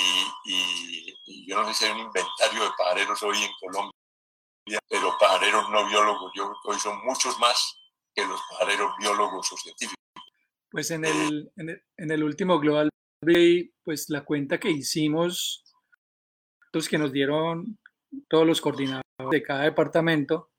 y, 0.45 1.47
yo 1.47 1.61
no 1.61 1.67
sé 1.67 1.73
si 1.73 1.85
hay 1.85 1.91
un 1.91 2.07
inventario 2.07 2.63
de 2.63 2.69
pajareros 2.77 3.23
hoy 3.23 3.41
en 3.41 3.51
Colombia, 3.59 4.79
pero 4.89 5.17
pajareros 5.17 5.69
no 5.69 5.87
biólogos, 5.87 6.31
yo 6.35 6.43
creo 6.45 6.57
que 6.61 6.71
hoy 6.71 6.79
son 6.79 7.05
muchos 7.05 7.39
más 7.39 7.77
que 8.13 8.25
los 8.25 8.41
pajareros 8.49 8.91
biólogos 8.99 9.51
o 9.51 9.57
científicos. 9.57 9.95
Pues 10.69 10.91
en 10.91 11.05
el, 11.05 11.51
en 11.55 11.69
el, 11.69 11.83
en 11.97 12.11
el 12.11 12.23
último 12.23 12.59
Global 12.59 12.89
Day, 13.21 13.73
pues 13.83 14.09
la 14.09 14.25
cuenta 14.25 14.59
que 14.59 14.69
hicimos, 14.69 15.64
que 16.89 16.97
nos 16.97 17.11
dieron 17.11 17.77
todos 18.27 18.45
los 18.45 18.59
coordinadores 18.61 19.05
de 19.31 19.41
cada 19.41 19.63
departamento, 19.63 20.49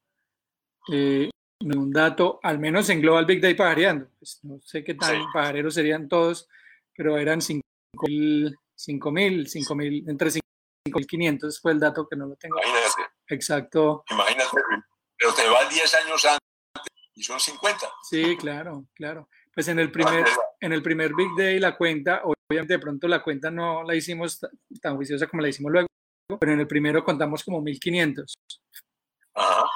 eh, 0.91 1.29
un 1.61 1.93
dato, 1.93 2.41
al 2.43 2.59
menos 2.59 2.89
en 2.89 3.01
Global 3.01 3.27
Big 3.27 3.41
Day 3.41 3.55
pajareando. 3.55 4.09
Pues 4.19 4.41
no 4.43 4.61
sé 4.63 4.83
qué 4.83 4.95
tan 4.95 5.25
pajareros 5.33 5.75
serían 5.75 6.09
todos, 6.09 6.49
pero 6.95 7.19
eran 7.19 7.41
5.000, 7.41 8.57
5.000, 8.77 10.11
entre 10.11 10.31
5.500 10.31 11.61
fue 11.61 11.73
el 11.73 11.81
dato 11.81 12.09
que 12.09 12.17
no 12.17 12.27
lo 12.27 12.37
tengo. 12.37 12.57
Imagínate. 12.57 13.13
Exacto. 13.29 14.05
Imagínate, 14.11 14.51
pero 15.19 15.35
te 15.35 15.49
va 15.49 15.69
10 15.69 15.95
años 16.07 16.25
antes 16.25 16.41
y 17.15 17.23
son 17.23 17.41
50. 17.41 17.87
Sí, 18.09 18.37
claro, 18.37 18.87
claro. 18.95 19.29
Pues 19.55 19.69
en 19.69 19.79
el 19.79 19.91
primer, 19.91 20.27
en 20.61 20.73
el 20.73 20.83
primer 20.83 21.15
Big 21.15 21.31
Day 21.37 21.59
la 21.59 21.77
cuenta, 21.77 22.23
obviamente 22.25 22.75
de 22.75 22.79
pronto 22.79 23.09
la 23.09 23.23
cuenta 23.23 23.51
no 23.51 23.83
la 23.83 23.95
hicimos 23.95 24.41
tan 24.81 24.97
juiciosa 24.97 25.27
como 25.27 25.43
la 25.43 25.49
hicimos 25.49 25.73
luego, 25.73 25.89
pero 26.39 26.53
en 26.53 26.61
el 26.61 26.67
primero 26.67 27.05
contamos 27.05 27.43
como 27.45 27.63
1.500. 27.63 28.35
Ajá. 29.35 29.71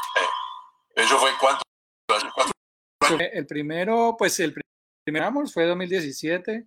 ¿Eso 0.95 1.19
fue 1.19 1.31
cuánto? 1.41 1.63
El 3.19 3.47
primero, 3.47 4.15
pues 4.19 4.39
el 4.41 4.55
primero 5.05 5.47
fue 5.47 5.67
2017. 5.67 6.67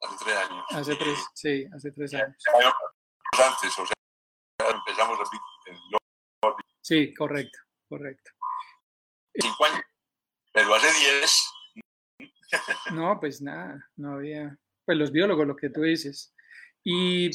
Hace 0.00 0.24
tres 0.24 0.36
años. 0.36 0.64
Hace 0.70 0.96
tres, 0.96 1.18
sí, 1.34 1.66
hace 1.74 1.92
tres 1.92 2.14
años. 2.14 2.36
Antes, 3.32 3.78
o 3.78 3.86
sea, 3.86 4.70
empezamos 4.70 5.18
en 5.66 5.74
Sí, 6.82 7.12
correcto, 7.14 7.58
correcto. 7.88 8.30
Cinco 9.34 9.64
años, 9.64 9.82
pero 10.52 10.74
hace 10.74 10.92
diez. 11.00 11.52
No, 12.92 13.18
pues 13.18 13.42
nada, 13.42 13.90
no 13.96 14.14
había. 14.14 14.56
Pues 14.84 14.96
los 14.96 15.10
biólogos, 15.10 15.46
lo 15.46 15.56
que 15.56 15.70
tú 15.70 15.82
dices. 15.82 16.32
Y. 16.84 17.30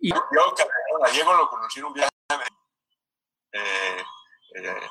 y... 0.00 0.10
Yo, 0.10 0.54
Gallego 1.00 1.34
lo 1.34 1.48
conocí 1.48 1.78
en 1.78 1.86
un 1.86 1.92
viaje. 1.92 2.10
Eh, 3.52 4.04
eh, 4.56 4.90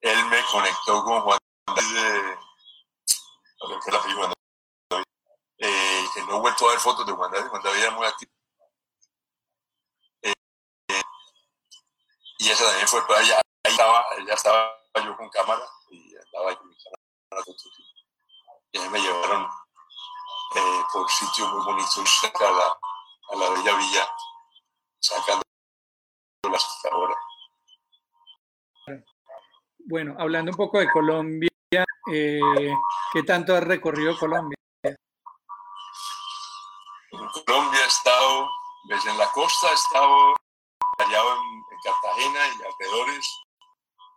él 0.00 0.24
me 0.26 0.42
conectó 0.50 1.04
con 1.04 1.20
Juan 1.20 1.38
David, 1.66 2.38
la 3.86 4.02
película 4.02 4.32
eh, 5.58 6.04
que 6.14 6.22
no 6.22 6.36
he 6.36 6.40
vuelto 6.40 6.66
a 6.66 6.70
ver 6.70 6.80
fotos 6.80 7.06
de 7.06 7.12
Juan 7.12 7.30
David, 7.30 7.48
Juan 7.48 7.62
David 7.62 7.82
era 7.82 7.90
muy 7.92 8.06
activo. 8.06 8.32
Y 12.38 12.50
esa 12.50 12.64
también 12.64 12.88
fue, 12.88 13.06
para 13.06 13.20
allá, 13.20 13.36
ahí 13.36 13.72
estaba, 13.72 14.04
ya 14.26 14.32
estaba 14.34 14.74
yo 15.04 15.16
con 15.16 15.28
cámara 15.28 15.62
y 15.90 16.16
andaba 16.16 16.56
con 16.56 16.68
mi 16.68 16.76
cámara 16.76 17.44
y 18.72 18.78
ahí 18.78 18.88
me 18.88 19.00
llevaron 19.00 19.48
por 20.92 21.10
sitios 21.10 21.52
muy 21.52 21.64
bonitos 21.64 22.08
cerca 22.20 22.48
a 22.48 22.52
la, 22.52 22.78
a 23.30 23.36
la 23.36 23.50
bella 23.50 23.76
villa, 23.76 24.08
sacando 24.98 25.42
las 26.50 26.84
ahora. 26.90 27.14
Bueno, 29.78 30.16
hablando 30.18 30.50
un 30.50 30.56
poco 30.56 30.78
de 30.78 30.90
Colombia, 30.90 31.50
eh, 32.12 32.40
¿qué 33.12 33.22
tanto 33.22 33.54
has 33.56 33.64
recorrido 33.64 34.18
Colombia? 34.18 34.56
En 34.82 34.96
Colombia 37.44 37.80
he 37.84 37.88
estado, 37.88 38.48
desde 38.88 39.10
en 39.10 39.18
la 39.18 39.30
costa 39.32 39.70
he 39.70 39.74
estado 39.74 40.34
hallado 40.98 41.34
en, 41.34 41.60
Cartagena 41.82 42.46
y 42.46 42.62
alrededores, 42.62 43.26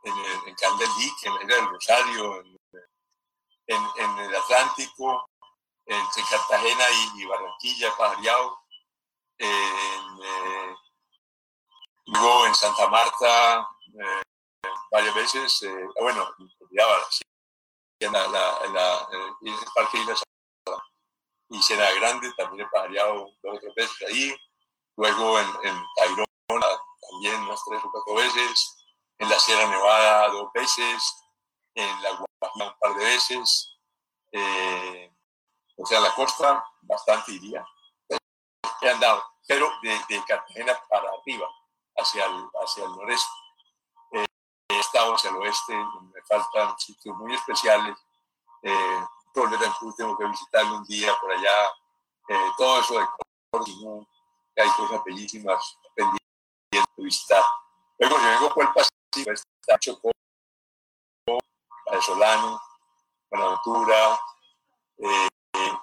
en, 0.03 0.17
el, 0.17 0.49
en 0.49 0.55
Candelí, 0.55 1.13
en 1.23 1.49
el 1.49 1.65
Rosario, 1.69 2.43
en, 3.67 3.87
en, 3.95 4.19
el 4.19 4.35
Atlántico, 4.35 5.25
entre 5.85 6.23
Cartagena 6.29 6.83
y, 7.15 7.25
Barranquilla, 7.25 7.95
Pajariao, 7.95 8.62
en, 9.37 10.23
eh, 10.23 10.75
luego 12.07 12.47
en 12.47 12.55
Santa 12.55 12.87
Marta, 12.87 13.67
eh, 13.87 14.21
varias 14.91 15.15
veces, 15.15 15.63
eh, 15.63 15.87
bueno, 15.99 16.29
en 17.99 18.11
la, 18.11 18.27
la, 18.27 18.67
la, 18.67 19.07
el 19.41 19.55
Parque 19.73 19.97
y 21.49 21.61
Sena 21.61 21.91
Grande, 21.91 22.33
también 22.37 22.65
he 22.65 22.69
pajareado 22.69 23.29
dos 23.41 23.55
o 23.55 23.59
tres 23.59 23.75
veces 23.75 24.07
ahí, 24.07 24.35
luego 24.97 25.39
en, 25.39 25.47
en 25.63 25.83
también 26.47 27.43
unas 27.43 27.63
tres 27.65 27.81
o 27.83 27.91
cuatro 27.91 28.15
veces, 28.15 28.85
en 29.19 29.29
la 29.29 29.39
Sierra 29.39 29.67
Nevada 29.67 30.29
dos 30.29 30.51
veces, 30.53 31.15
en 31.75 32.01
la 32.01 32.09
Guajira 32.11 32.65
un 32.67 32.79
par 32.79 32.95
de 32.95 33.05
veces, 33.05 33.77
eh, 34.31 35.13
o 35.77 35.85
sea, 35.85 35.99
la 35.99 36.13
costa 36.15 36.65
bastante 36.81 37.33
iría. 37.33 37.65
He 38.83 38.89
andado, 38.89 39.23
pero 39.47 39.71
de, 39.81 39.99
de 40.09 40.23
Cartagena 40.25 40.77
para 40.89 41.09
arriba, 41.09 41.47
hacia 41.95 42.25
el, 42.25 42.49
hacia 42.61 42.83
el 42.85 42.91
noreste 42.91 43.43
estado 44.93 45.15
hacia 45.15 45.29
el 45.31 45.37
oeste, 45.37 45.73
me 45.73 46.21
faltan 46.27 46.77
sitios 46.77 47.17
muy 47.17 47.33
especiales. 47.33 47.97
Eh, 48.61 49.05
tengo 49.33 50.17
que 50.17 50.25
visitarlo 50.25 50.77
un 50.77 50.83
día 50.85 51.13
por 51.19 51.31
allá. 51.31 51.67
Eh, 52.29 52.51
todo 52.57 52.79
eso 52.79 52.99
de 52.99 53.07
que 54.55 54.61
hay 54.61 54.69
cosas 54.69 55.03
bellísimas 55.03 55.77
pendientes 55.95 56.85
de 56.97 57.03
visitar. 57.03 57.43
Luego 57.99 58.17
yo 58.17 58.23
vengo 58.23 58.53
por 58.53 58.65
el 58.65 58.73
Pacífico, 58.73 59.31
está 59.31 59.79
Chocó, 59.79 60.11
Solano, 62.01 62.61
Buenaventura, 63.29 64.19
eh, 64.97 65.27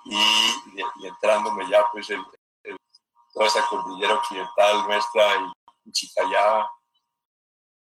y, 0.05 0.17
y, 0.17 1.07
entrándome 1.07 1.69
ya 1.69 1.89
pues 1.93 2.11
el, 2.11 2.25
toda 3.33 3.47
esa 3.47 3.67
cordillera 3.67 4.15
occidental 4.15 4.87
nuestra 4.87 5.23
y 5.85 5.93
Chicayá, 5.93 6.69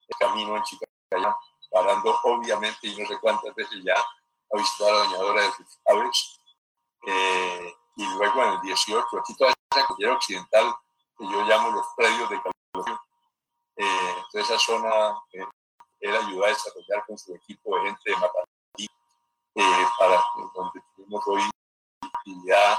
el 0.09 0.17
camino 0.19 0.57
en 0.57 0.63
Chicayá, 0.63 1.37
parando 1.71 2.19
obviamente 2.25 2.87
y 2.87 3.01
no 3.01 3.07
sé 3.07 3.19
cuántas 3.21 3.55
veces 3.55 3.83
ya 3.85 3.95
a 3.95 4.57
visitar 4.57 4.89
a 4.89 4.93
la 4.93 4.99
bañadora 5.01 5.43
de 5.43 5.53
sus 5.53 5.79
aves. 5.87 6.41
Eh, 7.07 7.75
y 7.97 8.07
luego 8.17 8.43
en 8.43 8.53
el 8.55 8.61
18, 8.63 9.19
aquí 9.19 9.37
toda 9.37 9.53
esa 9.71 9.87
cordillera 9.87 10.15
occidental 10.15 10.75
que 11.19 11.25
yo 11.25 11.43
llamo 11.43 11.71
los 11.71 11.87
predios 11.97 12.31
de 12.31 12.43
calefacción, 12.43 13.01
eh, 13.77 14.25
toda 14.31 14.45
esa 14.45 14.59
zona 14.59 15.23
eh, 15.33 15.45
él 16.01 16.17
ayudó 16.17 16.45
a 16.45 16.49
desarrollar 16.49 17.05
con 17.07 17.19
su 17.19 17.35
equipo 17.35 17.77
de 17.77 17.83
gente 17.83 18.11
de 18.11 18.17
Mapatí, 18.17 18.89
eh, 19.55 19.87
para 19.99 20.23
donde 20.55 20.81
tuvimos 20.97 21.23
hoy 21.27 21.43
actividad 22.03 22.79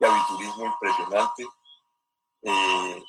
de 0.00 0.06
aviturismo 0.06 0.64
impresionante. 0.66 1.46
Eh, 2.44 3.02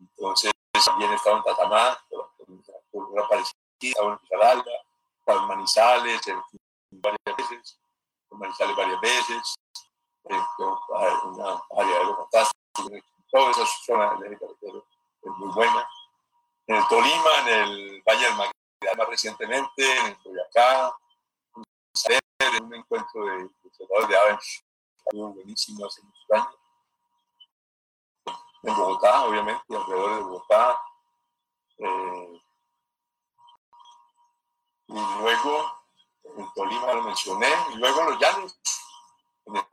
entonces, 0.00 0.50
también 0.84 1.12
estaba 1.12 1.38
en 1.38 1.42
Tatamá, 1.42 1.98
una 2.92 3.28
parecida, 3.28 3.54
en 4.02 4.18
en 5.26 5.46
Manizales, 5.46 6.22
varias 6.90 7.36
veces, 7.36 7.78
en 8.30 8.38
Manizales 8.38 8.76
varias 8.76 9.00
veces, 9.00 9.54
eh, 10.24 10.40
una 11.24 11.62
área 11.76 11.98
de 11.98 12.04
los 12.06 12.16
fantásticos, 12.16 13.04
toda 13.30 13.50
esa 13.50 13.66
zona 13.84 14.14
del 14.20 14.38
carretero 14.38 14.86
es 15.22 15.30
muy 15.32 15.52
buena. 15.52 15.88
En 16.66 16.76
el 16.76 16.88
Tolima, 16.88 17.40
en 17.40 17.48
el 17.48 18.02
Valle 18.02 18.24
del 18.24 18.36
Magdalena, 18.36 19.04
recientemente, 19.10 19.98
en 19.98 20.18
Boyacá, 20.24 20.96
en 22.04 22.64
un 22.64 22.74
encuentro 22.74 23.24
de, 23.24 23.42
de 23.42 24.06
de 24.08 24.16
algo 25.12 25.32
buenísimo 25.34 25.86
hace 25.86 26.02
muchos 26.02 26.30
años. 26.30 26.67
En 28.62 28.76
Bogotá, 28.76 29.24
obviamente, 29.24 29.62
alrededor 29.76 30.16
de 30.16 30.22
Bogotá. 30.22 30.80
Eh, 31.78 32.42
y 34.88 35.00
luego 35.20 35.78
en 36.36 36.52
Tolima 36.54 36.94
lo 36.94 37.02
mencioné, 37.02 37.48
y 37.72 37.76
luego 37.76 38.00
en 38.00 38.06
los 38.06 38.18
llanos, 38.18 38.58
en 39.46 39.56
el, 39.56 39.64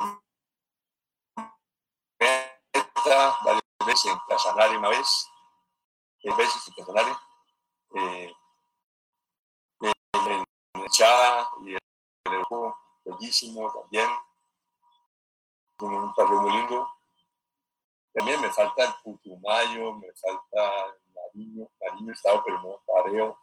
varias 3.43 3.63
veces 3.85 4.11
en 4.11 4.19
Casanare 4.27 4.77
una 4.77 4.89
vez, 4.89 5.29
tres 6.21 6.37
veces 6.37 6.67
en 6.67 6.73
Casanare, 6.73 7.15
eh, 7.95 8.33
en, 9.81 10.45
el 10.73 10.89
Chá 10.89 11.49
y 11.61 11.73
en 11.73 11.79
el 12.25 12.43
bellísimo 13.05 13.71
también, 13.71 14.09
un 15.79 16.13
parreo 16.13 16.41
muy 16.41 16.51
lindo. 16.51 16.94
También 18.15 18.39
me 18.39 18.49
falta 18.49 18.85
el 18.85 18.93
Putumayo, 19.03 19.93
me 19.95 20.07
falta 20.13 20.95
Nariño, 21.13 21.67
Nariño 21.81 22.13
estado, 22.13 22.41
pero 22.45 22.61
no 22.61 22.81
pareo. 22.87 23.37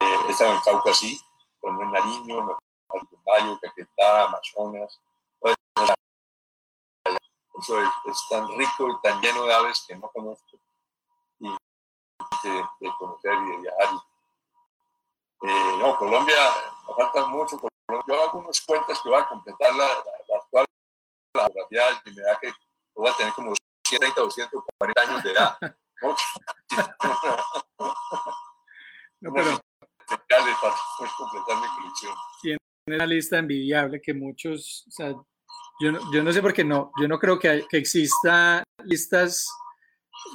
Eh, 0.00 0.16
he 0.26 0.32
estado 0.32 0.52
en 0.52 0.60
Cauca, 0.62 0.92
sí, 0.92 1.20
pero 1.60 1.74
no 1.74 1.82
en 1.82 1.92
Nariño, 1.92 2.42
me 2.42 2.54
falta 2.88 3.06
Putumayo, 3.08 3.58
Caquetá, 3.60 4.24
Amazonas. 4.24 5.00
Eso 7.56 7.80
es, 7.80 7.88
es, 8.06 8.28
tan 8.28 8.48
rico 8.58 8.88
y 8.88 9.00
tan 9.00 9.20
lleno 9.22 9.44
de 9.44 9.54
aves 9.54 9.84
que 9.86 9.94
no 9.94 10.10
conozco. 10.10 10.58
Y 11.38 11.48
de, 11.48 12.92
conocer 12.98 13.32
y 13.32 13.50
de 13.50 13.56
viajar. 13.58 13.88
Eh, 15.42 15.76
no, 15.78 15.96
Colombia, 15.96 16.36
me 16.88 16.94
falta 16.94 17.26
mucho. 17.26 17.60
Yo 18.08 18.22
hago 18.22 18.38
unas 18.40 18.60
cuentas 18.60 19.00
que 19.00 19.08
voy 19.08 19.20
a 19.20 19.28
completar 19.28 19.72
la, 19.72 19.86
la 19.86 20.36
actual 20.36 20.66
la 21.34 21.44
fotografía 21.44 22.02
y 22.06 22.10
me 22.10 22.22
da 22.22 22.38
que 22.40 22.52
voy 22.96 23.08
a 23.08 23.16
tener 23.16 23.32
como 23.34 23.54
130 23.86 24.22
o 24.22 24.30
140 24.30 25.02
años 25.02 25.22
de 25.22 25.30
edad. 25.32 25.56
no, 29.20 29.32
pero 29.34 29.60
para 30.60 30.74
completar 31.18 31.60
mi 31.60 31.68
colección. 31.76 32.14
Tiene 32.42 32.58
una 32.86 33.06
lista 33.06 33.38
envidiable 33.38 34.00
que 34.00 34.14
muchos, 34.14 34.84
o 34.88 34.90
sea, 34.90 35.14
yo 35.80 35.92
no, 35.92 36.12
yo 36.12 36.22
no 36.22 36.32
sé 36.32 36.40
por 36.40 36.52
qué 36.52 36.64
no, 36.64 36.92
yo 37.00 37.08
no 37.08 37.18
creo 37.18 37.38
que, 37.38 37.48
hay, 37.48 37.66
que 37.66 37.78
exista 37.78 38.62
listas 38.84 39.48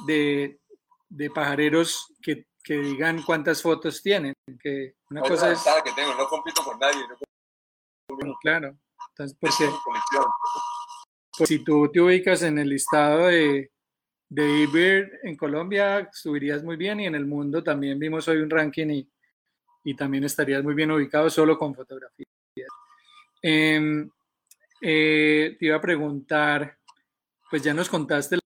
de, 0.06 0.60
de 1.08 1.30
pajareros 1.30 2.12
que, 2.22 2.46
que, 2.62 2.74
digan 2.78 3.22
cuántas 3.22 3.62
fotos 3.62 4.02
tienen. 4.02 4.34
Que 4.60 4.94
una 5.10 5.20
no, 5.20 5.28
cosa 5.28 5.52
es 5.52 5.64
que 5.84 5.92
tengo, 5.92 6.14
no 6.14 6.28
compito 6.28 6.62
con 6.62 6.78
nadie. 6.78 7.00
No 7.08 7.16
compito. 8.08 8.38
Claro, 8.42 8.76
entonces, 9.10 9.36
porque, 9.40 9.70
pues 11.40 11.48
si 11.48 11.64
tú 11.64 11.90
te 11.90 12.00
ubicas 12.00 12.42
en 12.42 12.58
el 12.58 12.68
listado 12.68 13.26
de, 13.26 13.70
de 14.28 14.62
eBird 14.62 15.10
en 15.22 15.36
Colombia, 15.36 16.08
subirías 16.12 16.62
muy 16.62 16.76
bien 16.76 17.00
y 17.00 17.06
en 17.06 17.14
el 17.14 17.26
mundo 17.26 17.62
también 17.62 17.98
vimos 17.98 18.28
hoy 18.28 18.38
un 18.38 18.50
ranking 18.50 18.88
y, 18.90 19.10
y 19.84 19.94
también 19.94 20.24
estarías 20.24 20.62
muy 20.62 20.74
bien 20.74 20.90
ubicado 20.90 21.30
solo 21.30 21.58
con 21.58 21.74
fotografías. 21.74 22.28
Eh, 23.42 24.06
eh, 24.82 25.56
te 25.58 25.66
iba 25.66 25.76
a 25.76 25.80
preguntar, 25.80 26.78
pues 27.50 27.62
ya 27.62 27.74
nos 27.74 27.88
contaste 27.88 28.38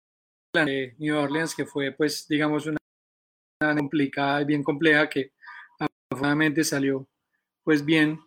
la 0.52 0.64
de 0.64 0.94
New 0.98 1.16
Orleans, 1.16 1.54
que 1.54 1.66
fue 1.66 1.92
pues 1.92 2.26
digamos 2.28 2.66
una, 2.66 2.78
complicada 3.76 4.42
y 4.42 4.44
bien 4.44 4.62
compleja 4.62 5.08
que 5.08 5.32
afortunadamente 5.78 6.64
salió 6.64 7.08
pues 7.62 7.84
bien. 7.84 8.20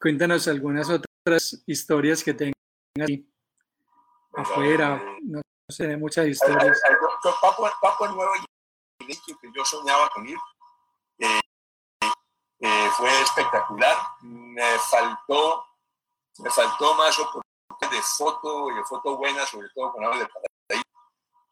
Cuéntanos 0.00 0.48
algunas 0.48 0.90
otras 0.90 1.62
historias 1.66 2.22
que 2.22 2.34
tengas 2.34 2.54
ahí 2.98 3.26
afuera, 4.36 5.02
no, 5.22 5.40
sé, 5.68 5.96
muchas 5.96 6.26
historias. 6.26 6.80
Papua, 7.40 7.72
Papua 7.80 8.08
Nueva 8.08 8.32
Guinea, 8.98 9.20
que 9.40 9.48
yo 9.54 9.64
soñaba 9.64 10.08
con 10.10 10.28
ir, 10.28 10.38
eh, 11.18 11.40
eh, 12.60 12.90
fue 12.96 13.22
espectacular. 13.22 13.96
Me 14.22 14.78
faltó, 14.78 15.64
me 16.38 16.50
faltó 16.50 16.94
más 16.94 17.18
oportunidades 17.18 17.90
de 17.90 18.02
foto 18.02 18.70
y 18.70 18.74
de 18.74 18.84
foto 18.84 19.16
buena, 19.16 19.46
sobre 19.46 19.68
todo 19.74 19.92
con 19.92 20.04
aves 20.04 20.20
de 20.20 20.26
paraíso. 20.26 20.88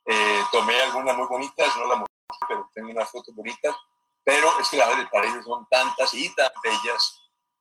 Eh, 0.05 0.45
tomé 0.51 0.81
algunas 0.81 1.17
muy 1.17 1.27
bonitas, 1.27 1.77
no 1.77 1.87
las 1.87 1.99
mostré, 1.99 2.47
pero 2.49 2.71
tengo 2.75 2.91
unas 2.91 3.11
fotos 3.11 3.35
bonitas. 3.35 3.77
Pero 4.25 4.61
es 4.61 4.69
que 4.69 4.77
las 4.77 4.87
aves 4.87 4.99
del 4.99 5.09
paraíso 5.11 5.43
son 5.43 5.67
tantas 5.69 6.15
y 6.15 6.35
tan 6.35 6.51
bellas 6.63 7.19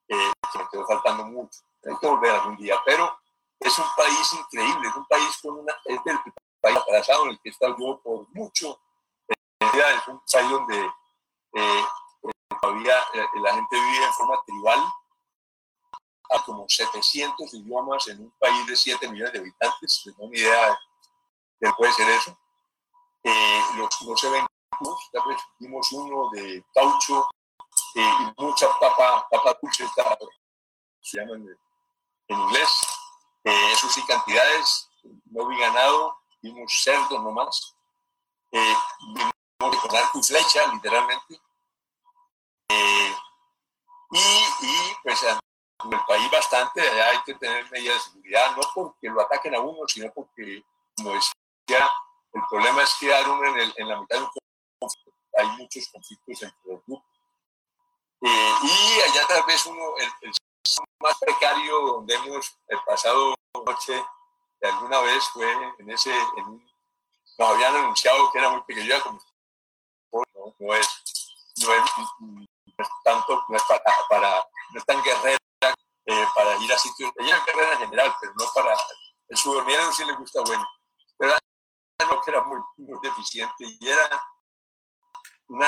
que 0.08 0.60
me 0.60 0.68
quedó 0.70 0.86
faltando 0.86 1.26
mucho. 1.26 1.62
Hay 1.86 1.98
que 1.98 2.08
volver 2.08 2.32
algún 2.32 2.58
día, 2.58 2.76
pero 2.86 3.21
es 3.62 3.80
un 3.80 3.86
país 3.96 4.34
increíble, 4.34 4.90
es 4.90 4.96
un 4.96 5.06
país 5.06 5.38
con 5.42 5.60
una, 5.60 5.74
es 5.86 6.00
el 6.04 6.20
país 6.60 6.78
atrasado 6.78 7.26
en 7.26 7.32
el 7.32 7.40
que 7.42 7.50
está 7.50 7.68
yo 7.68 8.02
por 8.02 8.28
mucho. 8.34 8.80
Es 9.60 10.08
un 10.08 10.22
país 10.32 10.50
donde 10.50 10.92
eh, 11.54 11.86
todavía 12.62 12.98
eh, 13.14 13.26
la 13.42 13.54
gente 13.54 13.76
vive 13.80 14.06
en 14.06 14.14
forma 14.14 14.44
tribal, 14.46 14.84
a 16.32 16.44
como 16.44 16.66
700 16.68 17.54
idiomas 17.54 18.08
en 18.08 18.22
un 18.22 18.32
país 18.40 18.66
de 18.66 18.76
7 18.76 19.10
millones 19.10 19.34
de 19.34 19.40
habitantes, 19.40 20.04
no 20.06 20.14
tengo 20.14 20.30
ni 20.30 20.40
idea 20.40 20.70
de 20.70 20.76
qué 21.60 21.74
puede 21.78 21.94
ser 21.94 22.10
eso. 22.10 22.38
Eh, 23.24 23.62
los, 23.76 24.02
no 24.02 24.18
se 24.18 24.30
ven 24.30 24.48
ya 25.14 25.22
vimos 25.60 25.92
uno 25.92 26.30
de 26.32 26.66
caucho 26.74 27.28
eh, 27.96 28.02
y 28.02 28.42
mucha 28.42 28.68
papa, 28.80 29.28
papa 29.30 29.58
dulce, 29.62 29.86
se 31.02 31.18
llama 31.20 31.36
en, 31.36 31.48
en 32.28 32.40
inglés, 32.40 32.70
eh, 33.44 33.72
eso 33.72 33.90
sí, 33.90 34.04
cantidades, 34.06 34.90
no 35.26 35.48
vi 35.48 35.58
ganado, 35.58 36.18
vimos 36.42 36.72
cerdo 36.84 37.20
nomás, 37.20 37.76
eh, 38.52 38.76
vimos 39.16 39.78
con 39.82 39.96
arco 39.96 40.20
y 40.20 40.24
flecha, 40.24 40.68
literalmente. 40.74 41.42
Eh, 42.70 43.16
y, 44.12 44.20
y, 44.20 44.96
pues 45.04 45.24
en 45.24 45.94
el 45.94 46.00
país 46.06 46.30
bastante, 46.30 46.82
allá 46.82 47.10
hay 47.10 47.22
que 47.24 47.34
tener 47.36 47.70
medidas 47.72 47.96
de 47.96 48.12
seguridad, 48.12 48.56
no 48.56 48.62
porque 48.76 49.10
lo 49.10 49.22
ataquen 49.22 49.56
a 49.56 49.60
uno, 49.60 49.88
sino 49.88 50.12
porque, 50.14 50.64
como 50.96 51.12
decía, 51.12 51.90
el 52.34 52.42
problema 52.50 52.84
es 52.84 52.96
quedar 53.00 53.28
uno 53.30 53.46
en, 53.46 53.58
el, 53.60 53.74
en 53.78 53.90
la 53.90 54.00
mitad 54.00 54.18
de 54.18 54.24
un 54.24 54.30
conflicto. 54.80 55.12
Hay 55.38 55.48
muchos 55.58 55.88
conflictos 55.92 56.44
entre 56.44 56.60
los 56.66 56.86
grupos. 56.86 57.10
Eh, 58.22 58.54
y 58.64 59.02
allá 59.02 59.28
tal 59.28 59.44
vez 59.48 59.66
uno, 59.66 59.98
el, 59.98 60.12
el 60.22 60.34
más 61.00 61.18
precario 61.20 61.80
donde 61.80 62.16
hemos 62.16 62.58
pasado 62.86 63.36
noche 63.66 64.04
de 64.60 64.70
alguna 64.70 65.00
vez 65.02 65.28
fue 65.30 65.52
en 65.80 65.90
ese, 65.90 66.12
en, 66.38 66.72
nos 67.38 67.50
habían 67.50 67.76
anunciado 67.76 68.32
que 68.32 68.38
era 68.38 68.50
muy 68.50 68.62
pequeño, 68.62 69.02
como 69.02 69.20
no, 70.12 70.56
no, 70.60 70.76
es, 70.76 70.88
no, 71.66 71.74
es, 71.74 71.82
no 72.20 72.44
es 72.78 72.90
tanto, 73.04 73.44
no 73.48 73.58
es 73.58 73.64
para, 73.64 73.82
para 74.10 74.46
no 74.72 74.80
es 74.80 74.86
tan 74.86 75.02
guerrera 75.02 75.38
eh, 76.06 76.28
para 76.36 76.58
ir 76.58 76.72
a 76.74 76.78
sitios, 76.78 77.12
ella 77.18 77.38
es 77.38 77.46
guerrera 77.46 77.74
en 77.74 77.80
general, 77.80 78.16
pero 78.20 78.34
no 78.36 78.46
para, 78.54 78.78
el 79.30 79.38
subordinado 79.38 79.92
sí 79.92 80.06
le 80.06 80.14
gusta 80.14 80.42
bueno, 80.42 80.68
pero 81.18 81.34
no, 82.10 82.22
que 82.22 82.32
era 82.32 82.44
muy, 82.44 82.60
muy 82.78 83.00
deficiente 83.02 83.66
y 83.66 83.88
era 83.88 84.24
una, 85.48 85.68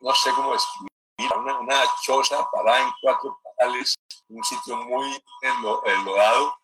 no 0.00 0.14
sé 0.14 0.32
cómo 0.32 0.52
describir, 0.52 0.93
una, 1.36 1.58
una 1.58 1.82
choza 2.02 2.48
parada 2.50 2.82
en 2.82 2.92
cuatro 3.00 3.38
un 4.28 4.44
sitio 4.44 4.76
muy 4.76 5.22
enlodado, 5.86 6.58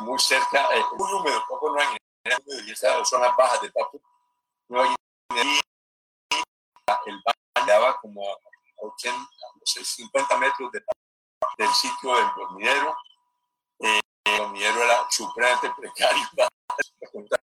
muy 0.00 0.18
cerca, 0.18 0.68
muy 0.96 1.12
húmedo, 1.12 1.44
poco 1.48 1.70
no 1.70 1.80
hay 1.80 1.96
y 2.66 2.70
estas 2.70 3.08
zonas 3.08 3.34
bajas 3.36 3.60
de 3.62 3.70
Papu, 3.70 4.00
no 4.68 4.82
hay 4.82 4.94
el 7.06 7.22
baño 7.24 7.66
daba 7.66 7.98
como 8.00 8.22
a 8.26 8.36
80, 8.76 9.28
50 9.64 10.38
metros 10.38 10.72
de, 10.72 10.82
del 11.58 11.68
sitio 11.70 12.14
del 12.14 12.26
dormidero. 12.36 12.96
Eh, 13.80 14.00
el 14.24 14.38
dormidero 14.38 14.82
era 14.82 15.06
supremamente 15.10 15.70
precario. 15.76 16.26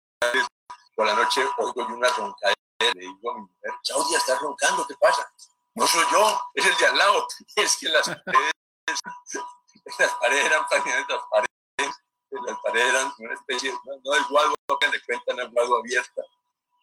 Por 0.94 1.06
la 1.06 1.14
noche 1.14 1.44
oigo 1.58 1.86
una 1.86 2.08
roncadera. 2.10 2.54
Le 2.80 3.00
digo 3.00 3.30
a 3.30 3.34
mi 3.34 3.40
mujer, 3.42 3.72
Claudia, 3.84 4.18
está 4.18 4.38
roncando, 4.38 4.86
¿qué 4.86 4.94
pasa? 4.96 5.32
No 5.74 5.86
soy 5.86 6.04
yo, 6.10 6.40
es 6.54 6.66
el 6.66 6.76
de 6.76 6.86
al 6.86 6.98
lado. 6.98 7.26
Es 7.56 7.76
que 7.76 7.88
las 7.88 8.08
paredes, 8.08 8.52
las 9.98 10.14
paredes 10.14 10.44
eran 10.46 10.68
prácticamente 10.68 11.12
las 11.12 11.22
paredes, 11.30 11.96
las 12.30 12.58
paredes 12.60 12.88
eran 12.88 13.14
una 13.18 13.34
especie, 13.34 13.72
no, 13.84 13.92
no 14.04 14.12
del 14.12 14.24
guado 14.24 14.54
que 14.80 14.88
le 14.88 15.02
cuentan 15.02 15.38
el 15.38 15.50
guado 15.50 15.78
abierta. 15.78 16.22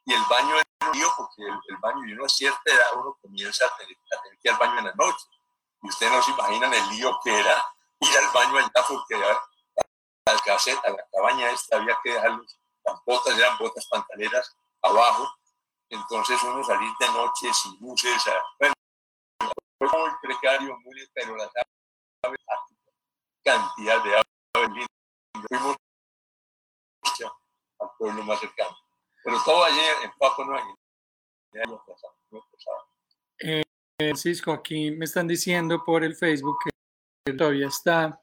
Y 0.05 0.13
el 0.13 0.23
baño 0.29 0.55
era 0.55 0.87
un 0.87 0.97
lío 0.97 1.13
porque 1.17 1.43
el, 1.43 1.77
baño, 1.77 2.07
y 2.07 2.13
uno 2.13 2.25
a 2.25 2.29
cierta 2.29 2.61
edad, 2.65 2.87
uno 2.95 3.17
comienza 3.21 3.65
a 3.65 3.77
tener, 3.77 3.95
a 3.95 4.21
tener 4.23 4.39
que 4.39 4.47
ir 4.47 4.51
al 4.53 4.59
baño 4.59 4.79
en 4.79 4.85
la 4.85 4.93
noche. 4.93 5.27
Y 5.83 5.89
ustedes 5.89 6.11
no 6.11 6.21
se 6.21 6.31
imaginan 6.31 6.73
el 6.73 6.89
lío 6.89 7.19
que 7.23 7.37
era 7.37 7.65
ir 7.99 8.17
al 8.17 8.31
baño 8.31 8.57
allá 8.57 8.85
porque 8.87 9.15
a 9.15 10.33
la 10.33 10.39
caseta, 10.39 10.81
a 10.87 10.91
la 10.91 11.05
cabaña 11.11 11.51
esta 11.51 11.77
había 11.77 11.97
que 12.03 12.13
dejar 12.13 12.31
las 12.31 13.05
botas, 13.05 13.37
eran 13.37 13.57
botas 13.57 13.85
pantaleras 13.87 14.55
abajo. 14.81 15.31
Entonces 15.89 16.41
uno 16.43 16.63
salir 16.63 16.91
de 16.99 17.09
noche 17.09 17.53
sin 17.53 17.77
luces, 17.79 18.23
bueno, 18.59 18.73
fue 19.79 19.87
muy 19.87 20.09
precario, 20.21 20.77
muy, 20.83 21.09
pero 21.13 21.35
la 21.37 21.49
cantidad 23.43 24.03
de 24.03 24.09
agua. 24.11 24.75
Fuimos 25.47 25.77
al 27.79 27.89
pueblo 27.97 28.23
más 28.23 28.39
cercano. 28.39 28.75
Pero 29.23 29.37
todo 29.43 29.63
allí 29.63 29.79
en 30.03 30.11
Paco 30.19 30.45
no 30.45 30.55
hay. 30.55 30.63
Eh, 33.39 33.63
Francisco, 33.97 34.51
aquí 34.51 34.91
me 34.91 35.05
están 35.05 35.27
diciendo 35.27 35.83
por 35.83 36.03
el 36.03 36.15
Facebook 36.15 36.57
que 37.25 37.33
todavía 37.33 37.67
está 37.67 38.21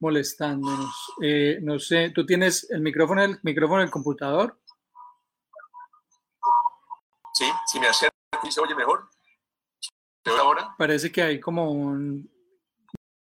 molestándonos. 0.00 1.12
Eh, 1.22 1.58
no 1.62 1.78
sé, 1.78 2.10
¿tú 2.10 2.26
tienes 2.26 2.68
el 2.70 2.80
micrófono, 2.80 3.22
el 3.22 3.38
micrófono 3.42 3.80
del 3.80 3.90
computador? 3.90 4.58
Sí, 7.32 7.50
si 7.66 7.80
me 7.80 7.88
acerco 7.88 8.16
y 8.42 8.50
se 8.50 8.60
oye 8.60 8.74
mejor. 8.74 9.08
Parece 10.78 11.12
que 11.12 11.22
hay 11.22 11.40
como, 11.40 11.70
un, 11.70 12.30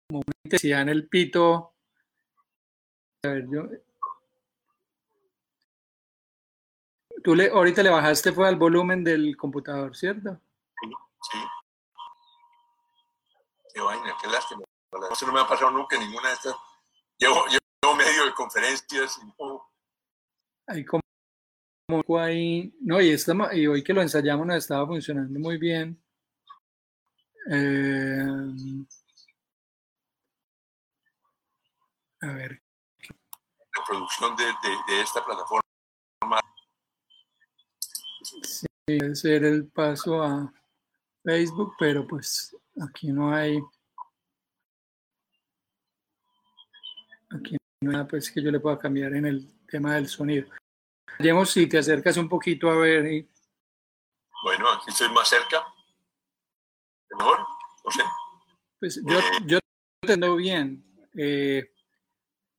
como 0.08 0.20
una 0.20 0.34
intensidad 0.44 0.82
en 0.82 0.90
el 0.90 1.08
pito. 1.08 1.76
A 3.24 3.28
ver, 3.28 3.48
yo. 3.50 3.64
Tú 7.24 7.36
le, 7.36 7.50
ahorita 7.50 7.84
le 7.84 7.90
bajaste 7.90 8.32
fue 8.32 8.48
al 8.48 8.56
volumen 8.56 9.04
del 9.04 9.36
computador, 9.38 9.96
¿cierto? 9.96 10.40
Sí. 11.32 11.38
Qué 13.74 13.82
vaina, 13.82 14.16
qué 14.22 14.28
lástima. 14.30 14.64
Eso 15.12 15.28
no 15.28 15.34
me 15.34 15.42
ha 15.42 15.48
pasado 15.48 15.72
nunca 15.72 15.98
ninguna 15.98 16.30
de 16.30 16.34
estas. 16.36 16.56
Llevo, 17.18 17.46
llevo 17.48 17.96
medio 17.96 18.26
de 18.26 18.34
conferencias 18.34 19.20
y 19.22 19.26
no. 19.38 19.70
Hay 20.68 20.86
como 20.86 21.02
ahí. 22.18 22.74
No, 22.82 23.02
y, 23.02 23.12
esta, 23.12 23.34
y 23.54 23.68
hoy 23.68 23.84
que 23.84 23.94
lo 23.94 24.02
ensayamos 24.02 24.48
nos 24.48 24.58
estaba 24.58 24.88
funcionando 24.88 25.40
muy 25.40 25.58
bien. 25.58 26.02
Eh, 27.52 28.24
a 32.22 32.28
ver. 32.34 32.62
La 33.76 33.84
producción 33.88 34.36
de, 34.36 34.44
de, 34.46 34.78
de 34.96 35.02
esta 35.02 35.24
plataforma. 35.26 35.62
Sí, 38.44 38.68
debe 38.88 39.16
ser 39.16 39.44
el 39.46 39.68
paso 39.68 40.22
a 40.22 40.54
Facebook, 41.24 41.74
pero 41.80 42.06
pues 42.08 42.56
aquí 42.82 43.08
no 43.12 43.34
hay. 43.34 43.60
Aquí 47.32 47.58
no 47.82 47.90
hay 47.92 47.94
nada 47.94 48.08
pues, 48.08 48.32
que 48.32 48.44
yo 48.44 48.52
le 48.52 48.60
pueda 48.60 48.78
cambiar 48.78 49.14
en 49.14 49.26
el 49.26 49.66
tema 49.68 49.96
del 49.96 50.08
sonido. 50.08 50.50
Vayamos 51.18 51.50
si 51.52 51.68
te 51.68 51.78
acercas 51.80 52.18
un 52.18 52.30
poquito 52.30 52.70
a 52.70 52.76
ver. 52.76 53.06
y- 53.12 53.30
Bueno, 54.44 54.70
aquí 54.72 54.86
estoy 54.90 55.10
más 55.10 55.28
cerca. 55.30 55.66
No 57.18 57.92
sé. 57.92 58.04
Pues 58.80 59.02
yo, 59.06 59.20
yo 59.46 59.60
entiendo 60.02 60.36
bien. 60.36 60.84
Eh, 61.16 61.72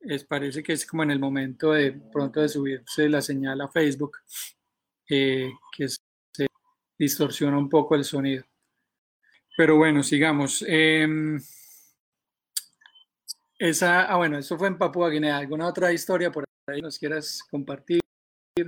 es, 0.00 0.24
parece 0.24 0.62
que 0.62 0.72
es 0.72 0.86
como 0.86 1.02
en 1.02 1.10
el 1.10 1.18
momento 1.18 1.72
de 1.72 1.92
pronto 1.92 2.40
de 2.40 2.48
subirse 2.48 3.08
la 3.08 3.20
señal 3.20 3.60
a 3.60 3.68
Facebook, 3.68 4.18
eh, 5.08 5.50
que 5.76 5.88
se 5.88 6.46
distorsiona 6.98 7.58
un 7.58 7.68
poco 7.68 7.94
el 7.94 8.04
sonido. 8.04 8.44
Pero 9.56 9.76
bueno, 9.76 10.02
sigamos. 10.02 10.64
Em, 10.66 11.40
esa, 13.58 14.04
ah, 14.04 14.16
bueno, 14.16 14.38
eso 14.38 14.56
fue 14.56 14.68
en 14.68 14.78
Papúa 14.78 15.10
Guinea. 15.10 15.36
¿Alguna 15.36 15.66
otra 15.68 15.92
historia 15.92 16.32
por 16.32 16.44
ahí 16.66 16.80
nos 16.80 16.98
quieras 16.98 17.42
compartir? 17.50 18.00
A 18.56 18.62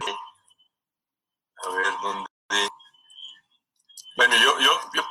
ver, 1.74 1.86
¿dónde? 2.02 2.26
Bueno, 4.16 4.34
yo, 4.36 4.60
yo, 4.60 4.70
yo 4.94 5.02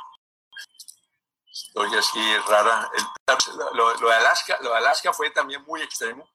estoy 2.02 2.22
así 2.22 2.36
rara. 2.48 2.90
El- 2.94 3.76
lo, 3.76 3.94
lo 3.94 4.08
de 4.08 4.14
Alaska, 4.14 4.58
lo 4.60 4.70
de 4.70 4.76
Alaska 4.76 5.12
fue 5.12 5.30
también 5.30 5.62
muy 5.64 5.80
extremo, 5.82 6.28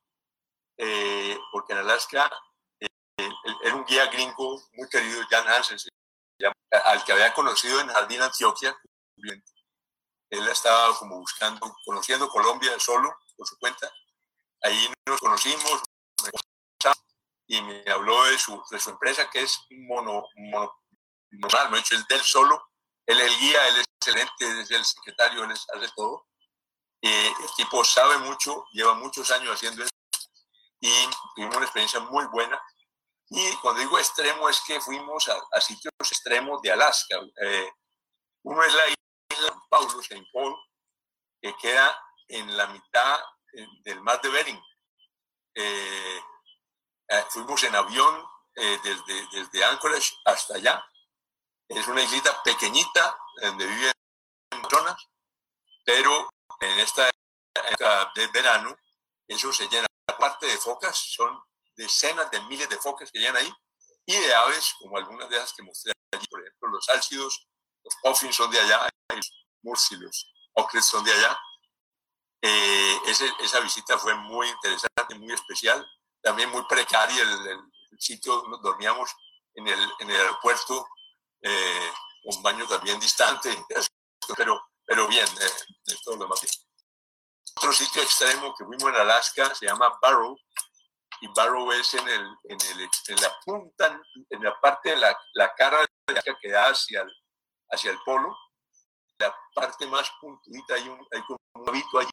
eh, 0.77 1.37
porque 1.51 1.73
en 1.73 1.79
Alaska 1.79 2.31
eh, 2.79 2.87
era 3.63 3.75
un 3.75 3.85
guía 3.85 4.07
gringo 4.07 4.61
muy 4.73 4.89
querido, 4.89 5.21
Jan 5.29 5.47
Hansen, 5.47 5.77
al 6.85 7.03
que 7.03 7.13
había 7.13 7.33
conocido 7.33 7.79
en 7.79 7.87
Jardín 7.89 8.21
Antioquia. 8.21 8.77
Él 10.29 10.47
estaba 10.49 10.97
como 10.97 11.19
buscando, 11.19 11.73
conociendo 11.85 12.27
Colombia 12.29 12.77
solo, 12.79 13.15
por 13.35 13.47
su 13.47 13.57
cuenta. 13.59 13.89
Ahí 14.61 14.91
nos 15.05 15.19
conocimos, 15.19 15.83
y 17.47 17.61
me 17.61 17.83
habló 17.89 18.25
de 18.25 18.37
su, 18.37 18.61
de 18.69 18.79
su 18.79 18.89
empresa 18.89 19.29
que 19.29 19.41
es 19.41 19.65
mono, 19.69 20.25
mono, 20.35 20.81
mono 21.31 21.69
me 21.69 21.77
ha 21.77 21.79
dicho, 21.79 21.95
es 21.95 22.05
del 22.07 22.21
solo, 22.21 22.61
él 23.07 23.19
es 23.19 23.31
el 23.31 23.39
guía, 23.39 23.67
él 23.69 23.75
es 23.77 23.85
excelente, 23.95 24.61
es 24.61 24.71
el 24.71 24.85
secretario, 24.85 25.43
él 25.43 25.51
es, 25.51 25.65
hace 25.73 25.89
todo. 25.95 26.27
Eh, 27.01 27.33
el 27.39 27.49
tipo 27.55 27.83
sabe 27.83 28.17
mucho, 28.19 28.65
lleva 28.71 28.93
muchos 28.93 29.31
años 29.31 29.55
haciendo 29.55 29.83
eso 29.83 29.91
y 30.79 30.91
tuvimos 31.35 31.55
una 31.55 31.65
experiencia 31.65 31.99
muy 31.99 32.25
buena. 32.25 32.61
Y 33.29 33.51
cuando 33.57 33.81
digo 33.81 33.97
extremo 33.97 34.47
es 34.47 34.61
que 34.61 34.79
fuimos 34.79 35.27
a, 35.27 35.37
a 35.51 35.61
sitios 35.61 35.93
extremos 35.99 36.61
de 36.61 36.71
Alaska. 36.71 37.17
Eh, 37.41 37.71
uno 38.43 38.63
es 38.63 38.73
la 38.73 38.83
isla 38.87 39.63
Paulo, 39.69 40.01
Saint 40.01 40.27
Paul, 40.31 40.55
que 41.41 41.55
queda 41.57 41.99
en 42.27 42.55
la 42.55 42.67
mitad 42.67 43.19
del 43.83 44.01
mar 44.01 44.21
de 44.21 44.29
Bering. 44.29 44.61
Eh, 45.55 46.21
eh, 47.09 47.25
fuimos 47.29 47.63
en 47.63 47.75
avión 47.75 48.23
eh, 48.55 48.79
desde, 48.83 49.27
desde 49.31 49.63
Anchorage 49.65 50.13
hasta 50.25 50.55
allá. 50.55 50.85
Es 51.69 51.87
una 51.87 52.01
islita 52.01 52.41
pequeñita 52.43 53.17
donde 53.41 53.65
viven 53.65 53.93
personas, 54.49 54.95
pero 55.85 56.29
en 56.61 56.79
esta 56.79 57.09
época 57.53 58.11
de 58.15 58.27
verano 58.27 58.77
eso 59.27 59.51
se 59.51 59.67
llena. 59.67 59.85
Aparte 60.07 60.47
de 60.47 60.57
focas, 60.57 60.97
son 60.97 61.39
decenas 61.75 62.31
de 62.31 62.41
miles 62.41 62.69
de 62.69 62.77
focas 62.77 63.11
que 63.11 63.19
llegan 63.19 63.35
ahí 63.35 63.53
y 64.05 64.15
de 64.15 64.33
aves, 64.33 64.73
como 64.79 64.97
algunas 64.97 65.29
de 65.29 65.37
esas 65.37 65.53
que 65.53 65.63
mostré 65.63 65.91
allí, 66.13 66.25
por 66.27 66.41
ejemplo, 66.41 66.69
los 66.69 66.89
álcidos, 66.89 67.47
los 67.83 67.95
puffins 68.01 68.35
son 68.35 68.49
de 68.49 68.59
allá, 68.59 68.89
los 69.13 69.47
murciélagos, 69.61 70.33
ocres 70.53 70.85
son 70.85 71.03
de 71.03 71.11
allá. 71.13 71.37
Eh, 72.41 73.01
ese, 73.07 73.29
esa 73.39 73.59
visita 73.59 73.97
fue 73.97 74.15
muy 74.15 74.47
interesante, 74.47 75.15
muy 75.15 75.33
especial 75.33 75.85
también 76.21 76.49
muy 76.49 76.63
precaria 76.67 77.21
el, 77.21 77.47
el 77.47 77.99
sitio 77.99 78.41
donde 78.41 78.57
dormíamos 78.61 79.09
en 79.55 79.67
el, 79.67 79.79
en 79.99 80.09
el 80.09 80.15
aeropuerto, 80.17 80.85
eh, 81.41 81.91
un 82.25 82.41
baño 82.43 82.67
también 82.67 82.99
distante, 82.99 83.55
pero, 84.35 84.61
pero 84.85 85.07
bien, 85.07 85.27
eh, 85.27 85.95
todo 86.03 86.15
lo 86.15 86.23
demás. 86.23 86.41
Otro 87.55 87.73
sitio 87.73 88.01
extremo 88.01 88.53
que 88.55 88.65
fuimos 88.65 88.89
en 88.89 88.95
Alaska 88.95 89.53
se 89.55 89.65
llama 89.65 89.97
Barrow, 90.01 90.37
y 91.21 91.27
Barrow 91.29 91.71
es 91.71 91.93
en, 91.95 92.07
el, 92.07 92.27
en, 92.43 92.57
el, 92.61 92.89
en 93.07 93.21
la 93.21 93.39
punta, 93.43 94.01
en 94.29 94.43
la 94.43 94.59
parte 94.59 94.91
de 94.91 94.97
la, 94.97 95.17
la 95.33 95.53
cara 95.55 95.79
de 95.79 95.87
Alaska 96.07 96.37
que 96.39 96.51
da 96.51 96.67
hacia 96.67 97.01
el, 97.01 97.11
hacia 97.71 97.91
el 97.91 97.99
polo, 98.05 98.35
la 99.19 99.35
parte 99.55 99.87
más 99.87 100.11
puntudita 100.21 100.75
hay 100.75 100.87
un, 100.87 101.07
hay 101.11 101.23
un 101.27 101.67
habito 101.67 101.99
allí, 101.99 102.09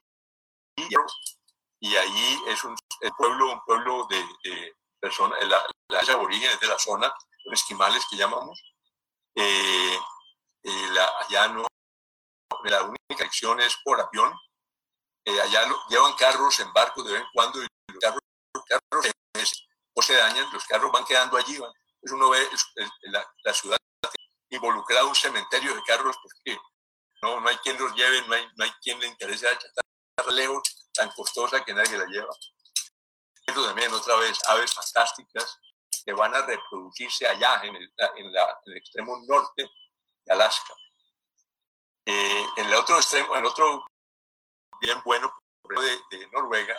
y 1.81 1.97
allí 1.97 2.43
es 2.49 2.65
un 2.65 2.75
el 3.01 3.13
pueblo, 3.13 3.53
un 3.53 3.61
pueblo 3.65 4.07
de, 4.09 4.17
de 4.45 4.75
personas, 4.99 5.39
la, 5.47 5.63
las 5.89 6.09
aborígenes 6.09 6.59
de 6.61 6.67
la 6.67 6.79
zona, 6.79 7.13
los 7.45 7.61
esquimales 7.61 8.05
que 8.11 8.17
llamamos. 8.17 8.74
Eh, 9.35 9.99
eh, 10.63 10.89
la, 10.93 11.11
allá 11.21 11.49
no, 11.49 11.67
la 12.65 12.83
única 12.83 13.25
acción 13.25 13.61
es 13.61 13.77
por 13.85 14.01
avión. 14.01 14.33
Eh, 15.25 15.41
allá 15.41 15.67
lo, 15.67 15.79
llevan 15.89 16.15
carros 16.15 16.61
en 16.61 16.73
barcos 16.73 17.05
de 17.05 17.13
vez 17.13 17.23
en 17.23 17.29
cuando 17.33 17.63
y 17.63 17.67
los 17.89 17.99
carros 17.99 18.21
carros 18.69 19.07
o 19.97 20.03
se 20.03 20.15
dañan, 20.15 20.51
los 20.53 20.65
carros 20.67 20.93
van 20.93 21.05
quedando 21.05 21.37
allí. 21.37 21.59
Van. 21.59 21.73
Pues 22.01 22.13
uno 22.13 22.31
ve 22.31 22.49
la, 23.03 23.27
la, 23.45 23.55
ciudad 23.55 23.79
involucrada 24.51 25.05
un 25.07 25.15
cementerio 25.15 25.75
de 25.75 25.83
carros 25.83 26.17
porque 26.23 26.59
no, 27.23 27.41
no 27.41 27.49
hay 27.49 27.57
quien 27.59 27.79
los 27.79 27.95
lleve, 27.95 28.23
no 28.29 28.35
hay, 28.35 28.47
no 28.57 28.65
hay 28.65 28.71
quien 28.83 29.01
le 29.01 29.07
interese 29.07 29.51
estar 29.51 30.33
lejos, 30.33 30.63
tan 30.93 31.11
costosa 31.13 31.65
que 31.65 31.73
nadie 31.73 31.97
la 31.97 32.05
lleva. 32.07 32.35
Esto 33.47 33.67
también 33.67 33.93
otra 33.93 34.17
vez 34.17 34.39
aves 34.49 34.75
fantásticas 34.75 35.59
que 36.05 36.13
van 36.13 36.35
a 36.35 36.43
reproducirse 36.43 37.27
allá 37.27 37.63
en 37.65 37.77
el, 37.77 37.93
en 38.17 38.33
la, 38.33 38.61
en 38.65 38.73
el 38.73 38.77
extremo 38.77 39.19
norte 39.27 39.69
de 40.25 40.33
Alaska. 40.33 40.75
Eh, 42.07 42.47
en 42.57 42.67
el 42.67 42.75
otro 42.75 42.97
extremo, 42.97 43.35
el 43.35 43.47
otro 43.47 43.85
bien 44.81 45.01
bueno 45.05 45.33
de, 45.63 46.19
de 46.19 46.27
Noruega, 46.31 46.77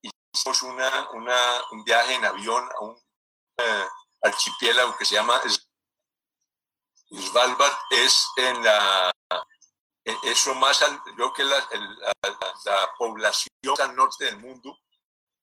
hicimos 0.00 0.62
una, 0.62 1.10
una, 1.10 1.36
un 1.72 1.84
viaje 1.84 2.14
en 2.14 2.24
avión 2.24 2.68
a 2.72 2.80
un 2.80 2.92
uh, 2.92 3.88
archipiélago 4.22 4.96
que 4.96 5.04
se 5.04 5.16
llama 5.16 5.42
Svalbard, 7.10 7.76
es 7.90 8.26
en 8.36 8.64
la 8.64 9.12
eso 10.22 10.54
más 10.54 10.80
al, 10.82 11.00
yo 11.18 11.32
que 11.32 11.44
la, 11.44 11.56
la, 11.58 12.12
la, 12.64 12.90
población 12.98 13.50
al 13.80 13.94
norte 13.94 14.24
del 14.24 14.38
mundo, 14.38 14.78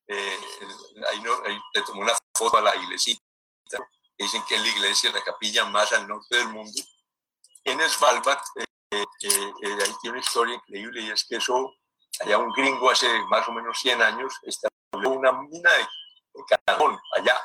eh, 0.07 0.39
ahí, 1.11 1.21
no, 1.21 1.33
te 1.73 1.81
tomó 1.81 2.01
una 2.01 2.13
foto 2.33 2.57
a 2.57 2.61
la 2.61 2.75
iglesita, 2.75 3.21
dicen 4.17 4.43
que 4.47 4.55
es 4.55 4.61
la 4.61 4.67
iglesia, 4.67 5.11
la 5.11 5.23
capilla 5.23 5.65
más 5.65 5.91
al 5.93 6.07
norte 6.07 6.37
del 6.37 6.49
mundo. 6.49 6.81
En 7.63 7.79
Svalbard, 7.89 8.39
eh, 8.55 8.65
eh, 8.91 9.03
eh, 9.61 9.77
ahí 9.83 9.93
tiene 10.01 10.17
una 10.17 10.19
historia 10.19 10.55
increíble 10.55 11.01
y 11.01 11.09
es 11.11 11.25
que 11.25 11.35
eso, 11.35 11.75
allá 12.21 12.37
un 12.37 12.51
gringo 12.53 12.89
hace 12.89 13.07
más 13.23 13.47
o 13.49 13.51
menos 13.51 13.77
100 13.79 14.01
años 14.01 14.33
estableció 14.43 15.19
una 15.19 15.33
mina 15.33 15.69
de, 15.73 15.85
carbón 16.65 16.97
allá 17.17 17.41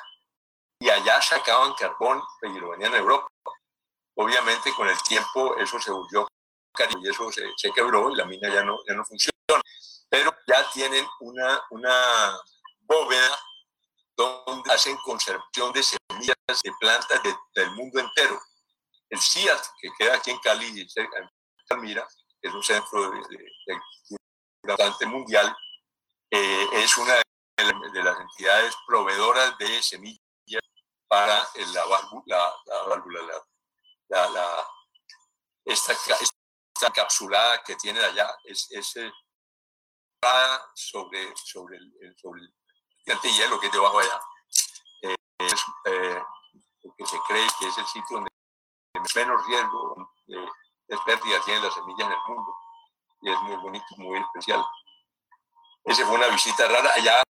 y 0.78 0.90
allá 0.90 1.20
sacaban 1.20 1.72
carbón 1.74 2.22
y 2.42 2.58
lo 2.60 2.70
venían 2.70 2.94
a 2.94 2.98
Europa. 2.98 3.26
Obviamente 4.14 4.72
con 4.74 4.88
el 4.88 5.02
tiempo 5.02 5.56
eso 5.56 5.80
se 5.80 5.90
volvió 5.90 6.28
y 7.00 7.08
eso 7.08 7.32
se, 7.32 7.50
se, 7.56 7.72
quebró 7.72 8.10
y 8.10 8.16
la 8.16 8.24
mina 8.24 8.48
ya 8.48 8.62
no, 8.62 8.78
ya 8.86 8.94
no 8.94 9.04
funciona. 9.04 9.32
Pero 10.12 10.30
ya 10.46 10.70
tienen 10.72 11.06
una, 11.20 11.58
una 11.70 12.38
bóveda 12.80 13.38
donde 14.14 14.70
hacen 14.70 14.94
conservación 14.98 15.72
de 15.72 15.82
semillas 15.82 16.36
de 16.46 16.70
plantas 16.78 17.22
del 17.54 17.70
mundo 17.70 17.98
entero. 17.98 18.38
El 19.08 19.18
CIAT, 19.18 19.64
que 19.80 19.88
queda 19.98 20.16
aquí 20.16 20.30
en 20.30 20.38
Cali, 20.40 20.86
en 20.96 21.08
Calmira, 21.66 22.06
que 22.42 22.48
es 22.48 22.54
un 22.54 22.62
centro 22.62 23.10
de, 23.10 23.20
de, 23.66 24.92
de 25.00 25.06
mundial, 25.06 25.56
eh, 26.30 26.68
es 26.74 26.94
una 26.98 27.14
de 27.56 28.02
las 28.02 28.20
entidades 28.20 28.74
proveedoras 28.86 29.56
de 29.56 29.82
semillas 29.82 30.20
para 31.08 31.48
la 31.72 31.84
válvula, 31.86 32.54
la, 32.66 32.82
válvula, 32.82 33.20
la, 34.08 34.28
la, 34.28 34.68
esta, 35.64 35.94
esta 35.94 36.86
encapsulada 36.86 37.62
que 37.62 37.76
tiene 37.76 38.00
allá, 38.00 38.28
es, 38.44 38.70
es 38.72 38.96
eh, 38.96 39.10
sobre, 40.74 41.34
sobre 41.36 41.76
el, 41.76 42.16
sobre 42.16 42.42
el 42.42 43.20
hielo 43.20 43.58
que 43.60 43.66
es 43.66 43.72
debajo 43.72 43.98
allá. 43.98 44.20
Eh, 45.02 45.14
es, 45.38 45.64
eh, 45.86 46.22
porque 46.82 47.06
se 47.06 47.18
cree 47.26 47.46
que 47.58 47.68
es 47.68 47.78
el 47.78 47.86
sitio 47.86 48.16
donde 48.16 48.30
menos 49.14 49.46
riesgo 49.46 50.12
de, 50.26 50.36
de 50.88 50.98
pérdida 51.04 51.40
tienen 51.44 51.62
las 51.62 51.74
semillas 51.74 52.06
en 52.06 52.12
el 52.12 52.18
mundo. 52.28 52.56
Y 53.22 53.30
es 53.30 53.40
muy 53.42 53.56
bonito, 53.56 53.86
muy 53.98 54.18
especial. 54.18 54.64
Esa 55.84 56.06
fue 56.06 56.14
una 56.16 56.28
visita 56.28 56.68
rara. 56.68 56.92
Allá, 56.94 57.22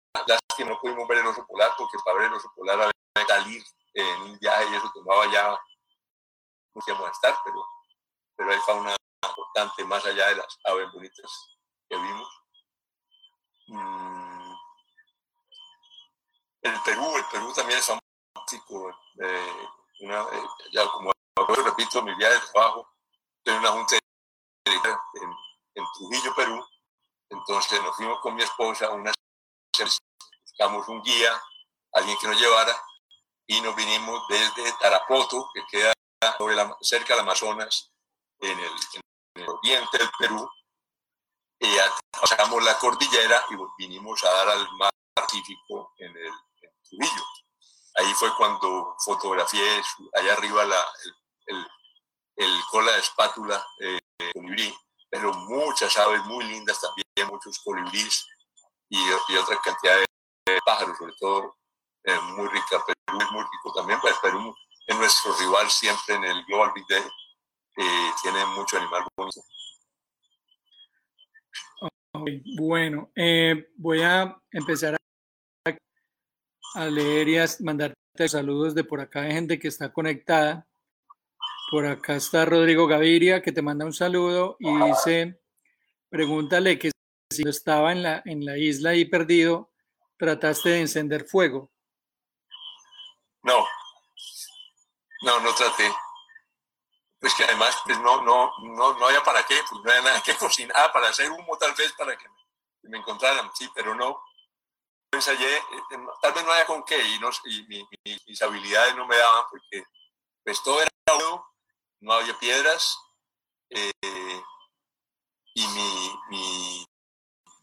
que 0.56 0.64
no 0.64 0.78
pudimos 0.80 1.08
ver 1.08 1.18
el 1.18 1.26
oso 1.26 1.46
polar, 1.46 1.72
porque 1.78 1.96
para 2.04 2.18
ver 2.18 2.26
el 2.26 2.34
oso 2.34 2.52
polar 2.54 2.80
había 2.80 2.92
que 3.14 3.24
salir 3.26 3.62
en 3.94 4.22
un 4.22 4.38
viaje 4.38 4.70
y 4.70 4.74
eso 4.74 4.90
tomaba 4.92 5.30
ya, 5.30 5.50
no 5.50 5.58
podíamos 6.80 7.10
estar, 7.10 7.38
pero, 7.44 7.64
pero 8.36 8.52
hay 8.52 8.58
fauna 8.60 8.94
importante 9.26 9.84
más 9.84 10.04
allá 10.04 10.28
de 10.28 10.36
las 10.36 10.58
aves 10.64 10.92
bonitas 10.92 11.58
que 11.88 11.96
vimos. 11.96 12.41
Mm. 13.68 14.54
El 16.62 16.80
Perú, 16.82 17.16
el 17.16 17.24
Perú 17.26 17.52
también 17.52 17.78
es 17.78 17.86
fantástico. 17.86 18.90
Eh, 19.20 19.68
una, 20.00 20.22
eh, 20.22 20.46
ya 20.72 20.88
como 20.88 21.12
repito, 21.64 22.02
mi 22.02 22.14
viaje 22.14 22.34
de 22.34 22.46
trabajo, 22.52 22.88
en 23.44 23.54
una 23.54 23.68
junta 23.70 23.96
en, 24.64 25.30
en 25.74 25.84
Trujillo, 25.94 26.34
Perú. 26.34 26.64
Entonces 27.30 27.82
nos 27.82 27.96
fuimos 27.96 28.20
con 28.20 28.34
mi 28.34 28.42
esposa 28.42 28.86
a 28.86 28.90
una 28.90 29.12
buscamos 30.42 30.86
un 30.88 31.02
guía, 31.02 31.40
alguien 31.92 32.16
que 32.18 32.28
nos 32.28 32.40
llevara, 32.40 32.76
y 33.46 33.60
nos 33.60 33.74
vinimos 33.74 34.22
desde 34.28 34.72
Tarapoto, 34.80 35.50
que 35.54 35.62
queda 35.70 35.92
sobre 36.38 36.54
la, 36.54 36.76
cerca 36.80 37.14
del 37.14 37.22
Amazonas, 37.22 37.90
en 38.40 38.58
el, 38.58 38.70
en 38.94 39.42
el 39.42 39.48
oriente 39.48 39.98
del 39.98 40.10
Perú, 40.18 40.48
y 41.62 41.76
pasamos 42.10 42.62
la 42.64 42.76
cordillera 42.78 43.44
y 43.50 43.56
vinimos 43.78 44.22
a 44.24 44.30
dar 44.30 44.48
al 44.50 44.72
mar 44.72 44.90
Pacífico 45.14 45.92
en 45.98 46.10
el 46.16 46.26
en 46.62 46.70
Trujillo. 46.82 47.24
Ahí 47.96 48.12
fue 48.14 48.34
cuando 48.36 48.96
fotografié 49.04 49.82
allá 50.14 50.32
arriba 50.32 50.64
la, 50.64 50.86
el, 51.46 51.66
el, 52.36 52.64
cola 52.70 52.92
de 52.92 52.98
espátula 52.98 53.64
eh, 53.80 54.00
colibrí, 54.32 54.74
pero 55.10 55.32
muchas 55.34 55.96
aves 55.98 56.24
muy 56.24 56.44
lindas 56.44 56.80
también, 56.80 57.30
muchos 57.30 57.58
colibríes 57.58 58.26
y, 58.88 58.98
y 59.28 59.36
otra 59.36 59.60
cantidad 59.60 59.98
de 59.98 60.58
pájaros, 60.64 60.96
sobre 60.96 61.14
todo 61.20 61.56
eh, 62.04 62.18
muy 62.20 62.48
rica. 62.48 62.82
Perú 62.84 63.18
es 63.20 63.30
muy 63.30 63.42
rico 63.42 63.72
también, 63.74 64.00
pues 64.00 64.16
Perú 64.18 64.56
es 64.86 64.96
nuestro 64.96 65.34
rival 65.34 65.70
siempre 65.70 66.14
en 66.14 66.24
el 66.24 66.44
Global 66.46 66.72
Big 66.74 66.86
Day, 66.88 67.04
eh, 67.76 68.12
tiene 68.22 68.44
mucho 68.46 68.78
animal 68.78 69.04
bonito. 69.14 69.42
Bueno, 72.14 73.10
eh, 73.16 73.68
voy 73.76 74.02
a 74.02 74.36
empezar 74.50 74.94
a, 74.94 75.78
a 76.74 76.86
leer 76.86 77.28
y 77.28 77.38
a 77.38 77.46
mandarte 77.60 77.96
saludos 78.28 78.74
de 78.74 78.84
por 78.84 79.00
acá 79.00 79.22
de 79.22 79.32
gente 79.32 79.58
que 79.58 79.68
está 79.68 79.92
conectada. 79.92 80.66
Por 81.70 81.86
acá 81.86 82.16
está 82.16 82.44
Rodrigo 82.44 82.86
Gaviria 82.86 83.40
que 83.40 83.50
te 83.50 83.62
manda 83.62 83.86
un 83.86 83.94
saludo 83.94 84.56
y 84.60 84.70
dice, 84.84 85.40
pregúntale 86.10 86.78
que 86.78 86.90
si 87.30 87.48
estaba 87.48 87.92
en 87.92 88.02
la, 88.02 88.22
en 88.26 88.44
la 88.44 88.58
isla 88.58 88.90
ahí 88.90 89.06
perdido, 89.06 89.70
trataste 90.18 90.68
de 90.68 90.80
encender 90.82 91.24
fuego. 91.24 91.70
No, 93.42 93.66
no, 95.22 95.40
no 95.40 95.54
traté. 95.54 95.84
Pues 97.22 97.34
que 97.34 97.44
además 97.44 97.80
pues 97.84 97.98
no, 98.00 98.20
no, 98.22 98.52
no, 98.58 98.98
no 98.98 99.06
había 99.06 99.22
para 99.22 99.44
qué, 99.44 99.54
pues 99.70 99.80
no 99.82 99.90
había 99.90 100.02
nada 100.02 100.22
que 100.22 100.34
cocinar, 100.36 100.76
ah, 100.76 100.92
para 100.92 101.08
hacer 101.08 101.30
humo 101.30 101.56
tal 101.56 101.72
vez 101.72 101.92
para 101.94 102.16
que 102.16 102.26
me 102.82 102.98
encontraran, 102.98 103.50
sí, 103.54 103.70
pero 103.74 103.94
no. 103.94 104.20
Ensayé, 105.12 105.56
eh, 105.56 105.62
tal 106.20 106.32
vez 106.32 106.44
no 106.44 106.52
haya 106.52 106.66
con 106.66 106.82
qué 106.84 106.98
y, 106.98 107.18
no, 107.20 107.30
y 107.44 107.62
mi, 107.68 107.86
mi, 108.04 108.18
mis 108.26 108.42
habilidades 108.42 108.96
no 108.96 109.06
me 109.06 109.16
daban 109.16 109.44
porque 109.50 109.84
pues 110.42 110.60
todo 110.62 110.80
era 110.80 110.90
no 112.00 112.12
había 112.12 112.36
piedras 112.38 112.98
eh, 113.70 113.92
y 115.54 115.66
mi, 115.68 116.10
mi, 116.30 116.86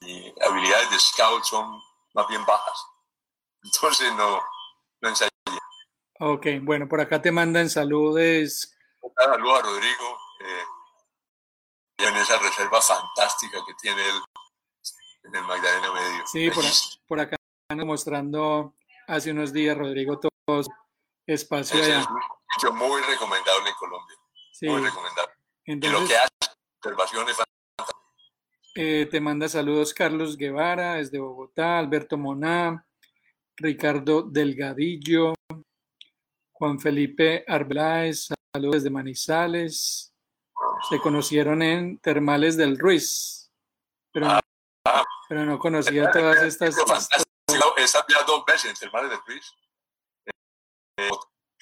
mi, 0.02 0.34
habilidades 0.42 0.90
de 0.92 1.00
scout 1.00 1.44
son 1.44 1.80
más 2.14 2.28
bien 2.28 2.46
bajas. 2.46 2.86
Entonces 3.64 4.14
no, 4.16 4.42
no 5.02 5.10
ensayé. 5.10 5.30
Ok, 6.22 6.48
bueno, 6.62 6.88
por 6.88 7.02
acá 7.02 7.22
te 7.22 7.32
mandan 7.32 7.70
saludos. 7.70 8.74
Saludos 9.18 9.60
a 9.60 9.62
Rodrigo 9.64 10.18
eh, 10.40 10.64
en 11.98 12.16
esa 12.16 12.38
reserva 12.38 12.82
fantástica 12.82 13.60
que 13.66 13.74
tiene 13.82 14.02
él 14.02 14.22
en 15.24 15.36
el 15.36 15.44
Magdalena 15.44 15.92
Medio. 15.92 16.28
Sí, 16.28 16.50
por, 16.50 16.64
por 17.08 17.20
acá 17.20 17.38
mostrando 17.86 18.76
hace 19.08 19.32
unos 19.32 19.54
días, 19.54 19.78
Rodrigo, 19.78 20.20
todo 20.20 20.62
espacio 21.26 21.84
allá. 21.84 22.00
Es 22.00 22.72
muy 22.72 23.02
recomendable 23.02 23.70
en 23.70 23.76
Colombia. 23.76 24.16
Sí. 24.54 24.68
Muy 24.68 24.82
recomendable. 24.82 25.34
Entonces, 25.66 26.00
y 26.00 26.02
lo 26.02 26.08
que 26.08 26.18
hace, 26.18 26.56
observaciones 26.78 27.38
eh, 28.76 29.08
te 29.12 29.20
manda 29.20 29.50
saludos 29.50 29.94
Carlos 29.94 30.38
Guevara 30.38 30.94
desde 30.96 31.20
Bogotá, 31.20 31.80
Alberto 31.80 32.18
Moná, 32.18 32.86
Ricardo 33.58 34.22
Delgadillo, 34.22 35.34
Juan 36.60 36.78
Felipe 36.80 37.46
Arbeláez, 37.48 38.28
saludos 38.54 38.76
desde 38.76 38.90
Manizales. 38.90 40.14
Se 40.90 41.00
conocieron 41.00 41.62
en 41.62 41.98
Termales 42.00 42.58
del 42.58 42.78
Ruiz, 42.78 43.50
pero, 44.12 44.28
ah, 44.28 44.42
ah. 44.86 45.04
pero 45.28 45.46
no 45.46 45.58
conocía 45.58 46.12
todas 46.12 46.44
estas. 46.44 46.78
He 46.78 47.84
estado 47.84 48.06
dos 48.28 48.46
veces 48.46 48.72
en 48.72 48.76
Termales 48.76 49.10
del 49.10 49.20
Ruiz. 49.26 49.54
Eh, 50.98 51.10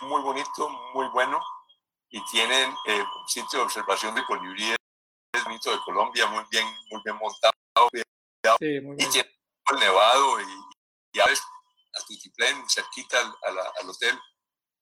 muy 0.01 0.21
bonito, 0.21 0.69
muy 0.93 1.07
bueno, 1.09 1.39
y 2.09 2.19
tienen 2.25 2.71
eh, 2.87 2.99
un 2.99 3.27
sitio 3.27 3.59
de 3.59 3.65
observación 3.65 4.15
de 4.15 4.23
colibríes 4.25 4.77
bonito 5.43 5.71
de 5.71 5.79
Colombia, 5.85 6.25
muy 6.27 6.43
bien, 6.49 6.65
muy 6.89 7.01
bien 7.05 7.17
montado, 7.17 7.53
bien, 7.93 8.03
sí, 8.59 8.81
muy 8.81 8.95
bien. 8.95 9.07
y 9.07 9.11
tiene 9.11 9.29
el 9.71 9.79
nevado 9.79 10.41
y, 10.41 10.45
y 11.13 11.19
aves 11.19 11.41
a 11.93 12.05
Tutiplén, 12.05 12.67
cerquita 12.67 13.19
al, 13.19 13.59
al, 13.59 13.89
hotel, 13.89 14.19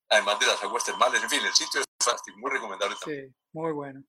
además 0.09 0.39
de 0.39 0.47
las 0.47 0.61
aguas 0.63 0.83
termales. 0.83 1.21
En 1.23 1.29
fin, 1.29 1.39
el 1.45 1.53
sitio 1.53 1.81
es 1.81 1.85
fantástico, 1.99 2.37
muy 2.39 2.51
recomendable 2.51 2.95
también. 2.99 3.29
Sí, 3.29 3.35
muy 3.53 3.71
bueno. 3.71 4.03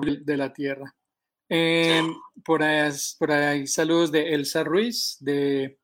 De 0.00 0.36
la 0.36 0.52
tierra. 0.52 0.94
Em, 1.48 2.16
por, 2.44 2.62
ahí, 2.62 2.90
por 3.18 3.30
ahí 3.30 3.66
saludos 3.66 4.10
de 4.10 4.34
Elsa 4.34 4.64
Ruiz, 4.64 5.16
de, 5.20 5.78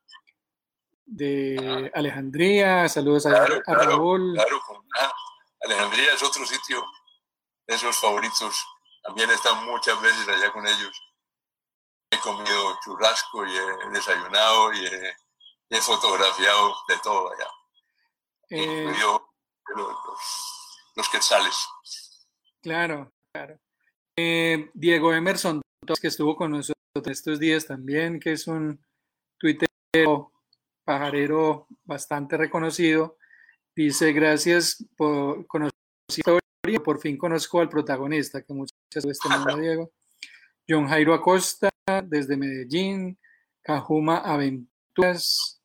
de 1.05 1.91
Alejandría, 1.95 2.89
saludos 2.89 3.27
a, 3.27 3.47
Raúl. 3.67 4.35
Claro, 4.35 4.61
Alejandría 5.63 6.15
es 6.15 6.23
otro 6.23 6.47
sitio 6.47 6.83
de 7.67 7.75
esos 7.75 7.99
favoritos. 8.01 8.65
También 9.03 9.31
he 9.31 9.35
estado 9.35 9.57
muchas 9.57 10.01
veces 10.01 10.29
allá 10.29 10.53
con 10.53 10.67
ellos. 10.67 11.03
He 12.11 12.19
comido 12.19 12.79
churrasco 12.85 13.47
y 13.47 13.57
he 13.57 13.91
desayunado 13.91 14.73
y 14.73 14.87
he, 15.71 15.81
fotografiado 15.81 16.75
de 16.89 16.99
todo 16.99 17.33
allá. 17.33 17.49
Eh, 18.51 18.93
los, 19.77 20.93
los 20.97 21.09
quetzales. 21.09 21.57
Claro, 22.61 23.13
claro. 23.33 23.59
Eh, 24.17 24.71
Diego 24.75 25.15
Emerson, 25.15 25.63
que 26.01 26.09
estuvo 26.09 26.37
con 26.37 26.51
nosotros 26.51 26.75
estos 27.07 27.39
días 27.39 27.67
también, 27.67 28.21
que 28.21 28.33
es 28.33 28.47
un 28.47 28.85
tuitero 29.39 30.33
pajarero 30.85 31.67
bastante 31.85 32.37
reconocido, 32.37 33.17
dice, 33.75 34.13
gracias 34.13 34.85
por 34.97 35.47
conocer 35.47 35.81
historia, 36.09 36.41
por 36.85 37.01
fin 37.01 37.17
conozco 37.17 37.61
al 37.61 37.69
protagonista, 37.69 38.43
que 38.43 38.53
muchas 38.53 38.77
veces 38.95 39.19
este 39.23 39.29
Diego. 39.61 39.93
John 40.69 40.87
Jairo 40.87 41.15
Acosta, 41.15 41.71
desde 42.05 42.37
Medellín, 42.37 43.19
Cajuma 43.63 44.19
Aventuras, 44.19 45.60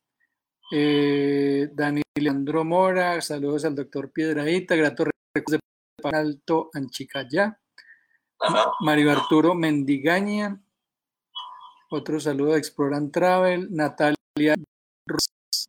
eh, 0.72 1.68
Daniel 1.72 2.04
Leandro 2.14 2.64
Mora, 2.64 3.20
saludos 3.20 3.64
al 3.64 3.74
doctor 3.74 4.10
Piedraíta, 4.10 4.74
grato 4.74 5.04
recuerdos 5.34 5.60
de 6.02 6.16
Alto 6.16 6.70
Anchicayá. 6.74 7.58
Mario 8.80 9.12
Arturo 9.12 9.54
Mendigaña, 9.54 10.60
otro 11.90 12.20
saludo 12.20 12.52
de 12.52 12.58
Exploran 12.58 13.10
Travel, 13.10 13.68
Natalia 13.74 14.54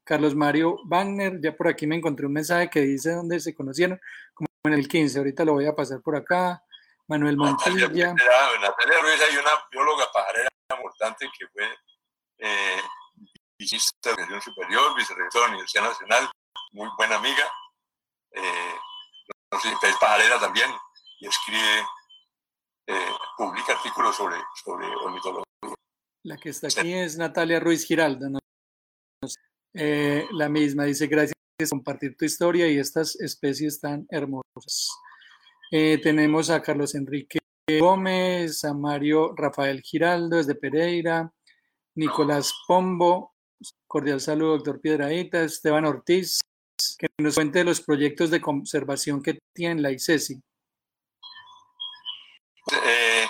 Carlos 0.03 0.35
Mario 0.35 0.79
Wagner, 0.85 1.39
ya 1.41 1.55
por 1.55 1.67
aquí 1.67 1.85
me 1.85 1.95
encontré 1.95 2.25
un 2.25 2.33
mensaje 2.33 2.69
que 2.69 2.81
dice 2.81 3.11
dónde 3.11 3.39
se 3.39 3.53
conocieron, 3.53 3.99
como 4.33 4.47
en 4.65 4.73
el 4.73 4.87
15, 4.87 5.17
ahorita 5.17 5.45
lo 5.45 5.53
voy 5.53 5.65
a 5.65 5.75
pasar 5.75 6.01
por 6.01 6.15
acá. 6.15 6.63
Manuel 7.07 7.37
Montilla. 7.37 7.87
Natalia, 7.87 9.01
Ruiz 9.01 9.21
hay 9.29 9.37
una 9.37 9.51
bióloga 9.71 10.05
pajarera 10.13 10.49
importante 10.77 11.25
que 11.37 11.47
fue 11.47 11.63
eh, 12.39 12.81
de 13.57 14.11
educación 14.11 14.41
superior, 14.41 14.95
vicerrectora 14.95 15.45
de 15.45 15.49
la 15.49 15.55
Universidad 15.55 15.83
Nacional, 15.83 16.29
muy 16.73 16.89
buena 16.95 17.15
amiga. 17.15 17.43
Eh, 18.31 18.75
es 19.51 19.97
pajarera 19.99 20.39
también 20.39 20.69
y 21.19 21.27
escribe 21.27 21.85
eh, 22.87 23.09
publica 23.37 23.73
artículos 23.73 24.15
sobre, 24.15 24.35
sobre 24.63 24.85
ornitología. 24.87 25.43
La 26.23 26.37
que 26.37 26.49
está 26.49 26.67
aquí 26.67 26.93
es 26.93 27.17
Natalia 27.17 27.59
Ruiz 27.59 27.85
Giraldo. 27.85 28.37
Eh, 29.73 30.27
la 30.31 30.49
misma 30.49 30.83
dice, 30.83 31.07
gracias 31.07 31.33
por 31.57 31.69
compartir 31.69 32.15
tu 32.15 32.25
historia 32.25 32.67
y 32.67 32.77
estas 32.77 33.15
especies 33.19 33.79
tan 33.79 34.05
hermosas. 34.09 34.89
Eh, 35.71 35.99
tenemos 36.01 36.49
a 36.49 36.61
Carlos 36.61 36.95
Enrique 36.95 37.39
Gómez, 37.79 38.63
a 38.63 38.73
Mario 38.73 39.33
Rafael 39.35 39.81
Giraldo 39.81 40.37
desde 40.37 40.55
Pereira, 40.55 41.31
Nicolás 41.95 42.53
Pombo, 42.67 43.36
cordial 43.87 44.21
saludo, 44.21 44.57
doctor 44.57 44.81
Piedraíta, 44.81 45.41
Esteban 45.41 45.85
Ortiz, 45.85 46.39
que 46.97 47.07
nos 47.19 47.35
cuente 47.35 47.63
los 47.63 47.81
proyectos 47.81 48.29
de 48.29 48.41
conservación 48.41 49.21
que 49.21 49.39
tiene 49.53 49.81
la 49.81 49.91
ICESI. 49.91 50.41
Eh, 52.71 53.27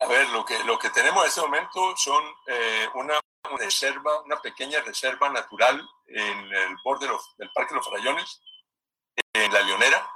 a 0.00 0.06
ver, 0.06 0.28
lo 0.30 0.44
que, 0.44 0.62
lo 0.64 0.78
que 0.78 0.90
tenemos 0.90 1.22
en 1.22 1.28
este 1.28 1.40
momento 1.40 1.96
son 1.96 2.24
eh, 2.48 2.88
una 2.94 3.18
reserva, 3.58 4.22
una 4.22 4.40
pequeña 4.40 4.80
reserva 4.80 5.28
natural 5.30 5.86
en 6.06 6.38
el 6.38 6.76
borde 6.84 7.08
del 7.38 7.50
Parque 7.54 7.74
de 7.74 7.76
los 7.76 7.86
Farallones, 7.86 8.40
en 9.32 9.52
La 9.52 9.62
Leonera, 9.62 10.10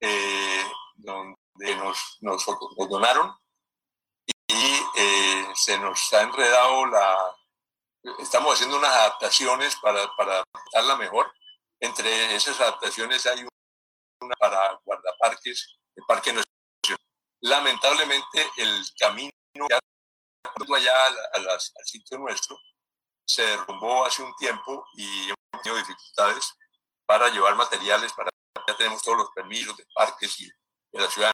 eh, 0.00 0.64
donde 0.96 1.76
nos, 1.76 2.18
nos, 2.20 2.46
donaron 2.88 3.34
y 4.48 4.82
se 5.54 5.78
nos 5.78 6.12
ha 6.12 6.22
enredado 6.22 6.86
la... 6.86 7.36
Estamos 8.18 8.54
haciendo 8.54 8.78
unas 8.78 8.92
adaptaciones 8.92 9.76
para, 9.76 10.08
para 10.16 10.42
darla 10.72 10.96
mejor. 10.96 11.32
Entre 11.80 12.34
esas 12.34 12.60
adaptaciones 12.60 13.26
hay 13.26 13.40
una 14.20 14.34
para 14.38 14.80
guardaparques, 14.84 15.78
el 15.96 16.04
Parque 16.06 16.34
Lamentablemente 17.42 18.50
el 18.58 18.84
camino 18.98 19.30
allá 20.74 20.92
al, 21.32 21.60
sitio 21.84 22.18
nuestro 22.18 22.58
se 23.26 23.42
derrumbó 23.42 24.04
hace 24.04 24.22
un 24.22 24.34
tiempo 24.36 24.84
y 24.94 25.24
hemos 25.24 25.62
tenido 25.62 25.78
dificultades 25.78 26.52
para 27.06 27.28
llevar 27.28 27.54
materiales, 27.56 28.12
para 28.12 28.30
ya 28.66 28.76
tenemos 28.76 29.02
todos 29.02 29.18
los 29.18 29.30
permisos 29.30 29.76
de 29.76 29.86
parques 29.94 30.40
y 30.40 30.46
de 30.46 31.00
la 31.00 31.10
ciudad, 31.10 31.32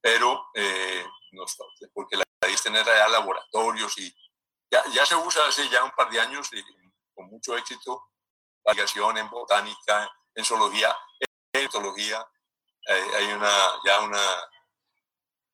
pero 0.00 0.50
eh, 0.54 1.06
porque 1.92 2.16
la 2.16 2.24
idea 2.42 2.54
es 2.54 2.62
tener 2.62 2.88
allá 2.88 3.08
laboratorios 3.08 3.96
y 3.98 4.14
ya, 4.70 4.84
ya, 4.92 5.06
se 5.06 5.16
usa 5.16 5.46
hace 5.46 5.68
ya 5.68 5.84
un 5.84 5.90
par 5.92 6.10
de 6.10 6.20
años 6.20 6.48
y 6.52 6.62
con 7.14 7.26
mucho 7.26 7.56
éxito, 7.56 8.10
variación 8.64 9.18
en 9.18 9.28
botánica, 9.30 10.10
en 10.34 10.44
zoología, 10.44 10.96
en 11.52 11.64
etología, 11.64 12.24
hay 12.86 13.32
una, 13.32 13.50
ya 13.84 14.00
una 14.00 14.20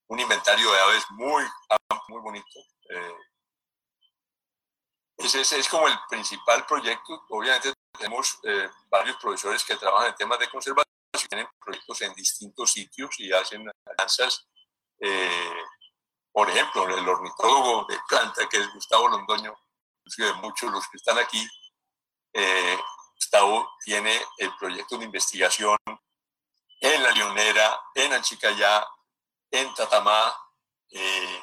un 0.08 0.20
inventario 0.20 0.70
de 0.70 0.80
aves 0.80 1.04
muy, 1.10 1.44
muy 2.08 2.20
bonito. 2.20 2.60
Eh, 2.90 3.16
ese, 5.18 5.58
es 5.58 5.68
como 5.68 5.88
el 5.88 5.98
principal 6.08 6.64
proyecto. 6.66 7.24
Obviamente 7.30 7.72
tenemos 7.98 8.38
eh, 8.44 8.68
varios 8.88 9.16
profesores 9.16 9.64
que 9.64 9.76
trabajan 9.76 10.08
en 10.08 10.14
temas 10.14 10.38
de 10.38 10.48
conservación, 10.48 10.84
tienen 11.28 11.48
proyectos 11.58 12.02
en 12.02 12.14
distintos 12.14 12.72
sitios 12.72 13.18
y 13.18 13.32
hacen 13.32 13.66
alianzas. 13.86 14.46
Eh, 15.00 15.62
por 16.34 16.50
ejemplo, 16.50 16.84
el 16.88 17.08
ornitólogo 17.08 17.84
de 17.88 17.96
planta, 18.08 18.48
que 18.48 18.56
es 18.56 18.74
Gustavo 18.74 19.08
Londoño, 19.08 19.54
muchos 20.42 20.68
de 20.68 20.72
los 20.72 20.88
que 20.88 20.96
están 20.96 21.16
aquí, 21.16 21.48
Gustavo 23.14 23.70
tiene 23.84 24.20
el 24.38 24.52
proyecto 24.56 24.98
de 24.98 25.04
investigación 25.04 25.78
en 26.80 27.02
La 27.04 27.12
Leonera, 27.12 27.80
en 27.94 28.14
Anchicayá, 28.14 28.84
en 29.48 29.72
Tatamá 29.74 30.36
eh, 30.90 31.42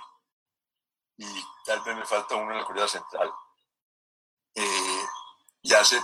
y 1.18 1.46
tal 1.66 1.80
vez 1.82 1.96
me 1.96 2.06
falta 2.06 2.36
uno 2.36 2.52
en 2.52 2.58
la 2.58 2.66
Correa 2.66 2.88
Central. 2.89 3.34
Eh, 4.54 5.06
ya 5.64 5.86
se 5.86 6.04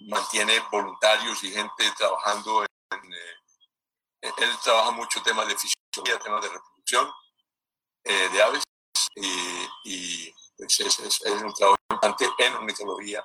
mantiene 0.00 0.60
voluntarios 0.70 1.42
y 1.44 1.50
gente 1.50 1.90
trabajando 1.96 2.64
eh, 2.64 2.68
él 4.20 4.58
trabaja 4.62 4.90
mucho 4.90 5.22
temas 5.22 5.48
de 5.48 5.56
fisiología, 5.56 6.18
temas 6.18 6.42
de 6.42 6.48
reproducción 6.48 7.10
de 8.12 8.42
aves 8.42 8.64
y 9.84 10.32
pues 10.56 10.80
es, 10.80 11.20
un 11.42 11.52
trabajo 11.54 11.78
importante 11.90 12.28
en 12.38 12.54
ornitología. 12.54 13.24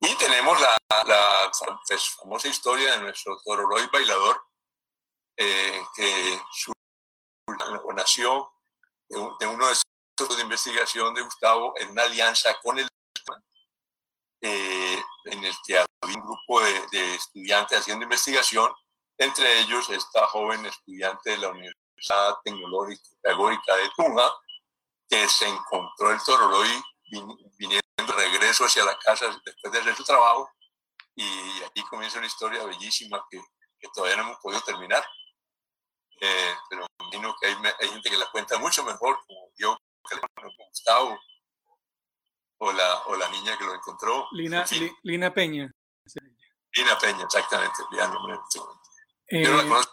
Y 0.00 0.14
tenemos 0.16 0.60
la, 0.60 0.76
la 1.04 1.50
pues, 1.86 2.08
famosa 2.10 2.48
historia 2.48 2.92
de 2.92 3.00
nuestro 3.00 3.38
tororoy 3.44 3.88
bailador, 3.92 4.40
que 5.36 6.40
su 6.52 6.72
nació 7.94 8.50
de, 9.08 9.46
uno 9.46 9.66
de 9.66 9.72
esos 9.72 10.36
de 10.36 10.42
investigación 10.42 11.14
de 11.14 11.22
Gustavo 11.22 11.74
en 11.78 11.90
una 11.90 12.02
alianza 12.02 12.56
con 12.62 12.78
el 12.78 12.88
eh, 14.40 15.02
en 15.24 15.44
el 15.44 15.54
que 15.66 15.78
había 15.78 16.16
un 16.16 16.22
grupo 16.22 16.60
de, 16.60 17.14
estudiantes 17.14 17.80
haciendo 17.80 18.04
investigación, 18.04 18.72
entre 19.18 19.60
ellos 19.60 19.90
esta 19.90 20.26
joven 20.28 20.64
estudiante 20.66 21.30
de 21.30 21.38
la 21.38 21.48
Universidad 21.48 21.77
Tecnológica 22.44 23.02
Pedagógica 23.22 23.76
de 23.76 23.90
Tunja, 23.96 24.32
que 25.08 25.28
se 25.28 25.48
encontró 25.48 26.12
el 26.12 26.22
Tororoy 26.24 26.68
viniendo 27.58 27.82
de 27.96 28.12
regreso 28.12 28.64
hacia 28.64 28.84
la 28.84 28.98
casa 28.98 29.26
después 29.44 29.72
de 29.72 29.80
hacer 29.80 29.96
su 29.96 30.04
trabajo, 30.04 30.50
y 31.14 31.62
aquí 31.64 31.82
comienza 31.90 32.18
una 32.18 32.26
historia 32.26 32.64
bellísima 32.64 33.24
que, 33.30 33.40
que 33.80 33.88
todavía 33.94 34.16
no 34.16 34.22
hemos 34.24 34.38
podido 34.38 34.60
terminar. 34.62 35.04
Eh, 36.20 36.54
pero 36.68 36.86
imagino 37.00 37.34
que 37.40 37.46
hay, 37.46 37.54
hay, 37.80 37.88
gente 37.88 38.10
que 38.10 38.16
la 38.16 38.30
cuenta 38.30 38.58
mucho 38.58 38.84
mejor, 38.84 39.18
como 39.26 39.50
yo, 39.56 39.76
que 40.08 40.16
le 40.16 40.22
Gustavo, 40.68 41.18
o 42.58 42.72
la, 42.72 43.02
o 43.06 43.16
la 43.16 43.28
niña 43.30 43.56
que 43.56 43.64
lo 43.64 43.74
encontró. 43.74 44.26
Lina, 44.32 44.64
Lina 45.02 45.32
Peña. 45.32 45.72
Lina 46.74 46.98
Peña, 46.98 47.24
exactamente, 47.24 47.82
ya 47.92 48.08
no 48.08 48.34
eh, 49.28 49.44
Yo 49.44 49.50
no 49.50 49.56
la 49.56 49.62
conozco, 49.62 49.92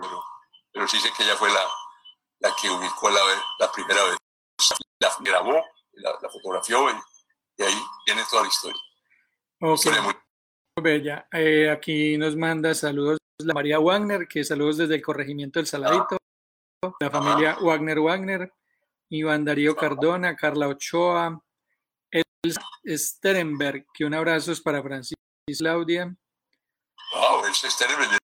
pero, 0.00 0.22
pero, 0.72 0.88
sí 0.88 0.98
sé 1.00 1.10
que 1.16 1.24
ella 1.24 1.36
fue 1.36 1.50
la, 1.50 1.64
la 2.40 2.54
que 2.60 2.70
ubicó 2.70 3.10
la, 3.10 3.20
la 3.58 3.72
primera 3.72 4.04
vez. 4.04 4.16
La 5.00 5.14
grabó, 5.20 5.64
la, 5.92 6.10
la 6.20 6.28
fotografió 6.28 6.90
y 6.90 6.94
y 7.58 7.62
ahí 7.64 7.82
viene 8.06 8.22
toda 8.30 8.42
la 8.42 8.48
historia. 8.48 8.80
Okay. 9.60 10.00
Muy... 10.00 10.14
Bella. 10.80 11.28
Eh, 11.32 11.68
aquí 11.68 12.16
nos 12.16 12.36
manda 12.36 12.72
saludos 12.74 13.18
la 13.38 13.54
María 13.54 13.80
Wagner, 13.80 14.28
que 14.28 14.44
saludos 14.44 14.78
desde 14.78 14.96
el 14.96 15.02
corregimiento 15.02 15.58
del 15.58 15.66
Saladito, 15.66 16.16
la 17.00 17.10
familia 17.10 17.56
Wagner 17.60 17.98
Wagner, 18.00 18.52
Iván 19.10 19.44
Darío 19.44 19.74
Cardona, 19.76 20.36
Carla 20.36 20.68
Ochoa, 20.68 21.40
Elsa 22.10 22.62
Sterenberg, 22.84 23.86
que 23.92 24.04
un 24.04 24.14
abrazo 24.14 24.52
es 24.52 24.60
para 24.60 24.82
Francisco 24.82 25.20
Claudia. 25.58 26.14
Wow, 27.12 27.44
Elsa 27.46 27.70
Sterenberg 27.70 28.18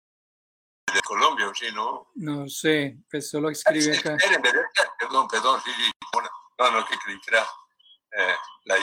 de, 0.95 1.01
Colombia, 1.03 1.51
¿sí, 1.55 1.67
no? 1.75 2.11
No 2.15 2.49
sé, 2.49 2.99
pues 3.11 3.31
solo 3.31 3.51
escribe 3.51 3.97
acá. 3.97 4.17
Perdón, 4.99 5.29
perdón, 5.29 5.61
sí, 5.65 5.71
sí. 5.77 5.91
No, 6.59 6.71
no, 6.71 6.87
que 6.87 6.97
creí 7.05 7.19
que 7.21 7.35
era 7.35 7.43
eh, 8.13 8.35
la 8.65 8.77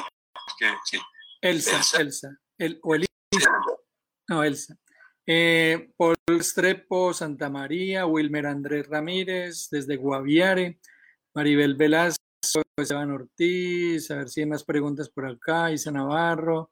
que 0.57 0.73
sí. 0.85 0.99
Elsa, 1.41 1.77
Elsa, 1.77 2.01
Elsa. 2.01 2.29
El, 2.57 2.79
o 2.83 2.95
Elisa. 2.95 3.09
No, 4.27 4.43
Elsa. 4.43 4.75
Eh, 5.25 5.91
Paul 5.95 6.15
Strepo, 6.39 7.13
Santa 7.13 7.49
María, 7.49 8.05
Wilmer 8.05 8.47
Andrés 8.47 8.87
Ramírez, 8.87 9.69
desde 9.69 9.95
Guaviare, 9.95 10.79
Maribel 11.35 11.75
Velasco, 11.75 12.23
Esteban 12.75 13.11
Ortiz, 13.11 14.09
a 14.11 14.15
ver 14.15 14.29
si 14.29 14.41
hay 14.41 14.47
más 14.47 14.63
preguntas 14.63 15.09
por 15.09 15.27
acá, 15.27 15.71
Isa 15.71 15.91
Navarro, 15.91 16.71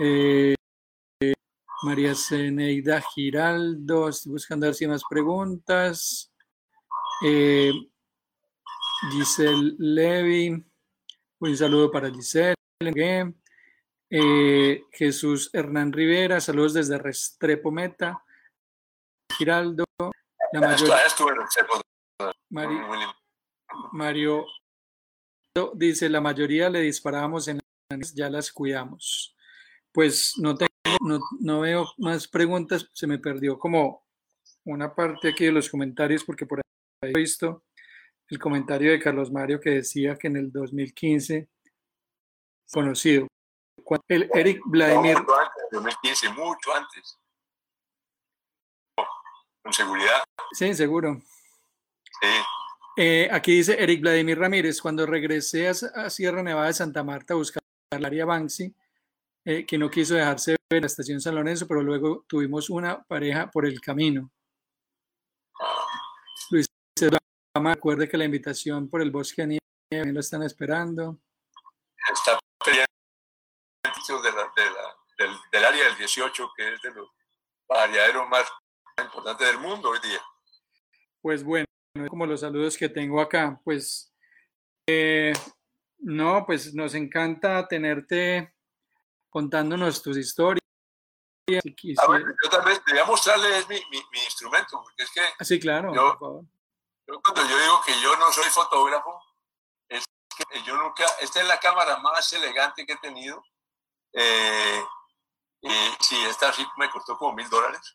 eh, 0.00 0.54
María 1.82 2.14
Zeneida 2.14 3.00
Giraldo, 3.00 4.08
estoy 4.08 4.32
buscando 4.32 4.66
a 4.66 4.68
ver 4.68 4.74
si 4.74 4.84
hay 4.84 4.90
más 4.90 5.04
preguntas. 5.08 6.32
Eh, 7.24 7.72
Giselle 9.12 9.74
Levy, 9.78 10.64
un 11.38 11.56
saludo 11.56 11.90
para 11.90 12.10
Giselle. 12.10 12.54
Eh, 14.10 14.84
Jesús 14.90 15.50
Hernán 15.52 15.92
Rivera, 15.92 16.40
saludos 16.40 16.74
desde 16.74 16.98
Restrepo 16.98 17.70
Meta. 17.70 18.24
Giraldo, 19.36 19.84
la 20.52 20.60
mayoría, 20.60 20.96
Mario 23.92 24.46
dice, 25.74 26.08
la 26.08 26.20
mayoría 26.20 26.70
le 26.70 26.80
disparábamos 26.80 27.48
en 27.48 27.60
las 27.90 28.14
ya 28.14 28.28
las 28.30 28.50
cuidamos. 28.50 29.36
Pues 29.92 30.34
no 30.38 30.54
tengo, 30.54 30.68
no, 31.00 31.20
no, 31.40 31.60
veo 31.60 31.86
más 31.98 32.28
preguntas, 32.28 32.88
se 32.92 33.06
me 33.06 33.18
perdió 33.18 33.58
como 33.58 34.04
una 34.64 34.94
parte 34.94 35.28
aquí 35.28 35.46
de 35.46 35.52
los 35.52 35.68
comentarios 35.68 36.24
porque 36.24 36.46
por 36.46 36.60
ahí 36.60 37.10
he 37.14 37.18
visto 37.18 37.64
el 38.28 38.38
comentario 38.38 38.90
de 38.92 39.00
Carlos 39.00 39.32
Mario 39.32 39.60
que 39.60 39.70
decía 39.70 40.16
que 40.16 40.26
en 40.26 40.36
el 40.36 40.52
2015 40.52 41.48
conocido 42.70 43.26
el 44.08 44.30
Eric 44.34 44.60
Vladimir. 44.66 45.18
mucho 45.18 45.38
antes, 45.38 45.64
2015, 45.72 46.28
mucho 46.30 46.74
antes. 46.74 47.18
Con 49.62 49.72
seguridad. 49.72 50.22
Sí, 50.52 50.74
seguro. 50.74 51.20
Sí. 52.20 52.28
Eh, 52.96 53.28
aquí 53.30 53.52
dice 53.52 53.82
Eric 53.82 54.00
Vladimir 54.00 54.38
Ramírez, 54.38 54.80
cuando 54.80 55.06
regresé 55.06 55.68
a, 55.68 56.10
Sierra 56.10 56.42
Nevada 56.42 56.66
de 56.66 56.74
Santa 56.74 57.04
Marta 57.04 57.34
a 57.34 57.36
buscar 57.36 57.62
el 57.92 58.04
área 58.04 58.24
Banksy, 58.24 58.74
eh, 59.50 59.64
que 59.64 59.78
no 59.78 59.88
quiso 59.88 60.14
dejarse 60.14 60.50
ver 60.50 60.76
en 60.76 60.82
la 60.82 60.88
estación 60.88 61.22
San 61.22 61.34
Lorenzo, 61.34 61.66
pero 61.66 61.82
luego 61.82 62.26
tuvimos 62.28 62.68
una 62.68 63.02
pareja 63.04 63.50
por 63.50 63.64
el 63.64 63.80
camino. 63.80 64.30
Luis 66.50 66.66
recuerde 67.54 68.06
que 68.10 68.18
la 68.18 68.26
invitación 68.26 68.90
por 68.90 69.00
el 69.00 69.10
bosque 69.10 69.46
nieve 69.46 70.12
lo 70.12 70.20
están 70.20 70.42
esperando. 70.42 71.18
Está 72.12 72.38
de 72.62 72.76
la, 72.76 74.52
de 74.54 74.70
la, 74.70 74.96
del, 75.16 75.30
del, 75.50 75.64
área 75.64 75.84
del 75.86 75.96
18, 75.96 76.50
que 76.54 76.74
es 76.74 76.82
de 76.82 76.90
los 76.90 77.08
variaderos 77.66 78.28
más 78.28 78.46
importantes 79.02 79.46
del 79.46 79.60
mundo 79.60 79.88
hoy 79.88 79.98
día. 80.00 80.20
Pues 81.22 81.42
bueno, 81.42 81.64
como 82.10 82.26
los 82.26 82.40
saludos 82.40 82.76
que 82.76 82.90
tengo 82.90 83.18
acá, 83.18 83.58
pues 83.64 84.14
eh, 84.86 85.32
no, 86.00 86.44
pues 86.44 86.74
nos 86.74 86.94
encanta 86.94 87.66
tenerte 87.66 88.52
contándonos 89.38 90.02
tus 90.02 90.16
historias. 90.16 90.60
Si 91.46 91.94
a 91.96 92.06
ver, 92.08 92.24
yo 92.42 92.50
también 92.50 92.82
voy 92.86 93.04
mostrarles 93.06 93.68
mi, 93.68 93.76
mi, 93.90 94.02
mi, 94.12 94.18
instrumento, 94.18 94.82
porque 94.82 95.04
es 95.04 95.10
que. 95.12 95.20
Ah, 95.20 95.44
sí, 95.44 95.60
claro. 95.60 95.94
Yo, 95.94 96.18
yo, 97.06 97.22
cuando 97.22 97.48
yo 97.48 97.56
digo 97.56 97.80
que 97.86 97.92
yo 98.02 98.16
no 98.16 98.32
soy 98.32 98.50
fotógrafo, 98.50 99.18
es 99.88 100.04
que 100.36 100.62
yo 100.64 100.76
nunca. 100.76 101.04
Esta 101.20 101.40
es 101.40 101.46
la 101.46 101.60
cámara 101.60 101.98
más 101.98 102.32
elegante 102.32 102.84
que 102.84 102.94
he 102.94 102.98
tenido 102.98 103.42
eh, 104.12 104.82
sí, 106.00 106.16
esta 106.28 106.52
sí 106.52 106.66
me 106.76 106.90
costó 106.90 107.16
como 107.16 107.34
mil 107.34 107.48
dólares. 107.48 107.94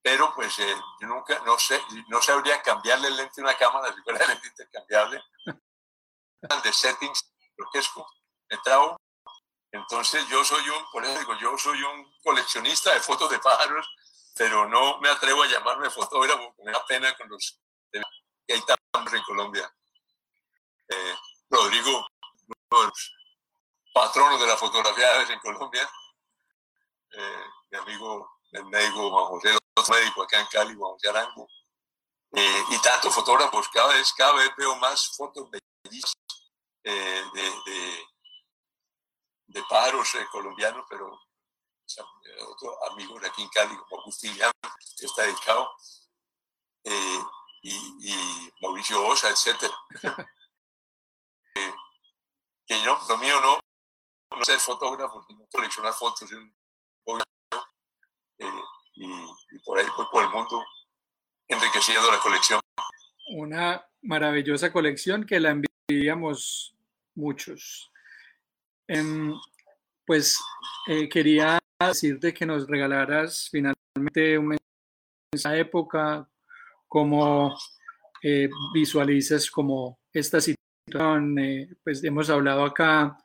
Pero 0.00 0.32
pues 0.34 0.56
eh, 0.60 0.76
yo 1.00 1.08
nunca, 1.08 1.40
no 1.40 1.58
sé, 1.58 1.82
no 2.08 2.22
sabría 2.22 2.62
cambiarle 2.62 3.08
el 3.08 3.16
lente 3.16 3.40
a 3.40 3.44
una 3.44 3.56
cámara 3.56 3.92
si 3.92 4.00
fuera 4.02 4.24
lente 4.26 4.46
intercambiable. 4.46 5.20
De 6.64 6.72
settings, 6.72 7.34
grotesco, 7.56 8.06
entraba. 8.48 8.96
Entonces 9.70 10.26
yo 10.28 10.44
soy 10.44 10.66
un, 10.68 10.90
por 10.90 11.04
yo 11.38 11.58
soy 11.58 11.82
un 11.82 12.12
coleccionista 12.22 12.94
de 12.94 13.00
fotos 13.00 13.30
de 13.30 13.38
pájaros, 13.38 13.86
pero 14.34 14.66
no 14.68 14.98
me 15.00 15.08
atrevo 15.10 15.42
a 15.42 15.46
llamarme 15.46 15.90
fotógrafo, 15.90 16.54
me 16.64 16.72
da 16.72 16.84
pena 16.86 17.14
con 17.16 17.28
los 17.28 17.60
que 17.92 18.54
hay 18.54 18.62
tantos 18.92 19.12
en 19.12 19.22
Colombia. 19.22 19.70
Eh, 20.88 21.14
Rodrigo, 21.50 22.06
uno 22.46 22.80
de 22.80 22.86
los 22.86 23.14
patrono 23.92 24.38
de 24.38 24.46
la 24.46 24.56
fotografía 24.56 25.22
en 25.22 25.38
Colombia, 25.40 25.90
eh, 27.10 27.44
mi 27.70 27.78
amigo 27.78 28.38
el 28.52 28.64
médico 28.66 29.10
Juan 29.10 29.26
José, 29.26 29.58
otro 29.74 29.94
médico 29.94 30.22
acá 30.22 30.40
en 30.40 30.46
Cali, 30.46 30.74
Juan 30.74 30.92
José 30.92 31.08
Arango, 31.08 31.46
eh, 32.32 32.64
y 32.70 32.78
tantos 32.78 33.14
fotógrafos, 33.14 33.68
cada 33.68 33.92
vez, 33.92 34.12
cada 34.14 34.32
vez 34.34 34.50
veo 34.56 34.76
más 34.76 35.14
fotos 35.16 35.48
bellísimas 35.50 36.16
de, 36.84 36.92
de, 37.34 38.06
de, 39.48 39.62
pájaros 39.68 40.16
colombianos, 40.30 40.86
pero 40.88 41.18
otro 42.48 42.90
amigo 42.92 43.18
de 43.18 43.26
aquí 43.28 43.42
en 43.42 43.48
Cali, 43.48 43.76
como 43.76 44.02
Agustín 44.02 44.34
que 44.34 45.06
está 45.06 45.22
dedicado, 45.22 45.70
y, 46.84 47.20
y, 47.62 48.52
Mauricio 48.60 49.06
Osa, 49.06 49.28
etc. 49.30 49.72
que 52.66 52.82
yo, 52.84 52.98
lo 53.08 53.18
mío 53.18 53.40
no, 53.40 53.58
no 54.36 54.44
ser 54.44 54.58
fotógrafo, 54.58 55.24
sino 55.26 55.46
coleccionar 55.50 55.92
fotos 55.94 56.30
eh, 58.40 58.46
y, 58.94 59.58
por 59.64 59.78
ahí 59.78 59.86
por 60.12 60.22
el 60.22 60.30
mundo 60.30 60.64
enriqueciendo 61.48 62.10
la 62.10 62.20
colección. 62.20 62.60
Una 63.34 63.84
maravillosa 64.02 64.72
colección 64.72 65.26
que 65.26 65.40
la 65.40 65.50
envidiamos 65.50 66.76
muchos. 67.14 67.90
Em, 68.88 69.34
pues 70.06 70.38
eh, 70.88 71.08
quería 71.08 71.58
decirte 71.78 72.32
que 72.32 72.46
nos 72.46 72.66
regalaras 72.66 73.48
finalmente 73.50 74.38
un 74.38 74.56
esa 75.30 75.56
época, 75.56 76.26
cómo 76.88 77.54
eh, 78.22 78.48
visualizas 78.72 79.50
como 79.50 80.00
esta 80.10 80.40
situación, 80.40 81.36
pues 81.84 82.02
hemos 82.02 82.30
hablado 82.30 82.64
acá 82.64 83.18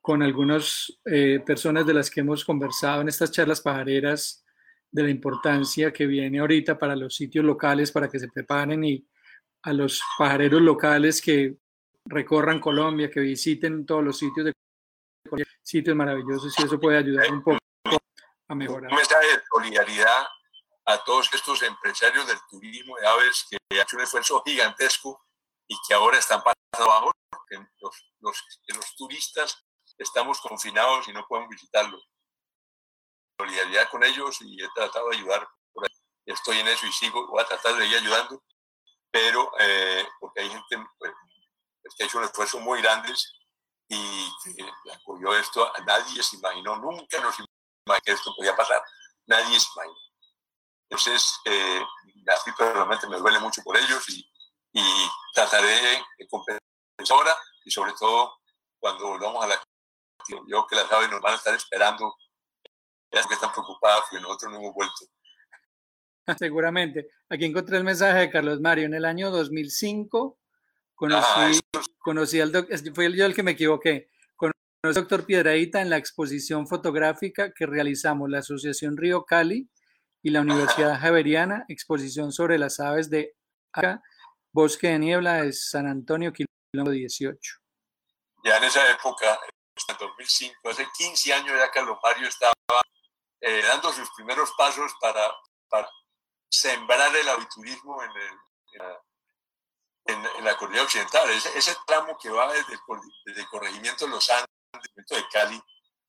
con 0.00 0.20
algunas 0.20 0.92
eh, 1.04 1.40
personas 1.46 1.86
de 1.86 1.94
las 1.94 2.10
que 2.10 2.20
hemos 2.20 2.44
conversado 2.44 3.02
en 3.02 3.08
estas 3.08 3.30
charlas 3.30 3.60
pajareras 3.60 4.44
de 4.90 5.04
la 5.04 5.10
importancia 5.10 5.92
que 5.92 6.06
viene 6.06 6.40
ahorita 6.40 6.76
para 6.76 6.96
los 6.96 7.14
sitios 7.14 7.44
locales 7.44 7.92
para 7.92 8.08
que 8.08 8.18
se 8.18 8.28
preparen 8.28 8.82
y 8.82 9.06
a 9.62 9.72
los 9.72 10.02
pajareros 10.18 10.60
locales 10.60 11.22
que 11.22 11.56
recorran 12.04 12.58
Colombia, 12.58 13.08
que 13.08 13.20
visiten 13.20 13.86
todos 13.86 14.02
los 14.02 14.18
sitios 14.18 14.46
de 14.46 14.52
sitios 15.62 15.96
maravillosos 15.96 16.54
y 16.58 16.62
eso 16.62 16.78
puede 16.78 16.98
ayudar 16.98 17.30
un 17.32 17.42
poco 17.42 17.58
a 18.48 18.54
mejorar. 18.54 18.90
Un 18.90 18.96
mensaje 18.96 19.26
de 19.26 19.42
solidaridad 19.50 20.26
a 20.86 21.04
todos 21.04 21.32
estos 21.32 21.62
empresarios 21.62 22.26
del 22.26 22.38
turismo 22.50 22.96
de 22.96 23.06
aves 23.06 23.46
que 23.48 23.56
han 23.56 23.80
hecho 23.80 23.96
un 23.96 24.02
esfuerzo 24.02 24.42
gigantesco 24.44 25.24
y 25.68 25.76
que 25.86 25.94
ahora 25.94 26.18
están 26.18 26.42
pasando 26.42 26.92
abajo, 26.92 27.12
que 27.48 27.56
los, 27.80 28.12
los, 28.20 28.42
los 28.68 28.96
turistas 28.96 29.64
estamos 29.98 30.40
confinados 30.40 31.08
y 31.08 31.12
no 31.12 31.26
podemos 31.26 31.50
visitarlos. 31.50 32.08
Solidaridad 33.38 33.88
con 33.90 34.04
ellos 34.04 34.38
y 34.42 34.62
he 34.62 34.68
tratado 34.74 35.08
de 35.10 35.16
ayudar. 35.16 35.48
Por 35.72 35.84
ahí. 35.84 35.90
Estoy 36.26 36.58
en 36.58 36.68
eso 36.68 36.86
y 36.86 36.92
sigo, 36.92 37.26
voy 37.28 37.42
a 37.42 37.46
tratar 37.46 37.74
de 37.76 37.86
ir 37.86 37.96
ayudando, 37.96 38.42
pero 39.10 39.52
eh, 39.58 40.06
porque 40.20 40.40
hay 40.40 40.50
gente 40.50 40.84
pues, 40.98 41.12
que 41.96 42.04
ha 42.04 42.06
hecho 42.06 42.18
un 42.18 42.24
esfuerzo 42.24 42.60
muy 42.60 42.80
grande 42.80 43.12
y 43.94 44.90
apoyó 44.90 45.36
esto. 45.36 45.70
Nadie 45.86 46.22
se 46.22 46.36
imaginó, 46.36 46.76
nunca 46.76 47.20
nos 47.20 47.34
imaginó 47.38 48.02
que 48.04 48.12
esto 48.12 48.34
podía 48.36 48.56
pasar. 48.56 48.82
Nadie 49.26 49.58
se 49.58 49.68
imaginó. 49.76 49.96
Entonces, 50.88 51.40
eh, 51.46 51.80
a 51.80 52.46
mí 52.46 52.52
personalmente 52.56 53.06
me 53.08 53.16
duele 53.18 53.38
mucho 53.38 53.62
por 53.62 53.76
ellos 53.76 54.08
y, 54.10 54.24
y 54.72 54.82
trataré 55.34 56.04
de 56.18 56.28
compensar 56.28 56.62
y 57.64 57.70
sobre 57.70 57.92
todo 57.98 58.34
cuando 58.78 59.08
volvamos 59.08 59.44
a 59.44 59.48
la 59.48 59.62
Yo 60.48 60.66
que 60.66 60.76
las 60.76 60.90
aves 60.92 61.10
nos 61.10 61.20
van 61.20 61.34
a 61.34 61.36
estar 61.36 61.54
esperando, 61.54 62.14
ya 63.10 63.22
que 63.24 63.34
están 63.34 63.52
preocupadas 63.52 64.02
porque 64.02 64.22
nosotros 64.22 64.52
no 64.52 64.58
hemos 64.58 64.74
vuelto. 64.74 65.06
Seguramente. 66.38 67.08
Aquí 67.28 67.44
encontré 67.44 67.76
el 67.78 67.84
mensaje 67.84 68.20
de 68.20 68.30
Carlos 68.30 68.60
Mario. 68.60 68.86
En 68.86 68.94
el 68.94 69.04
año 69.04 69.30
2005 69.30 70.38
conocí, 71.02 71.60
conocí 71.98 72.40
al 72.40 72.52
doctor, 72.52 72.94
fue 72.94 73.12
yo 73.12 73.26
el 73.26 73.34
que 73.34 73.42
me 73.42 73.52
equivoqué, 73.52 74.08
conocí 74.36 74.58
al 74.84 74.94
doctor 74.94 75.26
Piedraíta 75.26 75.80
en 75.80 75.90
la 75.90 75.96
exposición 75.96 76.68
fotográfica 76.68 77.52
que 77.52 77.66
realizamos 77.66 78.30
la 78.30 78.38
Asociación 78.38 78.96
Río 78.96 79.24
Cali 79.24 79.68
y 80.22 80.30
la 80.30 80.42
Universidad 80.42 81.00
Javeriana, 81.00 81.64
exposición 81.68 82.30
sobre 82.30 82.56
las 82.56 82.78
aves 82.78 83.10
de 83.10 83.34
Acá, 83.72 84.00
Bosque 84.52 84.88
de 84.88 84.98
Niebla 85.00 85.42
de 85.42 85.52
San 85.52 85.88
Antonio, 85.88 86.32
kilómetro 86.32 86.92
18. 86.92 87.56
Ya 88.44 88.58
en 88.58 88.64
esa 88.64 88.88
época, 88.92 89.40
en 89.88 89.96
2005, 89.98 90.68
hace 90.68 90.86
15 90.98 91.32
años 91.32 91.56
ya 91.58 91.70
Carlos 91.72 91.98
Mario 92.00 92.28
estaba 92.28 92.54
eh, 93.40 93.62
dando 93.66 93.92
sus 93.92 94.08
primeros 94.14 94.52
pasos 94.56 94.92
para, 95.00 95.32
para 95.68 95.88
sembrar 96.48 97.14
el 97.16 97.28
aviturismo 97.28 98.00
en, 98.04 98.10
el, 98.10 98.32
en, 98.74 98.78
la, 98.78 99.02
cordillera 100.58 100.84
occidental. 100.84 101.30
Ese, 101.30 101.56
ese, 101.58 101.76
tramo 101.86 102.16
que 102.18 102.30
va 102.30 102.52
desde 102.52 102.74
el, 102.74 102.80
desde 103.24 103.40
el 103.40 103.48
corregimiento 103.48 104.04
de 104.04 104.10
los 104.12 104.30
Andes, 104.30 104.48
de 105.08 105.28
Cali, 105.32 105.62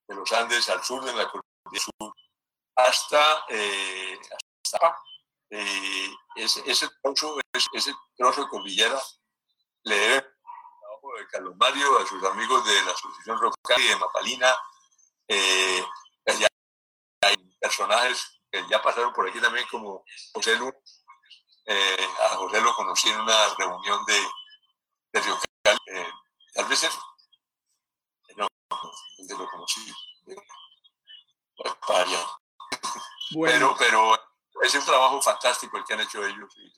de 0.07 0.15
los 0.15 0.31
Andes 0.31 0.69
al 0.69 0.83
sur 0.83 1.03
de 1.03 1.13
la 1.13 1.29
cordillera 1.29 1.43
sur, 1.79 2.13
hasta, 2.75 3.45
eh, 3.49 4.19
hasta 4.63 4.97
eh, 5.49 6.09
ese, 6.35 6.63
ese, 6.69 6.89
trozo, 7.01 7.39
ese, 7.73 7.93
trozo 8.17 8.43
de 8.43 8.49
cordillera 8.49 9.01
le 9.83 9.95
debe 9.95 10.33
de 11.17 11.27
Carlos 11.27 11.55
Mario, 11.57 11.99
a 11.99 12.07
sus 12.07 12.23
amigos 12.23 12.65
de 12.65 12.85
la 12.85 12.91
Asociación 12.91 13.39
Rocali, 13.39 13.87
de 13.87 13.95
Mapalina, 13.97 14.55
eh, 15.27 15.85
hay 17.21 17.35
personajes 17.59 18.41
que 18.51 18.63
ya 18.69 18.81
pasaron 18.81 19.13
por 19.13 19.27
aquí 19.27 19.39
también, 19.39 19.65
como 19.69 20.03
José 20.33 20.55
Lu. 20.55 20.71
Eh, 21.65 22.07
a 22.25 22.35
José 22.35 22.61
lo 22.61 22.75
conocí 22.75 23.09
en 23.09 23.19
una 23.19 23.55
reunión 23.57 24.05
de, 24.05 24.19
de 25.13 25.21
Río 25.21 25.37
Cali, 25.63 25.79
eh, 25.87 26.07
tal 26.53 26.65
vez 26.67 26.83
es, 26.83 26.99
no, 28.35 28.47
donde 29.17 29.37
lo 29.37 29.49
conocí, 29.49 29.93
Bueno. 33.31 33.75
Pero, 33.77 33.77
pero 33.79 34.17
es 34.61 34.75
un 34.75 34.85
trabajo 34.85 35.21
fantástico 35.21 35.77
el 35.77 35.83
que 35.85 35.93
han 35.93 36.01
hecho 36.01 36.25
ellos 36.25 36.53
y 36.57 36.71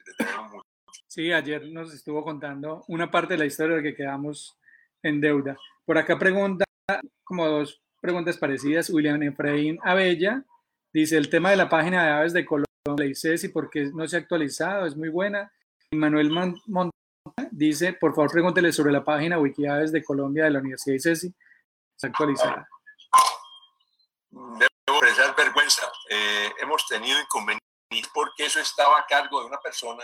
Sí, 1.08 1.32
ayer 1.32 1.66
nos 1.68 1.94
estuvo 1.94 2.24
contando 2.24 2.84
una 2.88 3.10
parte 3.10 3.34
de 3.34 3.40
la 3.40 3.46
historia 3.46 3.78
de 3.78 3.84
que 3.84 3.96
quedamos 3.96 4.58
en 5.02 5.22
deuda. 5.22 5.58
Por 5.86 5.98
acá 5.98 6.18
pregunta, 6.20 6.66
como 7.24 7.48
dos 7.48 7.82
preguntas 8.02 8.38
parecidas, 8.38 8.90
William 8.90 9.22
Efraín 9.24 9.80
Abella 9.84 10.44
dice, 10.92 11.18
el 11.18 11.30
tema 11.30 11.52
de 11.52 11.58
la 11.58 11.70
página 11.70 12.04
de 12.04 12.12
aves 12.12 12.34
de 12.34 12.46
Colombia, 12.46 12.65
le 12.98 13.06
dice 13.06 13.38
si 13.38 13.50
porque 13.50 13.92
no 13.94 14.08
se 14.08 14.16
ha 14.16 14.20
actualizado, 14.20 14.86
es 14.86 14.96
muy 14.96 15.10
buena. 15.10 15.52
Y 15.92 15.98
Manuel 15.98 16.30
Montoya 16.30 16.92
dice, 17.52 17.94
por 17.94 18.14
favor 18.16 18.32
pregúntele 18.32 18.72
sobre 18.72 18.92
la 18.92 19.04
página 19.04 19.40
Wikiaves 19.40 19.92
de 19.92 20.04
Colombia 20.04 20.46
de 20.46 20.52
la 20.52 20.60
Universidad 20.60 20.94
de 20.94 20.98
ICESI, 20.98 21.36
está 21.96 22.08
actualizada. 22.08 22.68
Debo 24.32 25.04
expresar 25.04 25.36
vergüenza. 25.36 25.92
Eh, 26.10 26.52
hemos 26.60 26.86
tenido 26.88 27.20
inconvenientes 27.20 27.62
porque 28.14 28.46
eso 28.46 28.60
estaba 28.60 29.00
a 29.00 29.06
cargo 29.06 29.40
de 29.42 29.48
una 29.48 29.60
persona 29.60 30.04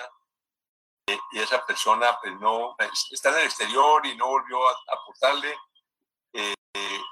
eh, 1.08 1.18
y 1.32 1.40
esa 1.40 1.66
persona 1.66 2.18
pues 2.22 2.34
no 2.40 2.76
está 3.12 3.30
en 3.32 3.40
el 3.40 3.46
exterior 3.46 4.06
y 4.06 4.16
no 4.16 4.28
volvió 4.28 4.68
a 4.68 4.76
aportarle 4.94 5.56
eh, 6.34 6.54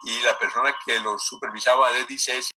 y 0.04 0.22
la 0.22 0.38
persona 0.40 0.74
que 0.86 1.00
lo 1.00 1.18
supervisaba 1.20 1.92
desde 1.92 2.14
ICESI 2.14 2.52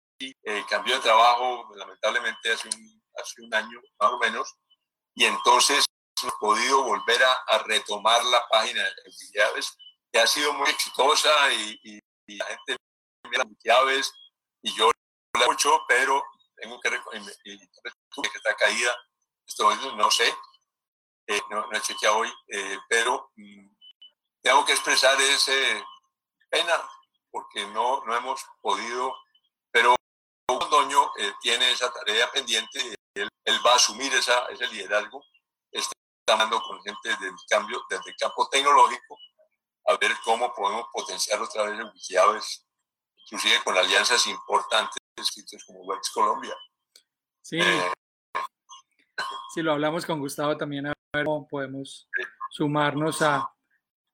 eh, 0.44 0.64
cambió 0.68 0.94
de 0.94 1.00
trabajo 1.00 1.68
lamentablemente 1.74 2.52
hace 2.52 2.68
un, 2.68 3.01
hace 3.16 3.42
un 3.42 3.54
año 3.54 3.80
más 3.98 4.10
o 4.12 4.18
menos 4.18 4.54
y 5.14 5.24
entonces 5.24 5.84
hemos 6.22 6.34
podido 6.40 6.82
volver 6.82 7.22
a, 7.22 7.58
retomar 7.64 8.24
la 8.24 8.46
página 8.48 8.82
de 8.82 8.92
Wikiaves 9.06 9.76
que 10.10 10.20
ha 10.20 10.26
sido 10.26 10.52
muy 10.54 10.68
exitosa 10.70 11.30
y, 11.52 12.00
la 12.26 12.46
gente 12.46 12.76
mira 13.30 13.44
Wikiaves 13.44 14.12
y 14.62 14.74
yo 14.74 14.90
la 15.38 15.46
mucho 15.46 15.80
pero 15.86 16.24
tengo 16.56 16.80
que 16.80 16.90
que 16.90 18.38
está 18.38 18.54
caída. 18.56 18.96
Esto 19.46 19.74
no 19.96 20.10
sé 20.10 20.34
eh, 21.26 21.40
no, 21.50 21.66
no, 21.66 21.72
he 21.72 21.80
chequeado 21.80 22.18
hoy 22.18 22.32
eh, 22.48 22.78
pero 22.88 23.32
mm, 23.36 23.68
tengo 24.42 24.64
que 24.64 24.72
expresar 24.72 25.20
ese 25.20 25.84
pena 26.50 26.74
porque 27.30 27.66
no, 27.68 28.04
no 28.04 28.14
hemos 28.14 28.44
podido, 28.60 29.14
pero 29.70 29.96
Doño 30.48 31.10
eh, 31.18 31.32
tiene 31.40 31.70
esa 31.70 31.92
tarea 31.92 32.30
pendiente, 32.30 32.94
él, 33.14 33.28
él 33.44 33.60
va 33.64 33.72
a 33.72 33.76
asumir 33.76 34.12
esa, 34.14 34.46
ese 34.46 34.66
liderazgo, 34.68 35.24
está 35.70 35.92
hablando 36.28 36.60
con 36.62 36.82
gente 36.82 37.08
del 37.08 37.34
cambio, 37.48 37.82
desde 37.88 38.10
el 38.10 38.16
campo 38.16 38.48
tecnológico, 38.50 39.18
a 39.86 39.96
ver 39.96 40.12
cómo 40.24 40.52
podemos 40.54 40.86
potenciar 40.92 41.40
otra 41.40 41.64
vez 41.64 41.78
el 41.78 41.86
Wikiaves, 41.86 42.66
inclusive 43.24 43.62
con 43.64 43.76
alianzas 43.76 44.26
importantes 44.26 44.98
como 45.66 45.80
Wex 45.80 46.10
Colombia. 46.10 46.56
Sí. 47.42 47.58
Eh, 47.60 47.92
sí, 49.54 49.62
lo 49.62 49.72
hablamos 49.72 50.06
con 50.06 50.20
Gustavo 50.20 50.56
también, 50.56 50.86
a 50.86 50.92
ver 51.14 51.24
cómo 51.24 51.46
podemos 51.46 52.08
sumarnos 52.50 53.22
a 53.22 53.52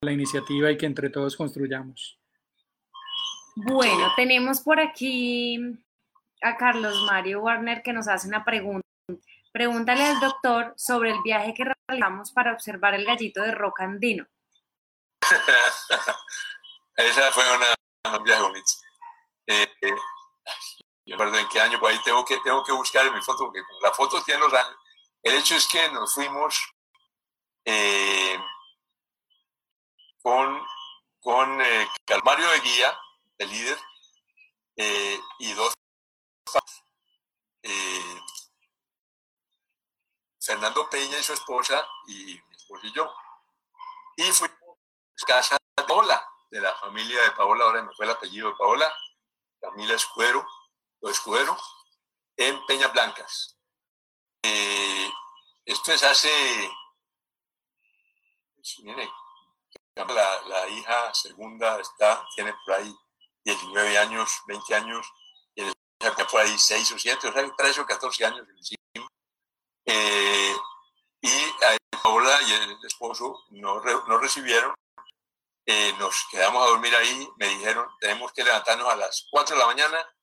la 0.01 0.13
iniciativa 0.13 0.71
y 0.71 0.79
que 0.79 0.87
entre 0.87 1.11
todos 1.11 1.37
construyamos. 1.37 2.19
Bueno, 3.57 4.13
tenemos 4.17 4.61
por 4.61 4.79
aquí 4.79 5.59
a 6.43 6.57
Carlos 6.57 7.03
Mario 7.03 7.41
Warner 7.41 7.83
que 7.83 7.93
nos 7.93 8.09
hace 8.09 8.29
una 8.29 8.45
pregunta. 8.45 8.87
Pregúntale 9.53 10.05
al 10.05 10.21
doctor 10.21 10.75
sobre 10.77 11.11
el 11.11 11.23
viaje 11.23 11.55
que 11.55 11.65
realizamos 11.65 12.33
para 12.33 12.53
observar 12.53 12.95
el 12.95 13.05
gallito 13.05 13.43
de 13.43 13.53
roca 13.53 13.85
andino. 13.85 14.27
Esa 16.97 17.33
fue 17.33 17.45
una, 17.57 18.19
un 18.19 18.25
viaje 18.25 18.43
bonito. 18.43 18.73
Eh, 19.47 19.73
eh, 19.81 19.95
yo 21.07 21.17
recuerdo 21.17 21.39
en 21.39 21.49
qué 21.49 21.61
año, 21.61 21.81
por 21.81 21.91
ahí 21.91 21.99
tengo 22.05 22.25
que, 22.25 22.39
tengo 22.41 22.63
que 22.63 22.73
buscar 22.73 23.07
en 23.07 23.15
mi 23.15 23.23
foto, 23.23 23.47
porque 23.47 23.63
la 23.83 23.93
foto 23.93 24.23
tiene 24.23 24.41
los 24.41 24.53
años. 24.53 24.77
El 25.23 25.37
hecho 25.37 25.57
es 25.57 25.67
que 25.67 25.91
nos 25.91 26.13
fuimos 26.15 26.75
eh, 27.65 28.39
con, 30.23 30.63
con 31.21 31.59
Calmario 32.05 32.49
de 32.51 32.61
Guía, 32.61 32.99
el 33.39 33.51
líder, 33.51 33.79
eh, 34.81 35.21
y 35.41 35.53
dos 35.55 35.75
eh, 37.63 38.23
Fernando 40.41 40.89
Peña 40.89 41.19
y 41.19 41.23
su 41.23 41.35
esposa 41.35 41.87
y 42.07 42.41
mi 42.49 42.57
esposa 42.57 42.87
y 42.87 42.93
yo. 42.93 43.13
Y 44.17 44.23
fuimos 44.33 44.59
a 45.23 45.27
casa 45.27 45.57
de 45.77 45.85
Paola, 45.85 46.27
de 46.51 46.61
la 46.61 46.75
familia 46.77 47.23
de 47.23 47.31
Paola, 47.33 47.65
ahora 47.65 47.83
me 47.83 47.95
fue 47.95 48.07
el 48.07 48.13
apellido 48.13 48.51
de 48.51 48.57
Paola, 48.57 48.93
Camila 49.61 49.95
Escudero, 49.95 50.47
o 51.01 51.09
Escudero, 51.09 51.57
en 52.37 52.65
Peñas 52.67 52.93
Blancas. 52.93 53.59
Eh, 54.43 55.11
esto 55.65 55.93
es 55.93 56.03
hace, 56.03 56.71
pues, 58.55 58.79
la, 59.95 60.43
la, 60.43 60.69
hija 60.69 61.13
segunda 61.13 61.79
está, 61.81 62.25
tiene 62.35 62.55
por 62.65 62.75
ahí 62.75 62.95
19 63.45 63.99
años, 63.99 64.43
20 64.47 64.75
años, 64.75 65.07
y 66.01 66.07
el 66.07 66.27
por 66.27 66.41
ahí 66.41 66.59
6 66.59 66.93
o 66.93 66.99
7, 66.99 67.29
o 67.29 67.33
sea, 67.33 67.57
13 67.57 67.81
o 67.81 67.87
14 67.87 68.25
años 68.25 68.47
eh, 69.91 70.57
y 71.23 71.29
a 71.29 71.77
Paola 72.03 72.39
y 72.43 72.53
el 72.53 72.79
esposo 72.85 73.45
nos, 73.51 73.85
nos 74.07 74.21
recibieron, 74.21 74.75
eh, 75.67 75.93
nos 75.99 76.27
quedamos 76.31 76.63
a 76.63 76.69
dormir 76.69 76.95
ahí, 76.95 77.29
me 77.37 77.49
dijeron, 77.49 77.89
tenemos 78.01 78.33
que 78.33 78.45
levantarnos 78.45 78.87
a 78.87 78.97
las 78.97 79.27
4 79.31 79.57
de 79.57 79.61
la 79.61 79.67
mañana, 79.67 80.15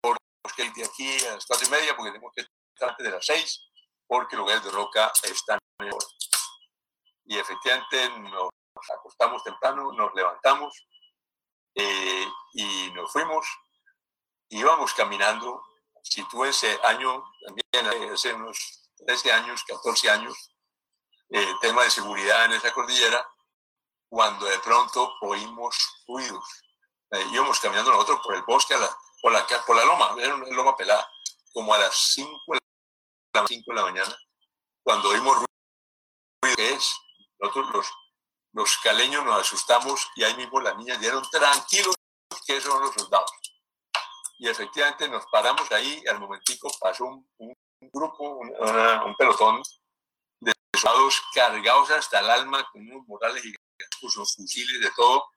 porque 0.00 0.70
de 0.70 0.84
aquí 0.84 1.24
a 1.26 1.34
las 1.34 1.46
4 1.46 1.66
y 1.66 1.70
media, 1.70 1.96
porque 1.96 2.12
tenemos 2.12 2.32
que 2.34 2.42
estar 2.42 2.90
antes 2.90 3.04
de 3.04 3.12
las 3.12 3.26
6, 3.26 3.62
porque 4.06 4.36
los 4.36 4.44
lugares 4.44 4.64
de 4.64 4.70
roca 4.70 5.12
están 5.24 5.58
mejor. 5.80 6.04
Y 7.24 7.38
efectivamente 7.38 8.10
nos 8.20 8.50
acostamos 8.90 9.44
temprano, 9.44 9.92
nos 9.92 10.14
levantamos, 10.14 10.86
eh, 11.74 12.26
y 12.54 12.90
nos 12.92 13.10
fuimos, 13.10 13.46
íbamos 14.56 14.94
caminando, 14.94 15.62
si 16.02 16.22
tú 16.28 16.44
ese 16.44 16.78
año, 16.84 17.24
también 17.44 18.12
hace 18.12 18.32
unos 18.34 18.90
13 19.06 19.32
años, 19.32 19.64
14 19.64 20.10
años, 20.10 20.34
eh, 21.30 21.54
tema 21.60 21.84
de 21.84 21.90
seguridad 21.90 22.44
en 22.44 22.52
esa 22.52 22.72
cordillera, 22.72 23.26
cuando 24.08 24.46
de 24.46 24.58
pronto 24.58 25.14
oímos 25.22 25.76
ruidos. 26.06 26.44
Eh, 27.10 27.24
íbamos 27.32 27.60
caminando 27.60 27.92
nosotros 27.92 28.20
por 28.22 28.34
el 28.34 28.42
bosque, 28.42 28.76
la, 28.76 28.96
por, 29.20 29.32
la, 29.32 29.46
por 29.66 29.76
la 29.76 29.84
loma, 29.84 30.14
era 30.18 30.34
una 30.34 30.46
loma 30.48 30.76
pelada, 30.76 31.08
como 31.52 31.74
a 31.74 31.78
las 31.78 31.94
5 32.14 32.30
de 32.48 32.58
5 33.48 33.64
de 33.66 33.74
la 33.74 33.82
mañana, 33.82 34.16
cuando 34.82 35.10
oímos 35.10 35.36
ruido, 35.36 36.56
que 36.56 36.74
es? 36.74 36.92
Nosotros 37.38 37.70
los 37.72 37.92
los 38.52 38.76
caleños 38.78 39.24
nos 39.24 39.40
asustamos 39.40 40.08
y 40.14 40.24
ahí 40.24 40.36
mismo 40.36 40.60
las 40.60 40.76
niñas 40.76 41.00
dieron 41.00 41.22
tranquilos 41.30 41.94
qué 42.46 42.60
son 42.60 42.80
los 42.80 42.94
soldados. 42.94 43.30
Y 44.42 44.48
efectivamente 44.48 45.08
nos 45.08 45.24
paramos 45.26 45.70
ahí, 45.70 46.02
y 46.04 46.08
al 46.08 46.18
momentico 46.18 46.68
pasó 46.80 47.04
un, 47.04 47.54
grupo, 47.92 48.38
un 48.38 49.14
pelotón 49.16 49.62
de 50.40 50.52
soldados 50.76 51.22
cargados 51.32 51.92
hasta 51.92 52.18
el 52.18 52.28
alma, 52.28 52.68
con 52.72 52.82
unos 52.82 53.06
morales 53.06 53.44
y 53.44 53.52
con 53.54 54.10
fusiles 54.10 54.80
de 54.80 54.90
todo. 54.96 55.28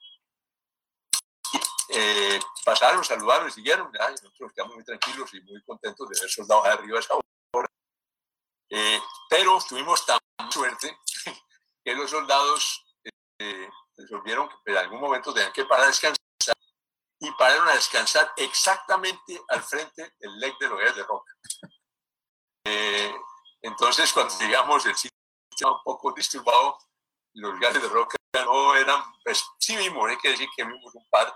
Eh, 1.89 2.39
pasaron, 2.65 3.03
saludaron 3.03 3.47
y 3.47 3.51
siguieron. 3.51 3.91
nosotros 3.91 4.51
quedamos 4.55 4.73
muy 4.73 4.83
tranquilos 4.83 5.31
y 5.35 5.41
muy 5.41 5.61
contentos 5.61 6.09
de 6.09 6.21
ver 6.21 6.29
soldados 6.31 6.65
arriba 6.65 6.97
a 6.97 7.01
esa 7.01 7.13
hora. 7.53 7.69
Eh, 8.71 8.99
pero 9.29 9.59
tuvimos 9.69 10.03
tan 10.03 10.17
suerte 10.49 10.97
que 11.85 11.93
los 11.93 12.09
soldados 12.09 12.83
eh, 13.37 13.69
resolvieron 13.95 14.49
que 14.65 14.71
en 14.71 14.77
algún 14.77 14.99
momento 14.99 15.31
tenían 15.31 15.53
que 15.53 15.65
parar 15.65 15.83
a 15.83 15.87
descansar 15.89 16.24
y 17.25 17.31
pararon 17.31 17.67
a 17.69 17.73
descansar 17.73 18.31
exactamente 18.37 19.41
al 19.49 19.63
frente 19.63 20.13
del 20.19 20.39
leg 20.39 20.55
de 20.59 20.69
los 20.69 20.95
de 20.95 21.03
roca. 21.03 21.33
Eh, 22.65 23.15
entonces, 23.61 24.13
cuando 24.13 24.37
llegamos, 24.37 24.85
el 24.85 24.95
sitio 24.95 25.17
estaba 25.49 25.75
un 25.75 25.83
poco 25.83 26.11
disturbado, 26.11 26.77
los 27.33 27.59
gases 27.59 27.81
de 27.81 27.89
roca 27.89 28.15
no 28.33 28.75
eran, 28.75 29.01
pues 29.23 29.43
sí 29.59 29.75
vimos, 29.75 30.07
hay 30.07 30.17
que 30.17 30.29
decir 30.29 30.47
que 30.55 30.63
vimos 30.63 30.93
un 30.93 31.09
par, 31.09 31.33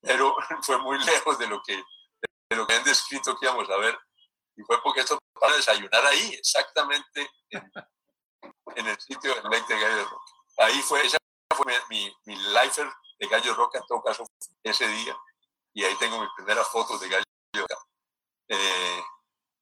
pero 0.00 0.36
fue 0.62 0.78
muy 0.78 1.02
lejos 1.04 1.36
de 1.38 1.48
lo 1.48 1.60
que, 1.62 1.76
de 1.76 2.56
lo 2.56 2.66
que 2.66 2.74
han 2.74 2.84
descrito 2.84 3.36
que 3.36 3.46
íbamos 3.46 3.68
a 3.70 3.76
ver. 3.78 3.98
Y 4.56 4.62
fue 4.62 4.80
porque 4.82 5.00
esto 5.00 5.18
para 5.40 5.56
desayunar 5.56 6.06
ahí, 6.06 6.34
exactamente 6.34 7.28
en, 7.50 7.72
en 8.76 8.86
el 8.86 9.00
sitio 9.00 9.34
del 9.34 9.44
Lake 9.44 9.74
de 9.74 9.80
Gallo 9.80 9.96
de 9.96 10.04
Roca. 10.04 10.32
Ahí 10.58 10.80
fue, 10.82 11.04
esa 11.04 11.18
fue 11.56 11.74
mi, 11.90 12.14
mi, 12.24 12.36
lifer 12.36 12.88
de 13.24 13.30
Gallo 13.30 13.54
Roca, 13.54 13.78
en 13.78 13.86
todo 13.86 14.02
caso, 14.02 14.24
ese 14.62 14.86
día. 14.86 15.16
Y 15.72 15.84
ahí 15.84 15.94
tengo 15.96 16.20
mis 16.20 16.30
primeras 16.36 16.68
fotos 16.68 17.00
de 17.00 17.08
Gallo 17.08 17.24
Roca. 17.54 17.76
Eh, 18.48 19.02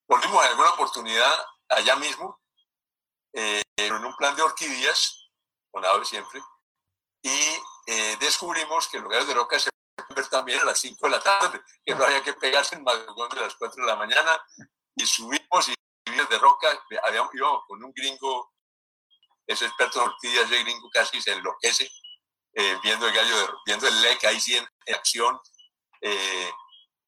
volvimos 0.09 0.44
en 0.44 0.51
alguna 0.51 0.70
oportunidad 0.70 1.47
allá 1.68 1.97
mismo, 1.97 2.40
eh, 3.32 3.62
en 3.76 3.93
un 4.05 4.16
plan 4.16 4.36
de 4.36 4.43
orquídeas, 4.43 5.30
con 5.70 5.84
aves 5.84 6.09
siempre, 6.09 6.43
y 7.22 7.62
eh, 7.86 8.16
descubrimos 8.20 8.89
que 8.89 8.98
los 8.98 9.09
gallos 9.09 9.28
de 9.28 9.34
roca 9.34 9.59
se 9.59 9.70
pueden 9.97 10.14
ver 10.14 10.28
también 10.28 10.60
a 10.60 10.64
las 10.64 10.80
5 10.80 11.06
de 11.06 11.10
la 11.10 11.20
tarde, 11.20 11.62
que 11.84 11.94
no 11.94 12.05
había 12.05 12.22
que 12.22 12.34
pegarse 12.34 12.74
en 12.74 12.82
madrugón 12.82 13.28
de 13.30 13.40
las 13.40 13.55
4 13.55 13.82
de 13.82 13.90
la 13.90 13.97
mañana, 13.97 14.44
y 14.97 15.06
subimos 15.06 15.68
y 15.68 15.74
de 16.05 16.39
roca, 16.39 16.68
habíamos, 17.05 17.34
íbamos 17.34 17.62
con 17.66 17.82
un 17.82 17.93
gringo 17.93 18.52
ese 19.47 19.66
experto 19.66 20.02
en 20.02 20.09
orquídeas, 20.10 20.51
ese 20.51 20.62
gringo 20.62 20.90
casi 20.90 21.22
se 21.22 21.32
enloquece 21.32 21.90
eh, 22.54 22.78
viendo 22.82 23.06
el 23.06 23.14
gallo, 23.14 23.60
viendo 23.64 23.88
el 23.88 24.02
LEC 24.02 24.24
ahí 24.24 24.40
sí 24.40 24.56
en, 24.56 24.66
acción. 24.94 25.40
Eh, 26.00 26.50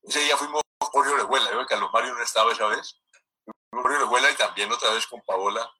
ese 0.03 0.21
día 0.21 0.37
fuimos 0.37 0.63
Jorge 0.81 1.13
Orejuela, 1.13 1.51
yo 1.51 1.67
Carlos 1.67 1.91
Mario 1.93 2.15
no 2.15 2.23
estaba 2.23 2.53
esa 2.53 2.67
vez. 2.67 3.01
Fuimos 3.45 3.83
Jorge 3.85 3.97
Orejuela 3.99 4.31
y 4.31 4.37
también 4.37 4.73
otra 4.73 4.91
vez 4.91 5.07
con 5.07 5.21
Paola 5.23 5.71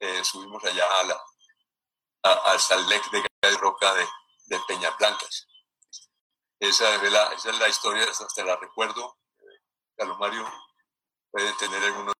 eh, 0.00 0.24
subimos 0.24 0.62
allá 0.64 0.86
a 0.86 1.24
hasta 2.54 2.76
el 2.76 2.88
LEC 2.88 3.10
de 3.10 3.24
Gallo 3.42 3.58
Roca 3.58 3.92
de, 3.94 4.08
de 4.46 4.60
Peñaplancas. 4.66 5.46
Esa 6.58 6.94
es, 6.94 7.12
la, 7.12 7.24
esa 7.34 7.50
es 7.50 7.58
la 7.58 7.68
historia, 7.68 8.04
hasta 8.08 8.44
la 8.44 8.56
recuerdo. 8.56 9.18
Carlos 9.96 10.18
Mario 10.18 10.50
puede 11.30 11.52
tener 11.54 11.82
algunos. 11.82 12.14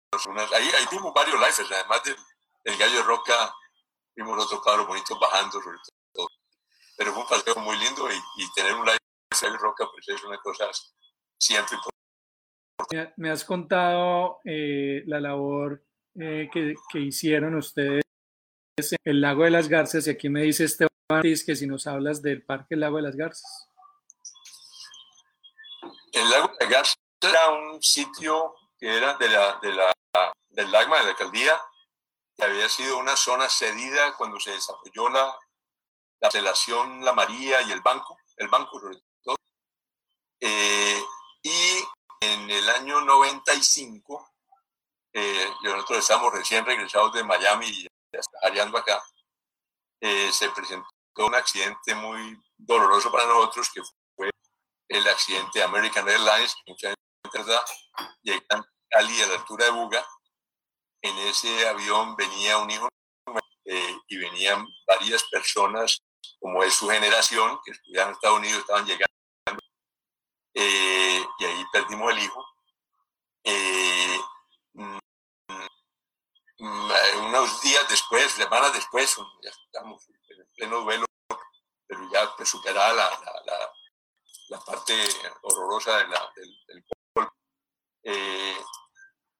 ahí, 0.52 0.70
ahí 0.70 0.86
vimos 0.90 1.14
varios 1.14 1.36
lives, 1.36 1.60
además 1.72 2.02
del 2.04 2.76
Gallo 2.76 3.02
Roca 3.04 3.54
vimos 4.14 4.44
otros 4.44 4.62
cabros 4.62 4.86
bonitos 4.86 5.18
bajando 5.18 5.60
sobre 5.62 5.78
todo. 5.78 6.03
Pero 6.96 7.12
fue 7.12 7.22
un 7.22 7.28
paseo 7.28 7.56
muy 7.56 7.76
lindo 7.78 8.08
y, 8.10 8.52
tener 8.54 8.74
un 8.74 8.86
de 8.86 9.58
roca 9.58 9.84
pues 9.90 10.08
es 10.08 10.24
una 10.24 10.38
cosa 10.38 10.70
siempre 11.38 11.76
importante. 11.76 13.12
Me 13.16 13.30
has 13.30 13.44
contado 13.44 14.40
eh, 14.44 15.02
la 15.06 15.20
labor 15.20 15.84
eh, 16.14 16.48
que, 16.52 16.74
que, 16.90 17.00
hicieron 17.00 17.56
ustedes 17.56 18.04
en 18.76 18.98
el 19.04 19.20
Lago 19.20 19.44
de 19.44 19.50
las 19.50 19.68
Garzas 19.68 20.06
y 20.06 20.10
aquí 20.10 20.28
me 20.28 20.42
dice 20.42 20.64
Esteban 20.64 20.90
que 21.22 21.56
si 21.56 21.66
nos 21.66 21.86
hablas 21.86 22.22
del 22.22 22.44
Parque 22.44 22.76
Lago 22.76 22.96
de 22.96 23.02
las 23.02 23.16
Garzas. 23.16 23.68
El 26.12 26.30
Lago 26.30 26.48
de 26.48 26.56
las 26.60 26.68
Garzas 26.68 26.98
era 27.20 27.50
un 27.50 27.82
sitio 27.82 28.54
que 28.78 28.96
era 28.96 29.14
de 29.14 29.28
la, 29.28 29.58
de 29.60 29.72
la, 29.72 29.92
del 30.50 30.70
Lagma 30.70 30.98
de 30.98 31.04
la 31.04 31.10
alcaldía 31.10 31.60
que 32.36 32.44
había 32.44 32.68
sido 32.68 32.98
una 32.98 33.16
zona 33.16 33.48
cedida 33.48 34.14
cuando 34.16 34.40
se 34.40 34.50
desarrolló 34.50 35.08
la, 35.08 35.34
la 36.20 36.30
relación 36.30 37.04
La 37.04 37.12
María 37.12 37.62
y 37.62 37.72
el 37.72 37.80
banco, 37.80 38.18
el 38.36 38.48
banco. 38.48 38.80
Eh, 40.40 41.02
y 41.42 41.84
en 42.20 42.50
el 42.50 42.68
año 42.70 43.00
95, 43.02 44.32
eh, 45.12 45.48
nosotros 45.62 45.98
estamos 45.98 46.32
recién 46.32 46.64
regresados 46.64 47.12
de 47.12 47.24
Miami 47.24 47.66
y 47.68 47.88
hallando 48.42 48.78
acá, 48.78 49.02
eh, 50.00 50.30
se 50.32 50.50
presentó 50.50 50.88
un 51.18 51.34
accidente 51.34 51.94
muy 51.94 52.38
doloroso 52.56 53.10
para 53.10 53.26
nosotros, 53.26 53.70
que 53.72 53.82
fue 54.16 54.30
el 54.88 55.08
accidente 55.08 55.58
de 55.58 55.64
American 55.64 56.08
Airlines, 56.08 56.54
que 56.64 56.72
mucha 56.72 56.88
gente 56.88 57.38
verdad, 57.38 57.62
llegan 58.22 58.60
a 58.60 58.68
Cali 58.90 59.22
a 59.22 59.26
la 59.26 59.34
altura 59.34 59.64
de 59.66 59.70
Buga, 59.70 60.06
en 61.02 61.18
ese 61.18 61.68
avión 61.68 62.16
venía 62.16 62.58
un 62.58 62.70
hijo 62.70 62.88
eh, 63.64 63.98
y 64.08 64.16
venían 64.18 64.66
varias 64.86 65.24
personas, 65.24 66.02
como 66.38 66.62
es 66.62 66.74
su 66.74 66.88
generación, 66.88 67.58
que 67.64 67.72
estudiaban 67.72 68.10
en 68.10 68.14
Estados 68.14 68.38
Unidos, 68.38 68.60
estaban 68.60 68.86
llegando, 68.86 69.14
eh, 70.54 71.26
y 71.38 71.44
ahí 71.44 71.64
perdimos 71.72 72.12
el 72.12 72.18
hijo. 72.18 72.46
Eh, 73.44 74.20
mm, 74.74 74.98
mm, 76.58 76.90
unos 77.26 77.60
días 77.62 77.88
después, 77.88 78.32
semanas 78.32 78.72
después, 78.72 79.16
estamos 79.42 80.08
en 80.08 80.46
pleno 80.54 80.80
duelo, 80.80 81.06
pero 81.86 82.00
ya 82.12 82.34
pues, 82.36 82.48
superada 82.48 82.92
la, 82.92 83.10
la, 84.48 84.60
parte 84.64 84.94
horrorosa 85.42 85.98
de 85.98 86.04
del, 86.36 86.64
del 86.68 86.84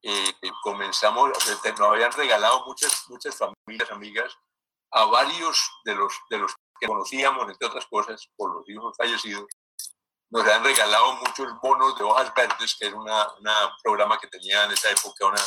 eh, 0.07 0.51
comenzamos, 0.61 1.29
nos 1.29 1.79
habían 1.79 2.11
regalado 2.11 2.63
muchas, 2.65 3.09
muchas 3.09 3.35
familias, 3.35 3.89
amigas, 3.91 4.37
a 4.91 5.05
varios 5.05 5.67
de 5.83 5.95
los, 5.95 6.13
de 6.29 6.37
los 6.37 6.53
que 6.79 6.85
conocíamos, 6.85 7.49
entre 7.49 7.67
otras 7.67 7.87
cosas, 7.87 8.29
por 8.35 8.53
los 8.53 8.69
hijos 8.69 8.95
fallecidos, 8.95 9.47
nos 10.29 10.43
habían 10.43 10.63
regalado 10.63 11.13
muchos 11.15 11.59
bonos 11.59 11.97
de 11.97 12.03
hojas 12.03 12.31
verdes, 12.35 12.75
que 12.79 12.85
era 12.85 12.97
un 12.97 13.07
programa 13.81 14.19
que 14.19 14.27
tenía 14.27 14.65
en 14.65 14.71
esa 14.71 14.91
época 14.91 15.25
una 15.25 15.41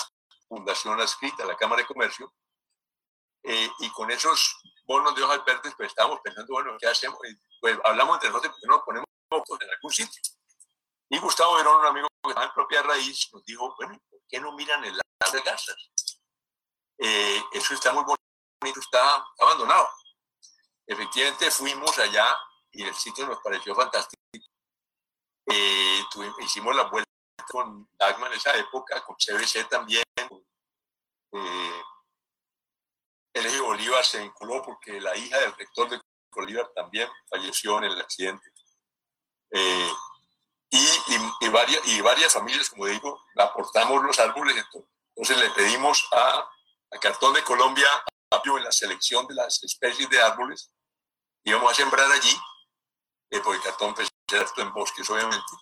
fundación 0.48 1.00
adscrita 1.00 1.44
a 1.44 1.46
la 1.46 1.56
Cámara 1.56 1.82
de 1.82 1.86
Comercio, 1.86 2.32
eh, 3.44 3.70
y 3.78 3.90
con 3.90 4.10
esos 4.10 4.60
bonos 4.86 5.14
de 5.14 5.22
hojas 5.22 5.44
verdes, 5.44 5.72
pues 5.76 5.90
estábamos 5.90 6.18
pensando, 6.20 6.52
bueno, 6.52 6.76
¿qué 6.80 6.88
hacemos? 6.88 7.18
pues 7.60 7.78
hablamos 7.84 8.16
entre 8.16 8.30
nosotros, 8.30 8.52
¿por 8.52 8.60
qué 8.60 8.66
no 8.66 8.74
nos 8.74 8.84
ponemos 8.84 9.08
en 9.60 9.70
algún 9.70 9.92
sitio? 9.92 10.22
Y 11.10 11.18
Gustavo 11.20 11.54
Verón, 11.54 11.80
un 11.80 11.86
amigo 11.86 12.08
que 12.24 12.30
estaba 12.30 12.46
en 12.46 12.52
propia 12.52 12.82
raíz, 12.82 13.28
nos 13.32 13.44
dijo, 13.44 13.72
bueno, 13.76 13.96
¿por 14.28 14.40
qué 14.40 14.40
no 14.40 14.52
miran 14.52 14.84
el 14.84 14.92
lago 14.92 15.32
de? 15.32 15.42
Eh, 17.00 17.42
eso 17.52 17.74
está 17.74 17.92
muy 17.92 18.04
bonito, 18.04 18.80
está 18.80 19.24
abandonado. 19.38 19.88
Efectivamente 20.86 21.50
fuimos 21.50 21.98
allá 21.98 22.36
y 22.72 22.84
el 22.84 22.94
sitio 22.94 23.26
nos 23.26 23.40
pareció 23.40 23.74
fantástico. 23.74 24.20
Eh, 25.46 26.04
hicimos 26.40 26.76
la 26.76 26.84
vuelta 26.84 27.08
con 27.50 27.88
Dagmar 27.98 28.32
en 28.32 28.38
esa 28.38 28.54
época, 28.56 29.02
con 29.04 29.16
CBC 29.16 29.68
también. 29.68 30.04
Eh, 31.32 31.82
el 33.34 33.46
eje 33.46 33.60
Bolívar 33.60 34.04
se 34.04 34.20
vinculó 34.20 34.62
porque 34.62 35.00
la 35.00 35.16
hija 35.16 35.38
del 35.38 35.54
rector 35.56 35.88
de 35.88 36.00
Bolívar 36.30 36.70
también 36.74 37.08
falleció 37.30 37.78
en 37.78 37.84
el 37.84 38.00
accidente. 38.00 38.52
Eh, 39.50 39.92
y, 40.70 40.78
y, 41.40 41.48
varias, 41.48 41.86
y 41.86 42.00
varias 42.00 42.32
familias, 42.32 42.70
como 42.70 42.86
digo, 42.86 43.24
aportamos 43.36 44.02
los 44.02 44.18
árboles. 44.18 44.56
Entonces 45.14 45.38
le 45.38 45.50
pedimos 45.50 46.06
a, 46.12 46.48
a 46.90 46.98
Cartón 47.00 47.34
de 47.34 47.42
Colombia 47.42 47.88
en 48.30 48.64
la 48.64 48.72
selección 48.72 49.26
de 49.26 49.34
las 49.34 49.62
especies 49.62 50.08
de 50.10 50.20
árboles. 50.20 50.70
Íbamos 51.44 51.72
a 51.72 51.74
sembrar 51.74 52.10
allí, 52.10 52.36
eh, 53.30 53.40
porque 53.40 53.62
Cartón 53.62 53.94
pues, 53.94 54.08
en 54.56 54.72
bosques, 54.72 55.08
obviamente, 55.10 55.52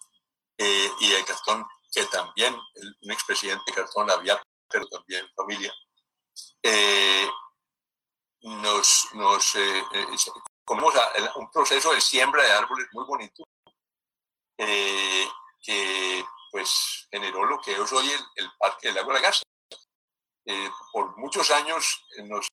eh, 0.59 0.91
y 1.01 1.13
el 1.13 1.25
Cartón, 1.25 1.67
que 1.93 2.05
también, 2.07 2.55
un 2.55 3.11
expresidente 3.11 3.73
Cartón 3.73 4.11
había, 4.11 4.41
pero 4.69 4.87
también 4.89 5.29
familia, 5.37 5.73
eh, 6.63 7.31
nos, 8.43 9.09
nos 9.15 9.55
eh, 9.57 9.85
eh 9.93 10.07
un 11.37 11.51
proceso 11.53 11.93
de 11.93 12.01
siembra 12.01 12.43
de 12.43 12.53
árboles 12.53 12.89
muy 12.93 13.05
bonito 13.05 13.45
eh, 14.59 15.29
que 15.63 16.25
pues 16.51 17.09
generó 17.11 17.45
lo 17.45 17.61
que 17.61 17.73
es 17.73 17.93
hoy 17.93 18.11
el, 18.37 18.51
Parque 18.59 18.89
del 18.89 18.97
Lago 18.97 19.09
de 19.09 19.15
la 19.15 19.21
Garza. 19.21 19.43
Eh, 20.45 20.71
por 20.93 21.17
muchos 21.19 21.51
años 21.51 22.05
eh, 22.17 22.23
nos 22.23 22.49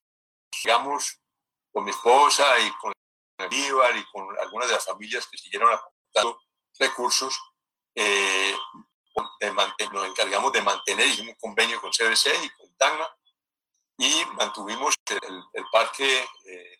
llegamos 0.62 1.20
con 1.72 1.84
mi 1.84 1.90
esposa 1.90 2.58
y 2.60 2.70
con 2.72 2.92
el 2.92 3.46
Bolívar 3.46 3.96
y 3.96 4.04
con 4.10 4.38
algunas 4.38 4.68
de 4.68 4.74
las 4.74 4.84
familias 4.84 5.26
que 5.26 5.38
siguieron 5.38 5.72
aportando 5.72 6.40
recursos, 6.78 7.38
eh, 7.94 8.56
nos 9.92 10.06
encargamos 10.08 10.52
de 10.52 10.62
mantener, 10.62 11.20
un 11.20 11.34
convenio 11.34 11.80
con 11.80 11.90
CBC 11.92 12.44
y 12.44 12.50
con 12.50 12.74
TANMA 12.76 13.08
y 13.98 14.24
mantuvimos 14.36 14.94
el, 15.08 15.64
parque, 15.70 16.26
eh, 16.46 16.78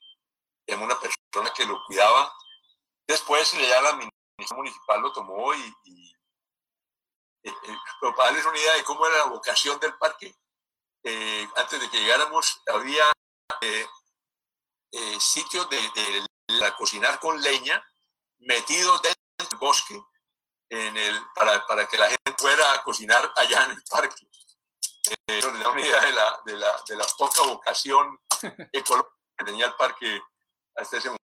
en 0.67 0.83
una 0.83 0.99
persona 0.99 1.53
que 1.55 1.65
lo 1.65 1.81
cuidaba. 1.87 2.33
Después 3.07 3.53
ya 3.53 3.81
la 3.83 3.93
administración 4.37 4.59
municipal 4.59 5.01
lo 5.01 5.13
tomó 5.13 5.55
y, 5.55 5.75
y 5.85 6.13
eh, 7.45 7.53
eh, 7.63 7.77
para 8.01 8.31
darles 8.31 8.47
una 8.47 8.59
idea 8.59 8.75
de 8.75 8.85
cómo 8.85 9.07
era 9.07 9.19
la 9.19 9.25
vocación 9.27 9.79
del 9.81 9.97
parque, 9.99 10.35
antes 11.57 11.81
de 11.81 11.91
que 11.91 12.01
llegáramos 12.01 12.63
había 12.73 13.05
sitios 15.19 15.69
de, 15.69 15.79
de, 15.79 16.73
cocinar 16.79 17.21
con 17.21 17.41
leña 17.43 17.85
metidos 18.39 19.03
dentro 19.03 19.23
del 19.39 19.59
bosque 19.59 20.03
en 20.71 20.97
el, 20.97 21.21
para, 21.35 21.67
para 21.67 21.87
que 21.87 21.99
la 21.99 22.09
gente 22.09 22.35
fuera 22.39 22.73
a 22.73 22.83
cocinar 22.83 23.33
allá 23.37 23.65
en 23.65 23.73
el 23.73 23.83
parque. 23.85 24.27
Eh, 25.11 25.39
eso 25.39 25.53
da 25.53 25.69
una 25.69 25.81
idea 25.81 26.01
de 26.01 26.13
la, 26.13 26.41
de 26.45 26.57
la, 26.57 26.83
de 26.89 26.97
la 26.97 27.07
poca 27.19 27.43
vocación 27.43 28.19
ecológica 28.73 29.15
que 29.39 29.45
tenía 29.45 29.67
el 29.67 29.75
parque 29.75 30.23
hasta 30.77 30.97
ese 30.97 31.09
momento. 31.09 31.24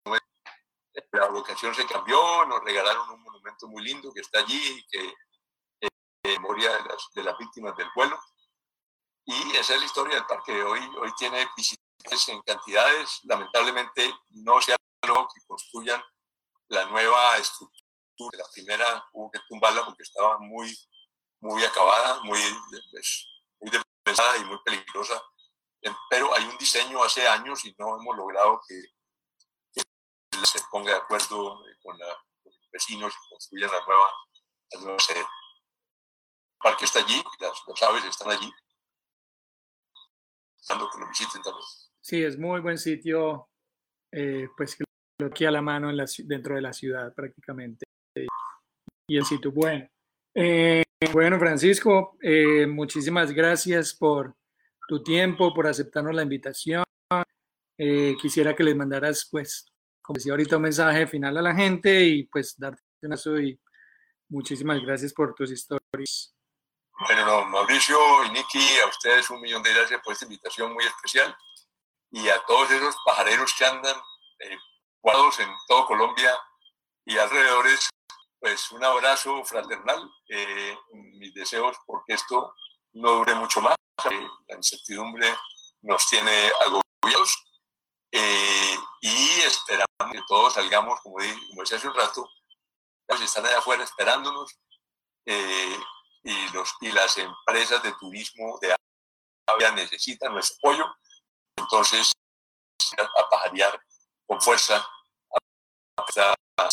La 1.13 1.29
vocación 1.29 1.75
se 1.75 1.87
cambió, 1.87 2.45
nos 2.47 2.63
regalaron 2.65 3.11
un 3.11 3.23
monumento 3.23 3.67
muy 3.69 3.83
lindo 3.83 4.13
que 4.13 4.21
está 4.21 4.41
allí, 4.41 4.85
que 4.91 5.15
eh, 5.81 5.89
memoria 6.25 6.71
de 6.77 6.89
las, 6.89 7.09
de 7.15 7.23
las 7.23 7.39
víctimas 7.39 7.77
del 7.77 7.89
vuelo. 7.95 8.19
Y 9.25 9.57
esa 9.57 9.75
es 9.75 9.81
la 9.81 9.87
historia 9.87 10.15
del 10.17 10.27
parque 10.27 10.63
hoy. 10.63 10.81
Hoy 11.01 11.13
tiene 11.17 11.49
visitantes 11.57 12.29
en 12.29 12.43
cantidades. 12.43 13.21
Lamentablemente 13.25 14.13
no 14.31 14.61
se 14.61 14.73
ha 14.73 14.77
logrado 15.03 15.29
que 15.33 15.41
construyan 15.47 16.03
la 16.69 16.85
nueva 16.87 17.37
estructura. 17.39 18.39
La 18.39 18.45
primera 18.53 19.09
hubo 19.13 19.31
que 19.31 19.41
tumbarla 19.49 19.85
porque 19.85 20.03
estaba 20.03 20.39
muy, 20.39 20.77
muy 21.41 21.65
acabada, 21.65 22.21
muy, 22.23 22.41
pues, 22.91 23.27
muy 23.61 23.71
pensada 24.03 24.37
y 24.39 24.45
muy 24.45 24.59
peligrosa. 24.65 25.23
Pero 26.11 26.35
hay 26.35 26.45
un 26.45 26.59
diseño 26.59 27.03
hace 27.03 27.27
años 27.27 27.65
y 27.65 27.75
no 27.79 27.99
hemos 27.99 28.17
logrado 28.17 28.61
que, 28.69 28.75
se 30.45 30.61
ponga 30.71 30.93
de 30.93 30.99
acuerdo 30.99 31.63
con, 31.83 31.99
los 31.99 32.69
vecinos 32.73 33.13
y 33.13 33.29
construyan 33.31 33.71
la 33.71 33.85
nueva, 33.87 34.11
la 34.73 34.81
nueva 34.81 34.99
sede. 34.99 35.21
El 35.21 35.27
parque 36.63 36.85
está 36.85 37.01
allí, 37.01 37.23
las, 37.41 37.63
las 37.67 37.83
aves 37.83 38.05
están 38.05 38.31
allí. 38.31 38.53
Dando 40.69 40.89
que 40.91 40.99
lo 40.99 41.09
visiten 41.09 41.43
también. 41.43 41.65
Sí, 42.01 42.23
es 42.23 42.39
muy 42.39 42.61
buen 42.61 42.79
sitio, 42.79 43.49
eh, 44.13 44.49
pues 44.57 44.77
aquí 45.25 45.45
a 45.45 45.51
la 45.51 45.63
mano 45.63 45.91
en 45.91 45.97
la, 45.97 46.07
dentro 46.25 46.55
de 46.55 46.63
la 46.63 46.73
ciudad 46.73 47.13
prácticamente. 47.15 47.85
Y 49.09 49.17
el 49.17 49.25
sitio 49.25 49.53
bueno. 49.53 49.89
Eh, 50.35 50.83
bueno, 51.13 51.39
Francisco, 51.39 52.17
eh, 52.23 52.67
muchísimas 52.67 53.33
gracias 53.33 53.93
por 53.93 54.35
tu 54.89 55.03
tiempo, 55.03 55.53
por 55.53 55.67
aceptarnos 55.67 56.15
la 56.15 56.23
invitación. 56.23 56.85
Eh, 57.79 58.15
quisiera 58.21 58.55
que 58.55 58.63
les 58.63 58.77
mandaras, 58.77 59.29
pues, 59.31 59.67
como 60.03 60.17
decía 60.17 60.33
ahorita, 60.33 60.57
un 60.57 60.63
mensaje 60.63 61.07
final 61.07 61.37
a 61.39 61.43
la 61.43 61.55
gente 61.55 62.05
y 62.05 62.25
pues 62.25 62.59
darte 62.59 62.83
un 63.03 63.13
abrazo 63.13 63.41
y 63.41 63.59
muchísimas 64.29 64.81
gracias 64.81 65.13
por 65.13 65.35
tus 65.35 65.51
historias. 65.51 66.35
Bueno, 67.07 67.47
Mauricio 67.47 67.99
y 68.27 68.31
Niki, 68.31 68.79
a 68.85 68.87
ustedes 68.89 69.31
un 69.31 69.41
millón 69.41 69.63
de 69.63 69.73
gracias 69.73 70.01
por 70.03 70.13
esta 70.13 70.25
invitación 70.27 70.73
muy 70.73 70.85
especial 70.85 71.35
y 72.11 72.29
a 72.29 72.39
todos 72.47 72.71
esos 72.71 72.95
pajareros 73.05 73.55
que 73.59 73.65
andan 73.65 73.97
eh, 74.41 74.59
en 75.39 75.49
todo 75.67 75.87
Colombia 75.87 76.33
y 77.05 77.17
alrededores 77.17 77.89
pues 78.43 78.73
un 78.73 78.85
abrazo 78.85 79.45
fraternal, 79.45 80.11
eh, 80.29 80.77
mis 80.93 81.33
deseos 81.33 81.77
porque 81.87 82.15
esto 82.15 82.55
no 82.95 83.13
dure 83.13 83.37
mucho 83.37 83.61
más, 83.61 83.77
eh, 84.11 84.29
la 84.49 84.57
incertidumbre 84.57 85.33
nos 85.83 86.05
tiene 86.09 86.51
agobiados 86.67 87.45
eh, 88.11 88.77
y 89.01 89.41
esperamos 89.47 89.92
que 90.11 90.21
todos 90.29 90.55
salgamos, 90.55 91.01
como, 91.01 91.17
como 91.17 91.63
decía 91.63 91.77
hace 91.77 91.89
un 91.89 91.95
rato, 91.95 92.29
pues 93.07 93.21
están 93.21 93.47
allá 93.47 93.59
afuera 93.59 93.85
esperándonos 93.85 94.59
y, 95.25 96.53
los, 96.53 96.75
y 96.81 96.93
las 96.93 97.17
empresas 97.19 97.83
de 97.83 97.93
turismo 98.01 98.59
de 98.61 98.75
Avia 99.47 99.73
necesitan 99.73 100.33
nuestro 100.33 100.57
apoyo, 100.59 100.87
entonces 101.57 102.11
a 102.99 103.29
pajarear 103.31 103.81
con 104.27 104.41
fuerza 104.41 104.77
a, 104.77 106.35
a 106.57 106.69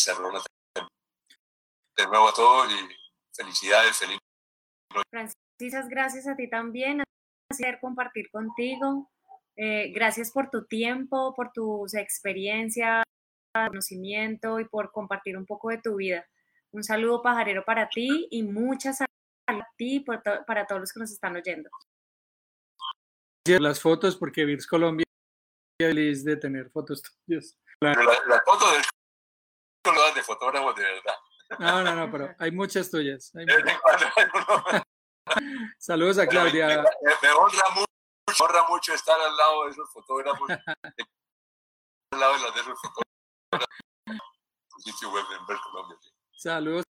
de 1.96 2.06
nuevo 2.06 2.28
a 2.28 2.34
todos 2.34 2.70
y 2.72 2.88
felicidades, 3.34 3.96
feliz 3.96 4.18
Francisas, 5.10 5.88
gracias 5.88 6.26
a 6.26 6.36
ti 6.36 6.48
también, 6.48 7.02
hacer 7.50 7.78
compartir 7.80 8.30
contigo. 8.30 9.10
Eh, 9.56 9.92
gracias 9.92 10.30
por 10.30 10.50
tu 10.50 10.66
tiempo, 10.66 11.34
por 11.34 11.52
tus 11.52 11.94
experiencias, 11.94 13.04
conocimiento 13.52 14.60
y 14.60 14.64
por 14.64 14.92
compartir 14.92 15.36
un 15.36 15.46
poco 15.46 15.70
de 15.70 15.78
tu 15.78 15.96
vida. 15.96 16.26
Un 16.72 16.84
saludo 16.84 17.22
pajarero 17.22 17.64
para 17.64 17.88
ti 17.88 18.28
y 18.30 18.42
muchas 18.42 18.98
salud 18.98 19.10
para 19.46 19.68
ti 19.76 19.96
y 19.96 20.00
para 20.00 20.66
todos 20.66 20.80
los 20.80 20.92
que 20.92 21.00
nos 21.00 21.10
están 21.10 21.36
oyendo. 21.36 21.68
Las 23.46 23.80
fotos, 23.80 24.16
porque 24.16 24.44
Virs 24.44 24.66
Colombia 24.66 25.04
feliz 25.80 26.24
de 26.24 26.36
tener 26.36 26.70
fotos 26.70 27.02
tuyas. 27.02 27.56
Las 27.80 27.96
la 27.96 28.42
fotos 28.44 28.72
de, 29.84 30.14
de 30.14 30.22
fotógrafos 30.22 30.76
de 30.76 30.82
verdad. 30.82 31.14
No, 31.58 31.82
no, 31.82 31.96
no, 31.96 32.10
pero 32.10 32.34
hay 32.38 32.50
muchas 32.52 32.90
tuyas. 32.90 33.32
Saludos 35.78 36.18
a 36.18 36.26
Claudia. 36.26 36.84
Me, 37.22 37.30
honra, 37.30 37.64
mucho, 37.74 38.44
honra, 38.44 38.66
mucho, 38.68 38.94
estar 38.94 39.18
al 39.20 39.36
lado 39.36 39.64
de 39.64 39.70
esos 39.70 39.90
fotógrafos. 39.90 40.48
al 42.12 42.20
lado 42.20 42.34
de 42.34 42.40
los 42.40 42.54
de 42.54 42.60
esos 42.60 42.80
fotógrafos. 42.80 43.09
Sitio 44.78 45.10
web 45.10 45.24
en 45.30 45.58
Colombia. 45.58 45.98
Saludos. 46.36 46.84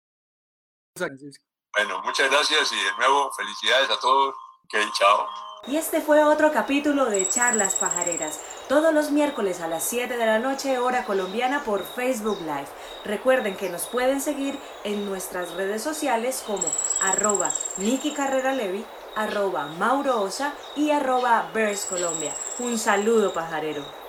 Bueno, 1.76 2.02
muchas 2.02 2.30
gracias 2.30 2.72
y 2.72 2.76
de 2.76 2.92
nuevo 2.98 3.30
felicidades 3.32 3.90
a 3.90 4.00
todos. 4.00 4.34
Ok, 4.64 4.92
chao. 4.98 5.28
Y 5.68 5.76
este 5.76 6.00
fue 6.00 6.22
otro 6.22 6.52
capítulo 6.52 7.06
de 7.06 7.28
Charlas 7.28 7.74
Pajareras, 7.74 8.40
todos 8.68 8.94
los 8.94 9.10
miércoles 9.10 9.60
a 9.60 9.68
las 9.68 9.82
7 9.84 10.16
de 10.16 10.26
la 10.26 10.38
noche 10.38 10.78
hora 10.78 11.04
colombiana 11.04 11.64
por 11.64 11.84
Facebook 11.84 12.40
Live. 12.40 12.68
Recuerden 13.04 13.56
que 13.56 13.68
nos 13.68 13.86
pueden 13.86 14.20
seguir 14.20 14.58
en 14.84 15.06
nuestras 15.06 15.52
redes 15.54 15.82
sociales 15.82 16.42
como 16.46 16.64
arroba 17.02 17.50
Niki 17.78 18.14
Carrera 18.14 18.54
Levi, 18.54 18.84
arroba 19.16 19.66
Mauro 19.66 20.20
Osa 20.22 20.54
y 20.76 20.90
arroba 20.90 21.50
Bears 21.52 21.84
Colombia. 21.86 22.32
Un 22.58 22.78
saludo 22.78 23.32
pajarero. 23.32 24.05